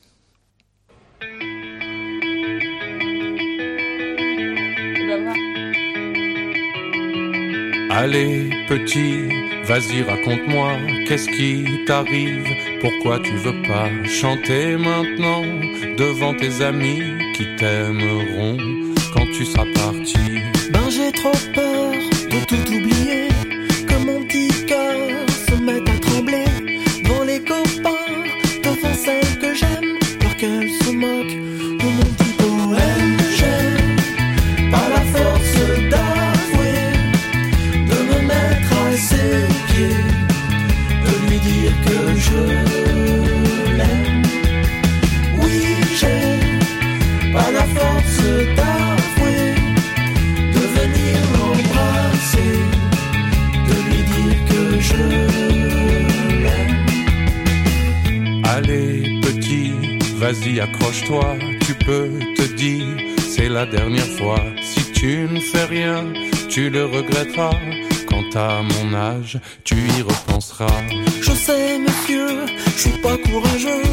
Allez, 7.91 8.49
petit, 8.69 9.48
vas-y, 9.69 10.01
raconte-moi, 10.01 10.71
qu'est-ce 11.07 11.29
qui 11.29 11.85
t'arrive? 11.85 12.43
Pourquoi 12.81 13.19
tu 13.19 13.35
veux 13.35 13.61
pas 13.67 13.87
chanter 14.03 14.75
maintenant 14.75 15.43
devant 15.95 16.33
tes 16.33 16.63
amis 16.63 17.03
qui 17.35 17.45
t'aimeront 17.55 18.57
quand 19.13 19.27
tu 19.37 19.45
seras 19.45 19.67
parti? 19.75 20.41
Ben 20.73 20.89
j'ai 20.89 21.11
trop 21.11 21.37
peur 21.53 21.93
de 22.33 22.39
tout 22.47 22.67
oublier, 22.73 23.27
vas-y, 60.31 60.59
accroche-toi, 60.59 61.37
tu 61.65 61.73
peux 61.73 62.09
te 62.35 62.43
dire, 62.53 62.85
c'est 63.17 63.49
la 63.49 63.65
dernière 63.65 64.11
fois. 64.17 64.41
Si 64.61 64.91
tu 64.91 65.27
ne 65.29 65.39
fais 65.39 65.65
rien, 65.65 66.05
tu 66.49 66.69
le 66.69 66.85
regretteras. 66.85 67.55
Quand 68.07 68.35
à 68.35 68.61
mon 68.61 68.93
âge, 68.93 69.39
tu 69.63 69.75
y 69.75 70.01
repenseras. 70.01 70.81
Je 71.21 71.31
sais, 71.31 71.79
monsieur, 71.79 72.45
je 72.75 72.81
suis 72.81 73.01
pas 73.01 73.17
courageux. 73.17 73.85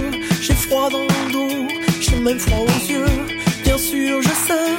J'ai 0.42 0.54
froid 0.54 0.88
dans 0.90 1.06
le 1.12 1.32
dos, 1.32 1.68
j'ai 2.00 2.16
même 2.16 2.38
froid 2.38 2.64
aux 2.64 2.92
yeux. 2.92 3.16
Bien 3.64 3.78
sûr, 3.78 4.22
je 4.22 4.34
sais, 4.46 4.70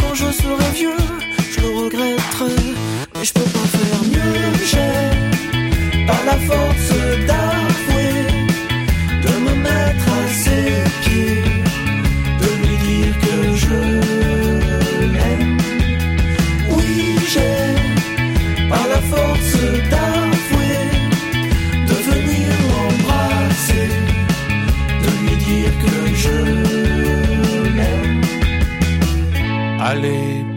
quand 0.00 0.14
je 0.14 0.30
serai 0.40 0.70
vieux, 0.74 1.04
je 1.52 1.60
le 1.60 1.70
regretterai. 1.82 2.56
Mais 3.14 3.24
je 3.24 3.32
peux 3.32 3.50
pas 3.56 3.68
faire 3.76 4.02
mieux. 4.14 4.40
J'ai 4.70 6.06
pas 6.06 6.22
la 6.30 6.38
force 6.48 6.90
d'avouer, 7.28 7.71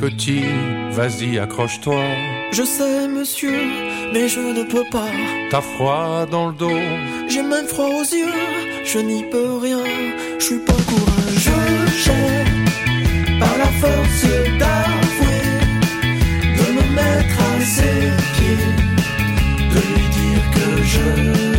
petit, 0.09 0.43
vas-y, 0.91 1.39
accroche-toi. 1.39 2.03
Je 2.51 2.63
sais, 2.63 3.07
monsieur, 3.07 3.59
mais 4.13 4.27
je 4.27 4.39
ne 4.39 4.63
peux 4.63 4.87
pas. 4.91 5.11
T'as 5.49 5.61
froid 5.61 6.27
dans 6.29 6.47
le 6.49 6.53
dos, 6.53 6.79
J'ai 7.27 7.41
même 7.41 7.65
froid 7.65 7.89
aux 7.99 8.07
yeux, 8.19 8.39
je 8.91 8.99
n'y 8.99 9.23
peux 9.31 9.57
rien. 9.67 9.83
Je 10.39 10.45
suis 10.49 10.63
pas 10.69 10.81
courageux, 10.91 11.75
j'ai 12.03 12.35
pas 13.41 13.55
la 13.63 13.71
force 13.81 14.25
d'avouer, 14.61 15.43
de 16.59 16.65
me 16.77 16.85
mettre 16.99 17.37
à 17.51 17.55
ses 17.75 18.01
pieds, 18.35 18.67
de 19.73 19.79
lui 19.89 20.07
dire 20.19 20.43
que 20.55 20.67
je 20.93 21.54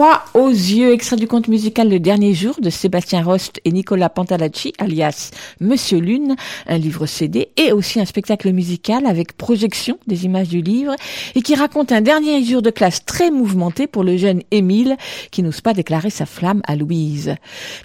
Froid 0.00 0.24
aux 0.32 0.48
yeux, 0.48 0.94
extrait 0.94 1.16
du 1.16 1.26
conte 1.26 1.48
musical 1.48 1.90
Le 1.90 2.00
Dernier 2.00 2.32
Jour 2.32 2.54
de 2.58 2.70
Sébastien 2.70 3.22
Rost 3.22 3.60
et 3.66 3.70
Nicolas 3.70 4.08
Pantalacci, 4.08 4.72
alias 4.78 5.30
Monsieur 5.60 5.98
Lune, 5.98 6.36
un 6.66 6.78
livre 6.78 7.04
CD 7.04 7.50
et 7.58 7.70
aussi 7.72 8.00
un 8.00 8.06
spectacle 8.06 8.50
musical 8.50 9.04
avec 9.04 9.36
projection 9.36 9.98
des 10.06 10.24
images 10.24 10.48
du 10.48 10.62
livre 10.62 10.94
et 11.34 11.42
qui 11.42 11.54
raconte 11.54 11.92
un 11.92 12.00
dernier 12.00 12.42
jour 12.42 12.62
de 12.62 12.70
classe 12.70 13.04
très 13.04 13.30
mouvementé 13.30 13.86
pour 13.86 14.02
le 14.02 14.16
jeune 14.16 14.40
Émile 14.50 14.96
qui 15.30 15.42
n'ose 15.42 15.60
pas 15.60 15.74
déclarer 15.74 16.08
sa 16.08 16.24
flamme 16.24 16.62
à 16.66 16.76
Louise. 16.76 17.34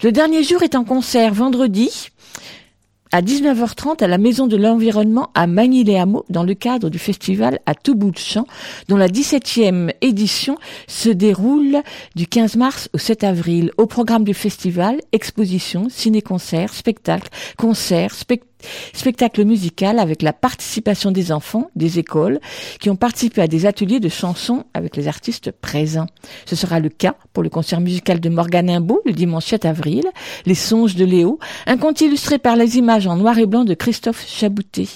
Le 0.02 0.10
dernier 0.10 0.42
jour 0.42 0.62
est 0.62 0.74
en 0.74 0.84
concert 0.84 1.34
vendredi 1.34 2.08
à 3.16 3.22
19h30 3.22 4.04
à 4.04 4.08
la 4.08 4.18
Maison 4.18 4.46
de 4.46 4.58
l'Environnement 4.58 5.30
à 5.34 5.46
Magny-les-Hameaux 5.46 6.26
dans 6.28 6.42
le 6.42 6.52
cadre 6.52 6.90
du 6.90 6.98
festival 6.98 7.60
à 7.64 7.74
tout 7.74 7.94
bout 7.94 8.10
de 8.10 8.18
champ 8.18 8.46
dont 8.88 8.98
la 8.98 9.08
17e 9.08 9.90
édition 10.02 10.58
se 10.86 11.08
déroule 11.08 11.78
du 12.14 12.26
15 12.26 12.56
mars 12.56 12.90
au 12.92 12.98
7 12.98 13.24
avril. 13.24 13.70
Au 13.78 13.86
programme 13.86 14.24
du 14.24 14.34
festival, 14.34 15.00
exposition, 15.12 15.88
ciné-concert, 15.88 16.74
spectacle, 16.74 17.30
concert, 17.56 18.12
spectacle 18.12 18.55
spectacle 18.92 19.44
musical 19.44 19.98
avec 19.98 20.22
la 20.22 20.32
participation 20.32 21.10
des 21.10 21.32
enfants 21.32 21.70
des 21.76 21.98
écoles 21.98 22.40
qui 22.80 22.90
ont 22.90 22.96
participé 22.96 23.42
à 23.42 23.48
des 23.48 23.66
ateliers 23.66 24.00
de 24.00 24.08
chansons 24.08 24.64
avec 24.74 24.96
les 24.96 25.08
artistes 25.08 25.52
présents. 25.52 26.06
Ce 26.46 26.56
sera 26.56 26.80
le 26.80 26.88
cas 26.88 27.16
pour 27.32 27.42
le 27.42 27.48
concert 27.48 27.80
musical 27.80 28.20
de 28.20 28.28
Morgane 28.28 28.70
Imbeau 28.70 29.00
le 29.04 29.12
dimanche 29.12 29.46
7 29.46 29.64
avril, 29.64 30.04
Les 30.44 30.54
Songes 30.54 30.96
de 30.96 31.04
Léo, 31.04 31.38
un 31.66 31.76
conte 31.76 32.00
illustré 32.00 32.38
par 32.38 32.56
les 32.56 32.76
images 32.76 33.06
en 33.06 33.16
noir 33.16 33.38
et 33.38 33.46
blanc 33.46 33.64
de 33.64 33.74
Christophe 33.74 34.26
Chaboutet. 34.26 34.88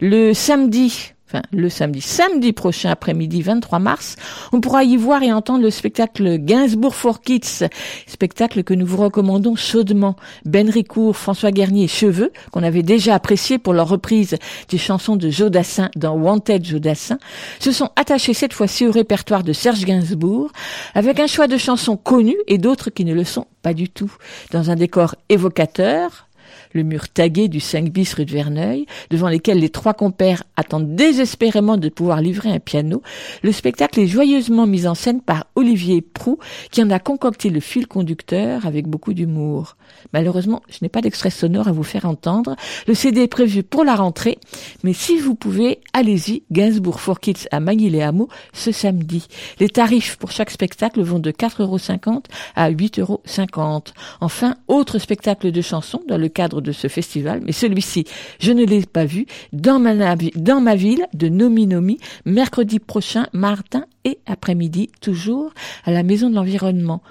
Le 0.00 0.32
samedi 0.32 1.12
Enfin, 1.32 1.42
le 1.52 1.68
samedi, 1.68 2.00
samedi 2.00 2.52
prochain 2.52 2.90
après-midi, 2.90 3.42
23 3.42 3.78
mars, 3.78 4.16
on 4.52 4.60
pourra 4.60 4.82
y 4.82 4.96
voir 4.96 5.22
et 5.22 5.32
entendre 5.32 5.62
le 5.62 5.70
spectacle 5.70 6.38
Gainsbourg 6.38 6.96
for 6.96 7.20
Kids, 7.20 7.68
spectacle 8.08 8.64
que 8.64 8.74
nous 8.74 8.84
vous 8.84 8.96
recommandons 8.96 9.54
chaudement. 9.54 10.16
Ben 10.44 10.68
Ricourt, 10.68 11.16
François 11.16 11.52
Garnier 11.52 11.84
et 11.84 11.88
Cheveux, 11.88 12.32
qu'on 12.50 12.64
avait 12.64 12.82
déjà 12.82 13.14
apprécié 13.14 13.58
pour 13.58 13.74
leur 13.74 13.88
reprise 13.88 14.38
des 14.70 14.78
chansons 14.78 15.14
de 15.14 15.30
Jodassin 15.30 15.88
dans 15.94 16.14
Wanted 16.14 16.64
Jodassin, 16.64 17.18
se 17.60 17.70
sont 17.70 17.90
attachés 17.94 18.34
cette 18.34 18.52
fois-ci 18.52 18.88
au 18.88 18.90
répertoire 18.90 19.44
de 19.44 19.52
Serge 19.52 19.84
Gainsbourg, 19.84 20.50
avec 20.96 21.20
un 21.20 21.28
choix 21.28 21.46
de 21.46 21.58
chansons 21.58 21.96
connues 21.96 22.40
et 22.48 22.58
d'autres 22.58 22.90
qui 22.90 23.04
ne 23.04 23.14
le 23.14 23.22
sont 23.22 23.46
pas 23.62 23.72
du 23.72 23.88
tout, 23.88 24.12
dans 24.50 24.70
un 24.70 24.74
décor 24.74 25.14
évocateur, 25.28 26.26
le 26.72 26.82
mur 26.82 27.08
tagué 27.08 27.48
du 27.48 27.60
5 27.60 27.90
bis 27.90 28.14
rue 28.14 28.24
de 28.24 28.32
Verneuil, 28.32 28.86
devant 29.10 29.28
lesquels 29.28 29.58
les 29.58 29.70
trois 29.70 29.94
compères 29.94 30.44
attendent 30.56 30.94
désespérément 30.94 31.76
de 31.76 31.88
pouvoir 31.88 32.20
livrer 32.20 32.50
un 32.50 32.60
piano, 32.60 33.02
le 33.42 33.52
spectacle 33.52 34.00
est 34.00 34.06
joyeusement 34.06 34.66
mis 34.66 34.86
en 34.86 34.94
scène 34.94 35.20
par 35.20 35.46
Olivier 35.54 36.00
Prou, 36.00 36.38
qui 36.70 36.82
en 36.82 36.90
a 36.90 36.98
concocté 36.98 37.50
le 37.50 37.60
fil 37.60 37.86
conducteur 37.86 38.66
avec 38.66 38.86
beaucoup 38.86 39.14
d'humour. 39.14 39.76
Malheureusement, 40.12 40.62
je 40.68 40.78
n'ai 40.82 40.88
pas 40.88 41.00
d'extrait 41.00 41.30
sonore 41.30 41.68
à 41.68 41.72
vous 41.72 41.82
faire 41.82 42.04
entendre. 42.04 42.56
Le 42.86 42.94
CD 42.94 43.22
est 43.22 43.28
prévu 43.28 43.62
pour 43.62 43.84
la 43.84 43.94
rentrée, 43.94 44.38
mais 44.82 44.92
si 44.92 45.18
vous 45.18 45.34
pouvez, 45.34 45.80
allez-y, 45.92 46.42
Gainsbourg 46.50 47.00
for 47.00 47.20
Kids 47.20 47.46
à 47.50 47.60
Magny-les-Hameaux 47.60 48.28
ce 48.52 48.72
samedi. 48.72 49.26
Les 49.58 49.68
tarifs 49.68 50.16
pour 50.16 50.30
chaque 50.30 50.50
spectacle 50.50 51.00
vont 51.02 51.18
de 51.18 51.30
4,50€ 51.30 52.24
à 52.56 52.70
8,50€. 52.70 53.88
Enfin, 54.20 54.56
autre 54.68 54.98
spectacle 54.98 55.52
de 55.52 55.60
chansons 55.60 56.02
dans 56.08 56.18
le 56.18 56.28
cadre 56.28 56.60
de 56.60 56.72
ce 56.72 56.88
festival, 56.88 57.42
mais 57.44 57.52
celui-ci, 57.52 58.04
je 58.40 58.52
ne 58.52 58.64
l'ai 58.64 58.82
pas 58.82 59.04
vu, 59.04 59.26
dans 59.52 59.78
ma 59.78 60.74
ville 60.74 61.06
de 61.14 61.28
Nomi 61.28 61.66
Nomi, 61.66 61.98
mercredi 62.24 62.78
prochain, 62.78 63.26
matin 63.32 63.84
et 64.04 64.18
après-midi, 64.26 64.90
toujours 65.00 65.52
à 65.84 65.90
la 65.90 66.02
Maison 66.02 66.30
de 66.30 66.34
l'Environnement. 66.34 67.02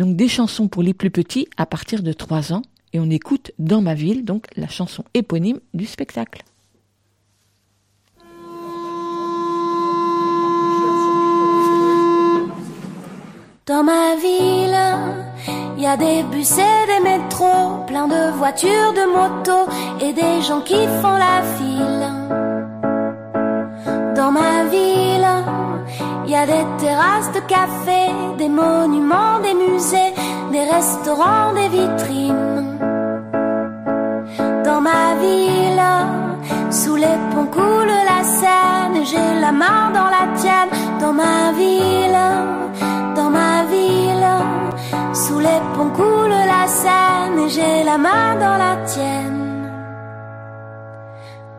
Donc 0.00 0.16
des 0.16 0.28
chansons 0.28 0.66
pour 0.66 0.82
les 0.82 0.94
plus 0.94 1.10
petits 1.10 1.46
à 1.58 1.66
partir 1.66 2.02
de 2.02 2.14
3 2.14 2.54
ans, 2.54 2.62
et 2.94 3.00
on 3.00 3.10
écoute 3.10 3.52
dans 3.58 3.82
ma 3.82 3.92
ville, 3.92 4.24
donc 4.24 4.46
la 4.56 4.66
chanson 4.66 5.04
éponyme 5.12 5.60
du 5.74 5.84
spectacle. 5.84 6.42
Dans 13.66 13.84
ma 13.84 14.16
ville, 14.16 14.80
il 15.76 15.82
y 15.82 15.86
a 15.86 15.98
des 15.98 16.22
bus 16.32 16.50
et 16.52 16.86
des 16.86 17.00
métros, 17.04 17.84
plein 17.86 18.08
de 18.08 18.32
voitures, 18.38 18.94
de 18.94 19.04
motos 19.04 19.70
et 20.00 20.14
des 20.14 20.40
gens 20.40 20.62
qui 20.62 20.86
font 21.02 21.18
la 21.18 21.42
file. 21.58 22.08
Dans 24.16 24.32
ma 24.32 24.64
ville, 24.64 25.09
il 25.09 25.09
y 26.30 26.36
a 26.36 26.46
des 26.46 26.64
terrasses 26.78 27.32
de 27.32 27.40
café, 27.40 28.02
des 28.38 28.48
monuments, 28.48 29.40
des 29.42 29.54
musées, 29.54 30.12
des 30.52 30.64
restaurants, 30.76 31.52
des 31.54 31.68
vitrines. 31.68 32.78
Dans 34.64 34.80
ma 34.80 35.06
ville, 35.24 35.90
sous 36.70 36.94
les 36.94 37.18
ponts 37.30 37.50
coule 37.50 37.94
la 38.12 38.22
Seine, 38.22 39.04
j'ai 39.10 39.40
la 39.40 39.50
main 39.50 39.90
dans 39.92 40.10
la 40.16 40.24
tienne. 40.40 40.70
Dans 41.00 41.12
ma 41.12 41.50
ville, 41.60 42.22
dans 43.16 43.30
ma 43.30 43.64
ville, 43.64 44.30
sous 45.12 45.40
les 45.40 45.60
ponts 45.74 45.92
coule 45.96 46.36
la 46.54 46.68
Seine, 46.68 47.38
et 47.44 47.48
j'ai 47.48 47.82
la 47.82 47.98
main 47.98 48.36
dans 48.38 48.56
la 48.64 48.76
tienne. 48.86 49.49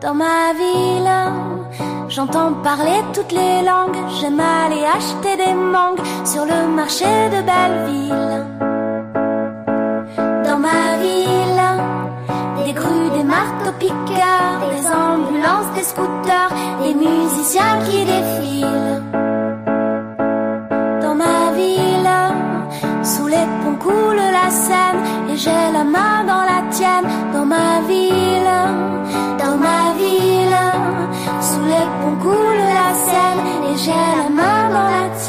Dans 0.02 0.14
ma 0.14 0.52
ville, 0.52 1.12
j'entends 2.08 2.54
parler 2.54 3.00
toutes 3.14 3.30
les 3.30 3.62
langues. 3.62 3.96
J'aime 4.20 4.40
aller 4.40 4.84
acheter 4.84 5.36
des 5.36 5.54
mangues 5.54 6.02
sur 6.24 6.44
le 6.44 6.66
marché 6.74 7.04
de 7.04 7.40
Belleville. 7.48 8.46
Dans 10.48 10.58
ma 10.58 10.96
ville, 11.04 12.64
des 12.64 12.72
grues, 12.72 13.10
des 13.16 13.22
marteaux 13.22 13.76
piqueurs, 13.78 14.58
des 14.74 14.86
ambulances, 14.88 15.72
des 15.76 15.84
scooters, 15.84 16.52
des 16.82 16.94
musiciens 16.94 17.78
qui 17.84 18.04
défilent. 18.04 19.02
Dans 21.00 21.14
ma 21.14 21.52
ville, 21.54 22.10
sous 23.04 23.28
les 23.28 23.46
ponts 23.62 23.76
coule 23.76 24.16
la 24.16 24.50
Seine, 24.50 25.30
et 25.30 25.36
j'ai 25.36 25.72
la 25.72 25.84
main 25.84 26.24
dans 26.26 26.42
la 26.42 26.68
tienne. 26.70 27.06
Dans 27.32 27.46
ma 27.46 27.80
ville, 27.86 29.01
coule 32.22 32.64
la 32.78 32.88
Seine, 33.06 33.48
et 33.70 33.76
j'ai 33.76 33.90
la 33.90 34.28
main 34.38 34.60
dans 34.74 34.88
la 34.96 35.06
tienne. 35.16 35.21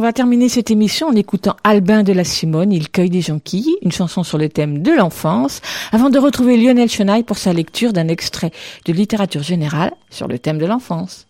On 0.00 0.02
va 0.02 0.14
terminer 0.14 0.48
cette 0.48 0.70
émission 0.70 1.08
en 1.08 1.12
écoutant 1.12 1.56
Albin 1.62 2.02
de 2.02 2.14
la 2.14 2.24
Simone, 2.24 2.72
Il 2.72 2.88
cueille 2.88 3.10
des 3.10 3.20
jonquilles, 3.20 3.76
une 3.82 3.92
chanson 3.92 4.22
sur 4.22 4.38
le 4.38 4.48
thème 4.48 4.80
de 4.80 4.92
l'enfance, 4.92 5.60
avant 5.92 6.08
de 6.08 6.18
retrouver 6.18 6.56
Lionel 6.56 6.88
Chenaille 6.88 7.22
pour 7.22 7.36
sa 7.36 7.52
lecture 7.52 7.92
d'un 7.92 8.08
extrait 8.08 8.50
de 8.86 8.94
littérature 8.94 9.42
générale 9.42 9.92
sur 10.08 10.26
le 10.26 10.38
thème 10.38 10.56
de 10.56 10.64
l'enfance. 10.64 11.26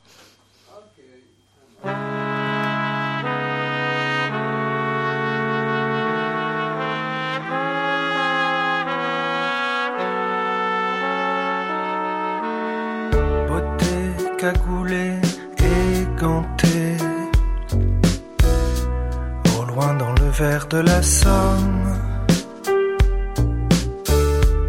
De 20.41 20.79
la 20.79 21.03
Somme, 21.03 21.99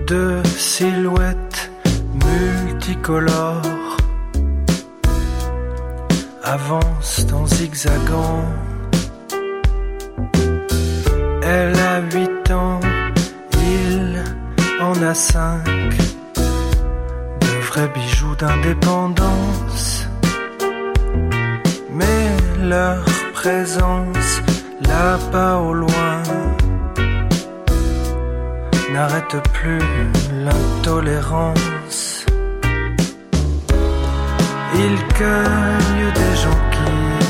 deux 0.06 0.44
silhouettes 0.44 1.72
multicolores 2.26 3.98
avancent 6.44 7.26
en 7.34 7.46
zigzagant. 7.46 8.44
Elle 11.42 11.80
a 11.80 12.02
huit 12.02 12.52
ans, 12.52 12.82
il 13.64 14.22
en 14.82 15.02
a 15.02 15.14
cinq 15.14 15.98
de 17.40 17.62
vrais 17.68 17.88
bijoux 17.96 18.36
d'indépendance. 18.36 20.06
Mais 21.94 22.28
leur 22.62 23.06
présence 23.34 24.42
là-bas 24.92 25.58
au 25.58 25.74
loin 25.74 26.22
n'arrête 28.94 29.38
plus 29.54 29.84
l'intolérance. 30.46 32.26
Ils 34.84 35.02
cueillent 35.18 36.14
des 36.22 36.34
jonquilles. 36.44 37.30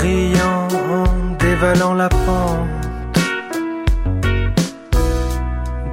Riant 0.00 0.68
en 0.96 1.06
dévalant 1.44 1.94
la 1.94 2.08
pente, 2.08 3.18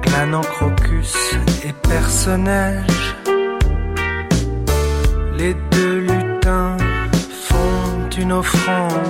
glanant 0.02 0.46
crocus 0.54 1.16
et 1.64 1.74
personnages, 1.88 3.16
les 5.42 5.54
deux 5.72 5.98
lutins 5.98 6.76
font 7.48 8.08
une 8.16 8.32
offrande 8.32 9.08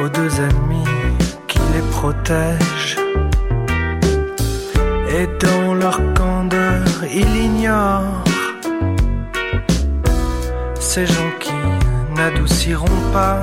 aux 0.00 0.08
deux 0.08 0.32
ennemis 0.46 0.92
qui 1.48 1.58
les 1.74 1.84
protègent. 1.96 3.00
Et 5.16 5.26
dans 5.44 5.74
leur 5.74 5.98
candeur, 6.14 6.84
ils 7.20 7.36
ignorent 7.48 8.24
ces 10.78 11.06
gens 11.06 11.32
qui 11.40 11.58
n'adouciront 12.16 13.00
pas 13.12 13.40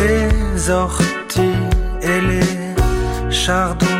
les 0.00 0.70
orties 0.70 1.64
et 2.02 2.20
les 2.30 2.52
chardons 3.30 3.95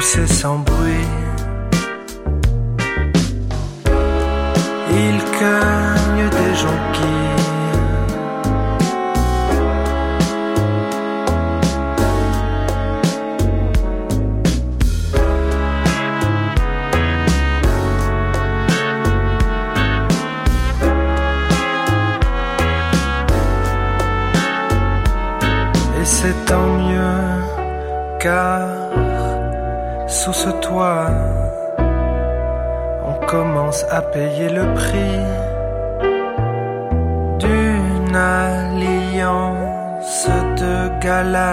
poussé 0.00 0.26
sans 0.26 0.58
bruit. 0.60 1.08
il 4.90 5.18
cueille 5.38 6.30
des 6.36 6.52
jonquilles. 6.62 7.30
Et 26.00 26.04
c'est 26.04 26.44
tant 26.46 26.68
mieux 26.78 27.30
car 28.18 28.59
à 33.70 34.02
payer 34.02 34.48
le 34.48 34.74
prix 34.74 35.20
d'une 37.38 38.16
alliance 38.16 40.26
de 40.60 41.00
gala, 41.00 41.49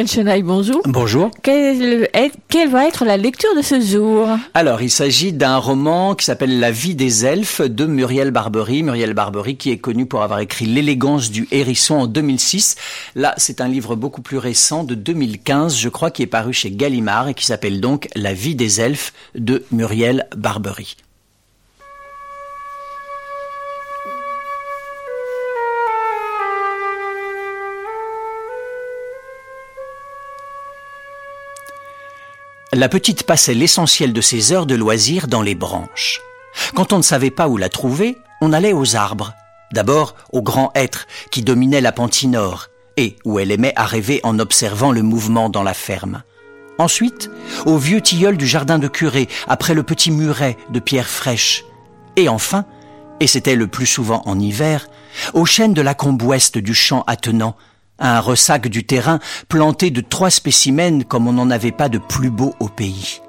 Lionel 0.00 0.08
Chenaille, 0.08 0.42
bonjour. 0.42 0.80
Bonjour. 0.86 1.30
Quelle, 1.42 2.08
est- 2.14 2.32
quelle 2.48 2.70
va 2.70 2.86
être 2.86 3.04
la 3.04 3.18
lecture 3.18 3.54
de 3.54 3.60
ce 3.60 3.78
jour? 3.82 4.28
Alors, 4.54 4.80
il 4.80 4.88
s'agit 4.88 5.34
d'un 5.34 5.58
roman 5.58 6.14
qui 6.14 6.24
s'appelle 6.24 6.58
La 6.58 6.70
vie 6.70 6.94
des 6.94 7.26
elfes 7.26 7.60
de 7.60 7.84
Muriel 7.84 8.30
Barbery. 8.30 8.82
Muriel 8.82 9.12
Barbery 9.12 9.56
qui 9.58 9.70
est 9.70 9.76
connue 9.76 10.06
pour 10.06 10.22
avoir 10.22 10.40
écrit 10.40 10.64
L'élégance 10.64 11.30
du 11.30 11.46
hérisson 11.50 11.96
en 11.96 12.06
2006. 12.06 12.76
Là, 13.14 13.34
c'est 13.36 13.60
un 13.60 13.68
livre 13.68 13.94
beaucoup 13.94 14.22
plus 14.22 14.38
récent 14.38 14.84
de 14.84 14.94
2015, 14.94 15.76
je 15.76 15.90
crois, 15.90 16.10
qui 16.10 16.22
est 16.22 16.26
paru 16.26 16.54
chez 16.54 16.70
Gallimard 16.70 17.28
et 17.28 17.34
qui 17.34 17.44
s'appelle 17.44 17.82
donc 17.82 18.08
La 18.16 18.32
vie 18.32 18.54
des 18.54 18.80
elfes 18.80 19.12
de 19.34 19.64
Muriel 19.70 20.28
Barbery. 20.34 20.96
La 32.72 32.88
petite 32.88 33.24
passait 33.24 33.54
l'essentiel 33.54 34.12
de 34.12 34.20
ses 34.20 34.52
heures 34.52 34.66
de 34.66 34.76
loisirs 34.76 35.26
dans 35.26 35.42
les 35.42 35.56
branches. 35.56 36.20
Quand 36.76 36.92
on 36.92 36.98
ne 36.98 37.02
savait 37.02 37.32
pas 37.32 37.48
où 37.48 37.56
la 37.56 37.68
trouver, 37.68 38.16
on 38.40 38.52
allait 38.52 38.72
aux 38.72 38.94
arbres. 38.94 39.34
D'abord 39.72 40.14
au 40.32 40.40
grand 40.40 40.70
hêtre 40.76 41.08
qui 41.32 41.42
dominait 41.42 41.80
la 41.80 41.90
Pantinore 41.90 42.68
et 42.96 43.16
où 43.24 43.40
elle 43.40 43.50
aimait 43.50 43.72
à 43.74 43.86
rêver 43.86 44.20
en 44.22 44.38
observant 44.38 44.92
le 44.92 45.02
mouvement 45.02 45.48
dans 45.48 45.64
la 45.64 45.74
ferme. 45.74 46.22
Ensuite, 46.78 47.28
au 47.66 47.76
vieux 47.76 48.00
tilleul 48.00 48.36
du 48.36 48.46
jardin 48.46 48.78
de 48.78 48.86
curé, 48.86 49.28
après 49.48 49.74
le 49.74 49.82
petit 49.82 50.12
muret 50.12 50.56
de 50.70 50.78
pierre 50.78 51.08
fraîche. 51.08 51.64
Et 52.14 52.28
enfin, 52.28 52.66
et 53.18 53.26
c'était 53.26 53.56
le 53.56 53.66
plus 53.66 53.86
souvent 53.86 54.22
en 54.26 54.38
hiver, 54.38 54.86
aux 55.34 55.44
chênes 55.44 55.74
de 55.74 55.82
la 55.82 55.94
combe 55.94 56.22
ouest 56.22 56.56
du 56.56 56.74
champ 56.74 57.02
attenant, 57.08 57.56
un 58.00 58.20
ressac 58.20 58.68
du 58.68 58.84
terrain 58.84 59.20
planté 59.48 59.90
de 59.90 60.00
trois 60.00 60.30
spécimens 60.30 61.04
comme 61.04 61.28
on 61.28 61.32
n'en 61.32 61.50
avait 61.50 61.72
pas 61.72 61.88
de 61.88 61.98
plus 61.98 62.30
beau 62.30 62.54
au 62.58 62.68
pays. 62.68 63.20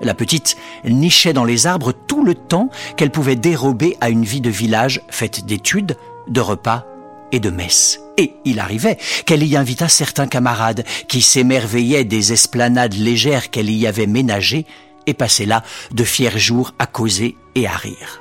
La 0.00 0.14
petite 0.14 0.56
nichait 0.84 1.32
dans 1.32 1.44
les 1.44 1.66
arbres 1.66 1.92
tout 1.92 2.24
le 2.24 2.34
temps 2.34 2.70
qu'elle 2.96 3.10
pouvait 3.10 3.36
dérober 3.36 3.96
à 4.00 4.10
une 4.10 4.24
vie 4.24 4.40
de 4.40 4.50
village 4.50 5.00
faite 5.08 5.44
d'études, 5.44 5.96
de 6.28 6.40
repas 6.40 6.84
et 7.32 7.40
de 7.40 7.50
messes. 7.50 8.00
Et 8.16 8.34
il 8.44 8.60
arrivait 8.60 8.98
qu'elle 9.26 9.42
y 9.42 9.56
invita 9.56 9.88
certains 9.88 10.26
camarades 10.26 10.84
qui 11.08 11.22
s'émerveillaient 11.22 12.04
des 12.04 12.32
esplanades 12.32 12.94
légères 12.94 13.50
qu'elle 13.50 13.70
y 13.70 13.86
avait 13.86 14.06
ménagées 14.06 14.66
et 15.06 15.14
passaient 15.14 15.46
là 15.46 15.62
de 15.92 16.04
fiers 16.04 16.38
jours 16.38 16.74
à 16.78 16.86
causer 16.86 17.36
et 17.54 17.66
à 17.66 17.76
rire. 17.76 18.20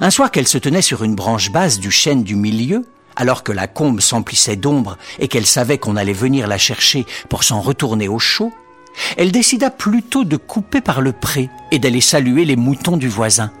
Un 0.00 0.10
soir 0.10 0.30
qu'elle 0.30 0.48
se 0.48 0.58
tenait 0.58 0.82
sur 0.82 1.02
une 1.04 1.14
branche 1.14 1.50
basse 1.50 1.78
du 1.78 1.90
chêne 1.90 2.22
du 2.22 2.36
milieu, 2.36 2.84
alors 3.20 3.42
que 3.42 3.52
la 3.52 3.66
combe 3.66 4.00
s'emplissait 4.00 4.56
d'ombre 4.56 4.96
et 5.18 5.28
qu'elle 5.28 5.44
savait 5.44 5.76
qu'on 5.76 5.96
allait 5.96 6.14
venir 6.14 6.48
la 6.48 6.56
chercher 6.56 7.04
pour 7.28 7.44
s'en 7.44 7.60
retourner 7.60 8.08
au 8.08 8.18
chaud, 8.18 8.50
elle 9.18 9.30
décida 9.30 9.68
plutôt 9.68 10.24
de 10.24 10.38
couper 10.38 10.80
par 10.80 11.02
le 11.02 11.12
pré 11.12 11.50
et 11.70 11.78
d'aller 11.78 12.00
saluer 12.00 12.46
les 12.46 12.56
moutons 12.56 12.96
du 12.96 13.08
voisin. 13.08 13.52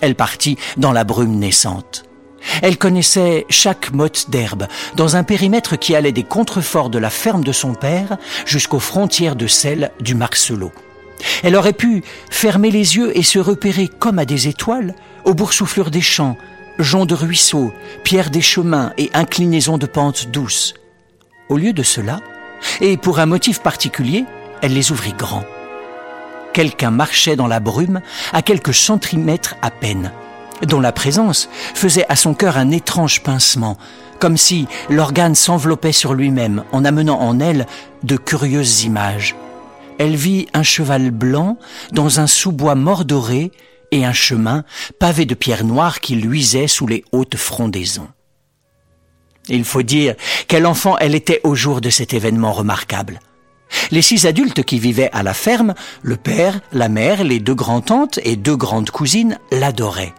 Elle 0.00 0.14
partit 0.14 0.56
dans 0.76 0.92
la 0.92 1.02
brume 1.02 1.34
naissante. 1.34 2.04
Elle 2.62 2.78
connaissait 2.78 3.44
chaque 3.50 3.92
motte 3.92 4.30
d'herbe, 4.30 4.68
dans 4.94 5.16
un 5.16 5.24
périmètre 5.24 5.76
qui 5.76 5.96
allait 5.96 6.12
des 6.12 6.22
contreforts 6.22 6.90
de 6.90 6.98
la 6.98 7.10
ferme 7.10 7.42
de 7.42 7.52
son 7.52 7.74
père 7.74 8.18
jusqu'aux 8.46 8.78
frontières 8.78 9.36
de 9.36 9.48
celle 9.48 9.90
du 10.00 10.14
Marcelot. 10.14 10.72
Elle 11.42 11.56
aurait 11.56 11.72
pu 11.72 12.04
fermer 12.30 12.70
les 12.70 12.96
yeux 12.96 13.16
et 13.18 13.24
se 13.24 13.40
repérer 13.40 13.88
comme 13.88 14.20
à 14.20 14.24
des 14.24 14.46
étoiles 14.46 14.94
aux 15.24 15.34
boursouflures 15.34 15.90
des 15.90 16.00
champs, 16.00 16.36
joncs 16.78 17.08
de 17.08 17.14
ruisseaux, 17.14 17.72
pierres 18.04 18.30
des 18.30 18.40
chemins 18.40 18.92
et 18.98 19.10
inclinaisons 19.14 19.78
de 19.78 19.86
pentes 19.86 20.30
douces. 20.30 20.74
Au 21.48 21.56
lieu 21.56 21.72
de 21.72 21.82
cela, 21.82 22.20
et 22.80 22.96
pour 22.96 23.18
un 23.18 23.26
motif 23.26 23.60
particulier, 23.60 24.24
elle 24.62 24.74
les 24.74 24.92
ouvrit 24.92 25.12
grands. 25.12 25.44
Quelqu'un 26.52 26.90
marchait 26.90 27.36
dans 27.36 27.46
la 27.46 27.60
brume 27.60 28.00
à 28.32 28.42
quelques 28.42 28.74
centimètres 28.74 29.56
à 29.62 29.70
peine, 29.70 30.12
dont 30.66 30.80
la 30.80 30.92
présence 30.92 31.48
faisait 31.74 32.06
à 32.08 32.16
son 32.16 32.34
cœur 32.34 32.56
un 32.56 32.70
étrange 32.70 33.22
pincement, 33.22 33.78
comme 34.18 34.36
si 34.36 34.66
l'organe 34.88 35.34
s'enveloppait 35.34 35.92
sur 35.92 36.14
lui-même 36.14 36.64
en 36.72 36.84
amenant 36.84 37.20
en 37.20 37.40
elle 37.40 37.66
de 38.02 38.16
curieuses 38.16 38.84
images. 38.84 39.34
Elle 39.98 40.14
vit 40.14 40.46
un 40.54 40.62
cheval 40.62 41.10
blanc 41.10 41.58
dans 41.92 42.20
un 42.20 42.26
sous-bois 42.26 42.74
mordoré 42.74 43.50
et 43.92 44.04
un 44.04 44.12
chemin 44.12 44.64
pavé 44.98 45.24
de 45.24 45.34
pierres 45.34 45.64
noires 45.64 46.00
qui 46.00 46.16
luisaient 46.16 46.66
sous 46.66 46.88
les 46.88 47.04
hautes 47.12 47.36
frondaisons. 47.36 48.08
Il 49.48 49.64
faut 49.64 49.82
dire 49.82 50.14
quel 50.48 50.66
enfant 50.66 50.96
elle 50.98 51.14
était 51.14 51.40
au 51.44 51.54
jour 51.54 51.80
de 51.80 51.90
cet 51.90 52.14
événement 52.14 52.52
remarquable. 52.52 53.20
Les 53.90 54.02
six 54.02 54.26
adultes 54.26 54.64
qui 54.64 54.78
vivaient 54.78 55.10
à 55.12 55.22
la 55.22 55.34
ferme, 55.34 55.74
le 56.02 56.16
père, 56.16 56.60
la 56.72 56.88
mère, 56.88 57.24
les 57.24 57.38
deux 57.38 57.54
grands-tantes 57.54 58.18
et 58.22 58.36
deux 58.36 58.56
grandes 58.56 58.90
cousines, 58.90 59.38
l'adoraient. 59.50 60.14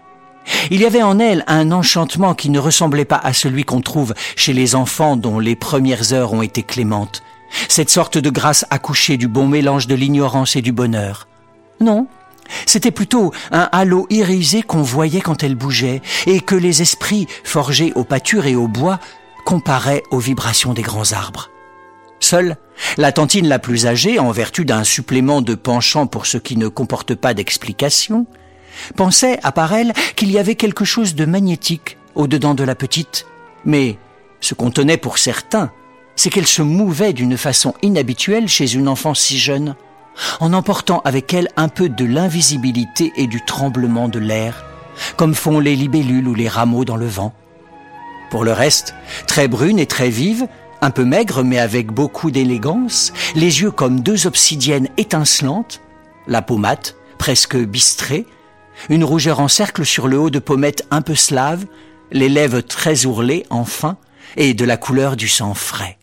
Il 0.72 0.82
y 0.82 0.86
avait 0.86 1.04
en 1.04 1.20
elle 1.20 1.44
un 1.48 1.72
enchantement 1.72 2.34
qui 2.34 2.50
ne 2.50 2.60
ressemblait 2.60 3.06
pas 3.06 3.22
à 3.24 3.32
celui 3.32 3.64
qu'on 3.64 3.82
trouve 3.82 4.14
chez 4.36 4.54
les 4.54 4.76
enfants 4.76 5.16
dont 5.16 5.40
les 5.40 5.56
premières 5.56 6.14
heures 6.14 6.34
ont 6.34 6.42
été 6.42 6.64
clémentes, 6.64 7.24
cette 7.70 7.90
sorte 7.90 8.18
de 8.18 8.30
grâce 8.30 8.66
accouchée 8.70 9.18
du 9.18 9.28
bon 9.28 9.48
mélange 9.48 9.88
de 9.88 9.96
l'ignorance 9.96 10.56
et 10.56 10.62
du 10.62 10.72
bonheur. 10.72 11.28
Non, 11.80 12.08
c'était 12.66 12.92
plutôt 12.92 13.32
un 13.52 13.70
halo 13.72 14.08
irisé 14.10 14.62
qu'on 14.62 14.82
voyait 14.82 15.22
quand 15.22 15.44
elle 15.44 15.56
bougeait 15.56 16.02
et 16.26 16.40
que 16.40 16.56
les 16.56 16.82
esprits, 16.82 17.28
forgés 17.44 17.94
aux 17.96 18.04
pâtures 18.04 18.46
et 18.46 18.56
au 18.56 18.68
bois, 18.68 19.00
comparaient 19.46 20.04
aux 20.12 20.20
vibrations 20.20 20.74
des 20.74 20.82
grands 20.82 21.12
arbres. 21.12 21.50
Seule, 22.20 22.56
la 22.98 23.12
tantine 23.12 23.48
la 23.48 23.60
plus 23.60 23.86
âgée, 23.86 24.18
en 24.18 24.32
vertu 24.32 24.64
d'un 24.64 24.86
supplément 24.86 25.42
de 25.42 25.56
penchant 25.56 26.08
pour 26.08 26.26
ce 26.26 26.38
qui 26.38 26.56
ne 26.56 26.70
comporte 26.70 27.16
pas 27.16 27.34
d'explication, 27.34 28.26
pensait, 28.96 29.40
à 29.44 29.52
part 29.52 29.74
elle, 29.74 29.94
qu'il 30.16 30.32
y 30.32 30.40
avait 30.40 30.56
quelque 30.56 30.86
chose 30.86 31.16
de 31.16 31.26
magnétique 31.26 31.98
au-dedans 32.16 32.54
de 32.54 32.64
la 32.64 32.76
petite. 32.76 33.26
Mais 33.66 33.98
ce 34.40 34.54
qu'on 34.54 34.72
tenait 34.72 34.98
pour 34.98 35.18
certain, 35.18 35.72
c'est 36.16 36.30
qu'elle 36.30 36.48
se 36.48 36.62
mouvait 36.62 37.14
d'une 37.14 37.38
façon 37.38 37.74
inhabituelle 37.82 38.48
chez 38.48 38.74
une 38.74 38.88
enfant 38.88 39.14
si 39.14 39.38
jeune, 39.38 39.76
en 40.40 40.54
emportant 40.54 41.02
avec 41.06 41.34
elle 41.34 41.50
un 41.58 41.70
peu 41.70 41.90
de 41.90 42.06
l'invisibilité 42.06 43.12
et 43.16 43.28
du 43.28 43.44
tremblement 43.44 44.08
de 44.08 44.20
l'air, 44.20 44.66
comme 45.18 45.36
font 45.36 45.60
les 45.60 45.76
libellules 45.76 46.28
ou 46.28 46.36
les 46.36 46.48
rameaux 46.48 46.86
dans 46.86 46.98
le 46.98 47.08
vent. 47.08 47.34
Pour 48.30 48.44
le 48.44 48.52
reste, 48.52 48.96
très 49.28 49.48
brune 49.48 49.80
et 49.80 49.86
très 49.86 50.10
vive, 50.10 50.48
un 50.82 50.92
peu 50.92 51.06
maigre 51.06 51.44
mais 51.44 51.60
avec 51.60 51.92
beaucoup 51.92 52.32
d'élégance, 52.32 53.14
les 53.36 53.62
yeux 53.62 53.72
comme 53.72 54.02
deux 54.02 54.28
obsidiennes 54.28 54.90
étincelantes, 54.98 55.82
la 56.28 56.42
peau 56.42 56.60
presque 57.18 57.58
bistrée, 57.58 58.26
une 58.90 59.04
rougeur 59.04 59.40
en 59.40 59.48
cercle 59.48 59.86
sur 59.86 60.08
le 60.08 60.18
haut 60.20 60.30
de 60.30 60.40
pommettes 60.40 60.86
un 60.92 61.02
peu 61.02 61.16
slaves, 61.16 61.66
les 62.12 62.30
lèvres 62.30 62.62
très 62.62 63.06
ourlées 63.06 63.46
enfin, 63.50 63.98
et 64.36 64.54
de 64.54 64.66
la 64.66 64.78
couleur 64.78 65.16
du 65.16 65.28
sang 65.28 65.54
frais. 65.54 65.98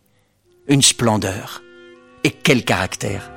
Une 0.68 0.82
splendeur. 0.82 1.62
Et 2.22 2.30
quel 2.30 2.64
caractère 2.64 3.30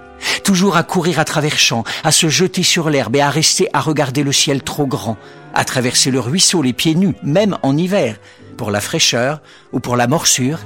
Toujours 0.44 0.78
à 0.78 0.84
courir 0.84 1.20
à 1.20 1.26
travers 1.26 1.58
champs, 1.58 1.84
à 2.04 2.12
se 2.12 2.30
jeter 2.30 2.64
sur 2.64 2.90
l'herbe 2.90 3.16
et 3.16 3.22
à 3.22 3.30
rester 3.30 3.68
à 3.74 3.80
regarder 3.80 4.24
le 4.24 4.32
ciel 4.32 4.62
trop 4.62 4.86
grand, 4.86 5.18
à 5.54 5.66
traverser 5.66 6.12
le 6.12 6.20
ruisseau 6.20 6.62
les 6.62 6.74
pieds 6.74 6.95
nus, 6.95 7.16
même 7.24 7.58
en 7.62 7.78
hiver, 7.78 8.18
pour 8.58 8.72
la 8.72 8.82
fraîcheur 8.82 9.41
ou 9.72 9.80
pour 9.80 9.95
la 9.95 10.08
morsure, 10.08 10.60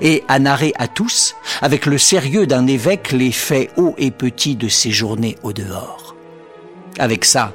et 0.00 0.22
à 0.28 0.38
narrer 0.38 0.72
à 0.78 0.88
tous, 0.88 1.34
avec 1.60 1.86
le 1.86 1.98
sérieux 1.98 2.46
d'un 2.46 2.66
évêque, 2.66 3.12
les 3.12 3.32
faits 3.32 3.70
hauts 3.76 3.94
et 3.98 4.10
petits 4.10 4.56
de 4.56 4.68
ses 4.68 4.90
journées 4.90 5.36
au 5.42 5.52
dehors. 5.52 6.14
Avec 6.98 7.24
ça, 7.24 7.52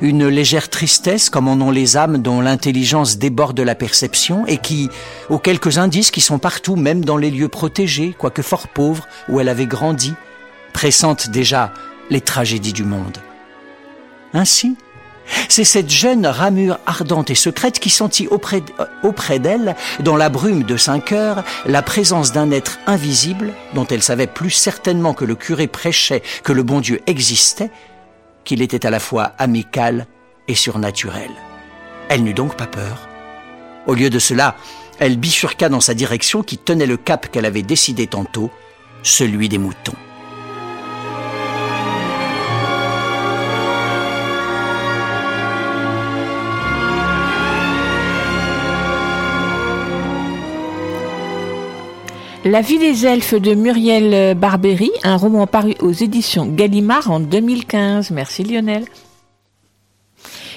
une 0.00 0.26
légère 0.26 0.70
tristesse 0.70 1.30
comme 1.30 1.48
en 1.48 1.60
ont 1.60 1.70
les 1.70 1.96
âmes 1.96 2.18
dont 2.18 2.40
l'intelligence 2.40 3.18
déborde 3.18 3.60
la 3.60 3.74
perception 3.74 4.46
et 4.46 4.58
qui, 4.58 4.88
aux 5.30 5.38
quelques 5.38 5.78
indices 5.78 6.10
qui 6.10 6.20
sont 6.20 6.38
partout, 6.38 6.76
même 6.76 7.04
dans 7.04 7.16
les 7.16 7.30
lieux 7.30 7.48
protégés, 7.48 8.14
quoique 8.16 8.42
fort 8.42 8.68
pauvres, 8.68 9.06
où 9.28 9.40
elle 9.40 9.48
avait 9.48 9.66
grandi, 9.66 10.14
pressentent 10.78 11.30
déjà 11.30 11.74
les 12.08 12.20
tragédies 12.20 12.72
du 12.72 12.84
monde. 12.84 13.18
Ainsi, 14.32 14.76
c'est 15.48 15.64
cette 15.64 15.90
jeune 15.90 16.24
ramure 16.24 16.78
ardente 16.86 17.30
et 17.30 17.34
secrète 17.34 17.80
qui 17.80 17.90
sentit 17.90 18.28
auprès, 18.28 18.62
auprès 19.02 19.40
d'elle, 19.40 19.74
dans 19.98 20.16
la 20.16 20.28
brume 20.28 20.62
de 20.62 20.76
cinq 20.76 21.10
heures, 21.10 21.42
la 21.66 21.82
présence 21.82 22.30
d'un 22.30 22.52
être 22.52 22.78
invisible, 22.86 23.54
dont 23.74 23.88
elle 23.88 24.04
savait 24.04 24.28
plus 24.28 24.52
certainement 24.52 25.14
que 25.14 25.24
le 25.24 25.34
curé 25.34 25.66
prêchait 25.66 26.22
que 26.44 26.52
le 26.52 26.62
bon 26.62 26.78
Dieu 26.78 27.00
existait, 27.08 27.72
qu'il 28.44 28.62
était 28.62 28.86
à 28.86 28.90
la 28.90 29.00
fois 29.00 29.32
amical 29.36 30.06
et 30.46 30.54
surnaturel. 30.54 31.32
Elle 32.08 32.22
n'eut 32.22 32.34
donc 32.34 32.56
pas 32.56 32.68
peur. 32.68 33.08
Au 33.88 33.94
lieu 33.94 34.10
de 34.10 34.20
cela, 34.20 34.54
elle 35.00 35.16
bifurqua 35.16 35.70
dans 35.70 35.80
sa 35.80 35.94
direction 35.94 36.44
qui 36.44 36.56
tenait 36.56 36.86
le 36.86 36.96
cap 36.96 37.32
qu'elle 37.32 37.46
avait 37.46 37.62
décidé 37.62 38.06
tantôt, 38.06 38.52
celui 39.02 39.48
des 39.48 39.58
moutons. 39.58 39.96
La 52.44 52.60
vie 52.60 52.78
des 52.78 53.04
elfes 53.04 53.34
de 53.34 53.54
Muriel 53.54 54.36
Barbery, 54.36 54.92
un 55.02 55.16
roman 55.16 55.48
paru 55.48 55.74
aux 55.80 55.90
éditions 55.90 56.46
Gallimard 56.46 57.10
en 57.10 57.18
2015. 57.18 58.12
Merci 58.12 58.44
Lionel. 58.44 58.84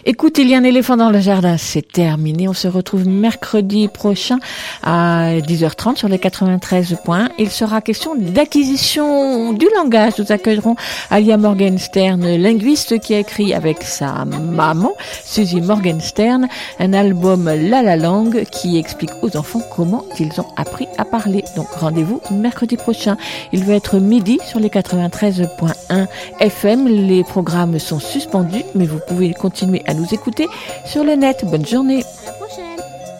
Écoute, 0.03 0.39
il 0.39 0.49
y 0.49 0.55
a 0.55 0.57
un 0.57 0.63
éléphant 0.63 0.97
dans 0.97 1.11
le 1.11 1.19
jardin, 1.19 1.57
c'est 1.57 1.87
terminé. 1.87 2.47
On 2.47 2.53
se 2.53 2.67
retrouve 2.67 3.07
mercredi 3.07 3.87
prochain 3.87 4.39
à 4.81 5.33
10h30 5.37 5.95
sur 5.95 6.07
les 6.07 6.17
93 6.17 6.97
points. 7.05 7.29
Il 7.37 7.51
sera 7.51 7.81
question 7.81 8.15
d'acquisition 8.15 9.53
du 9.53 9.67
langage. 9.75 10.13
Nous 10.17 10.31
accueillerons 10.31 10.75
Alia 11.11 11.37
Morgenstern, 11.37 12.35
linguiste 12.35 12.99
qui 12.99 13.13
a 13.13 13.19
écrit 13.19 13.53
avec 13.53 13.83
sa 13.83 14.25
maman, 14.25 14.93
Suzy 15.23 15.61
Morgenstern, 15.61 16.47
un 16.79 16.93
album 16.93 17.45
La 17.45 17.83
La 17.83 17.95
Langue 17.95 18.45
qui 18.51 18.79
explique 18.79 19.11
aux 19.21 19.37
enfants 19.37 19.61
comment 19.75 20.05
ils 20.19 20.41
ont 20.41 20.47
appris 20.57 20.87
à 20.97 21.05
parler. 21.05 21.43
Donc 21.55 21.67
rendez-vous 21.73 22.21
mercredi 22.31 22.75
prochain. 22.75 23.17
Il 23.53 23.63
va 23.65 23.75
être 23.75 23.99
midi 23.99 24.39
sur 24.47 24.59
les 24.59 24.69
93.1 24.69 26.07
FM. 26.39 26.87
Les 26.87 27.23
programmes 27.23 27.77
sont 27.77 27.99
suspendus, 27.99 28.63
mais 28.73 28.87
vous 28.87 28.99
pouvez 29.07 29.31
continuer 29.35 29.83
nous 29.93 30.13
écouter 30.13 30.47
sur 30.85 31.03
le 31.03 31.15
net. 31.15 31.45
Bonne 31.45 31.65
journée. 31.65 32.03
À 32.03 32.27
la 32.27 32.33
prochaine. 32.33 32.79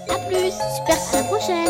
À 0.09 0.17
plus. 0.27 0.51
Super. 0.77 0.97
À 1.13 1.17
la 1.17 1.23
prochaine. 1.23 1.60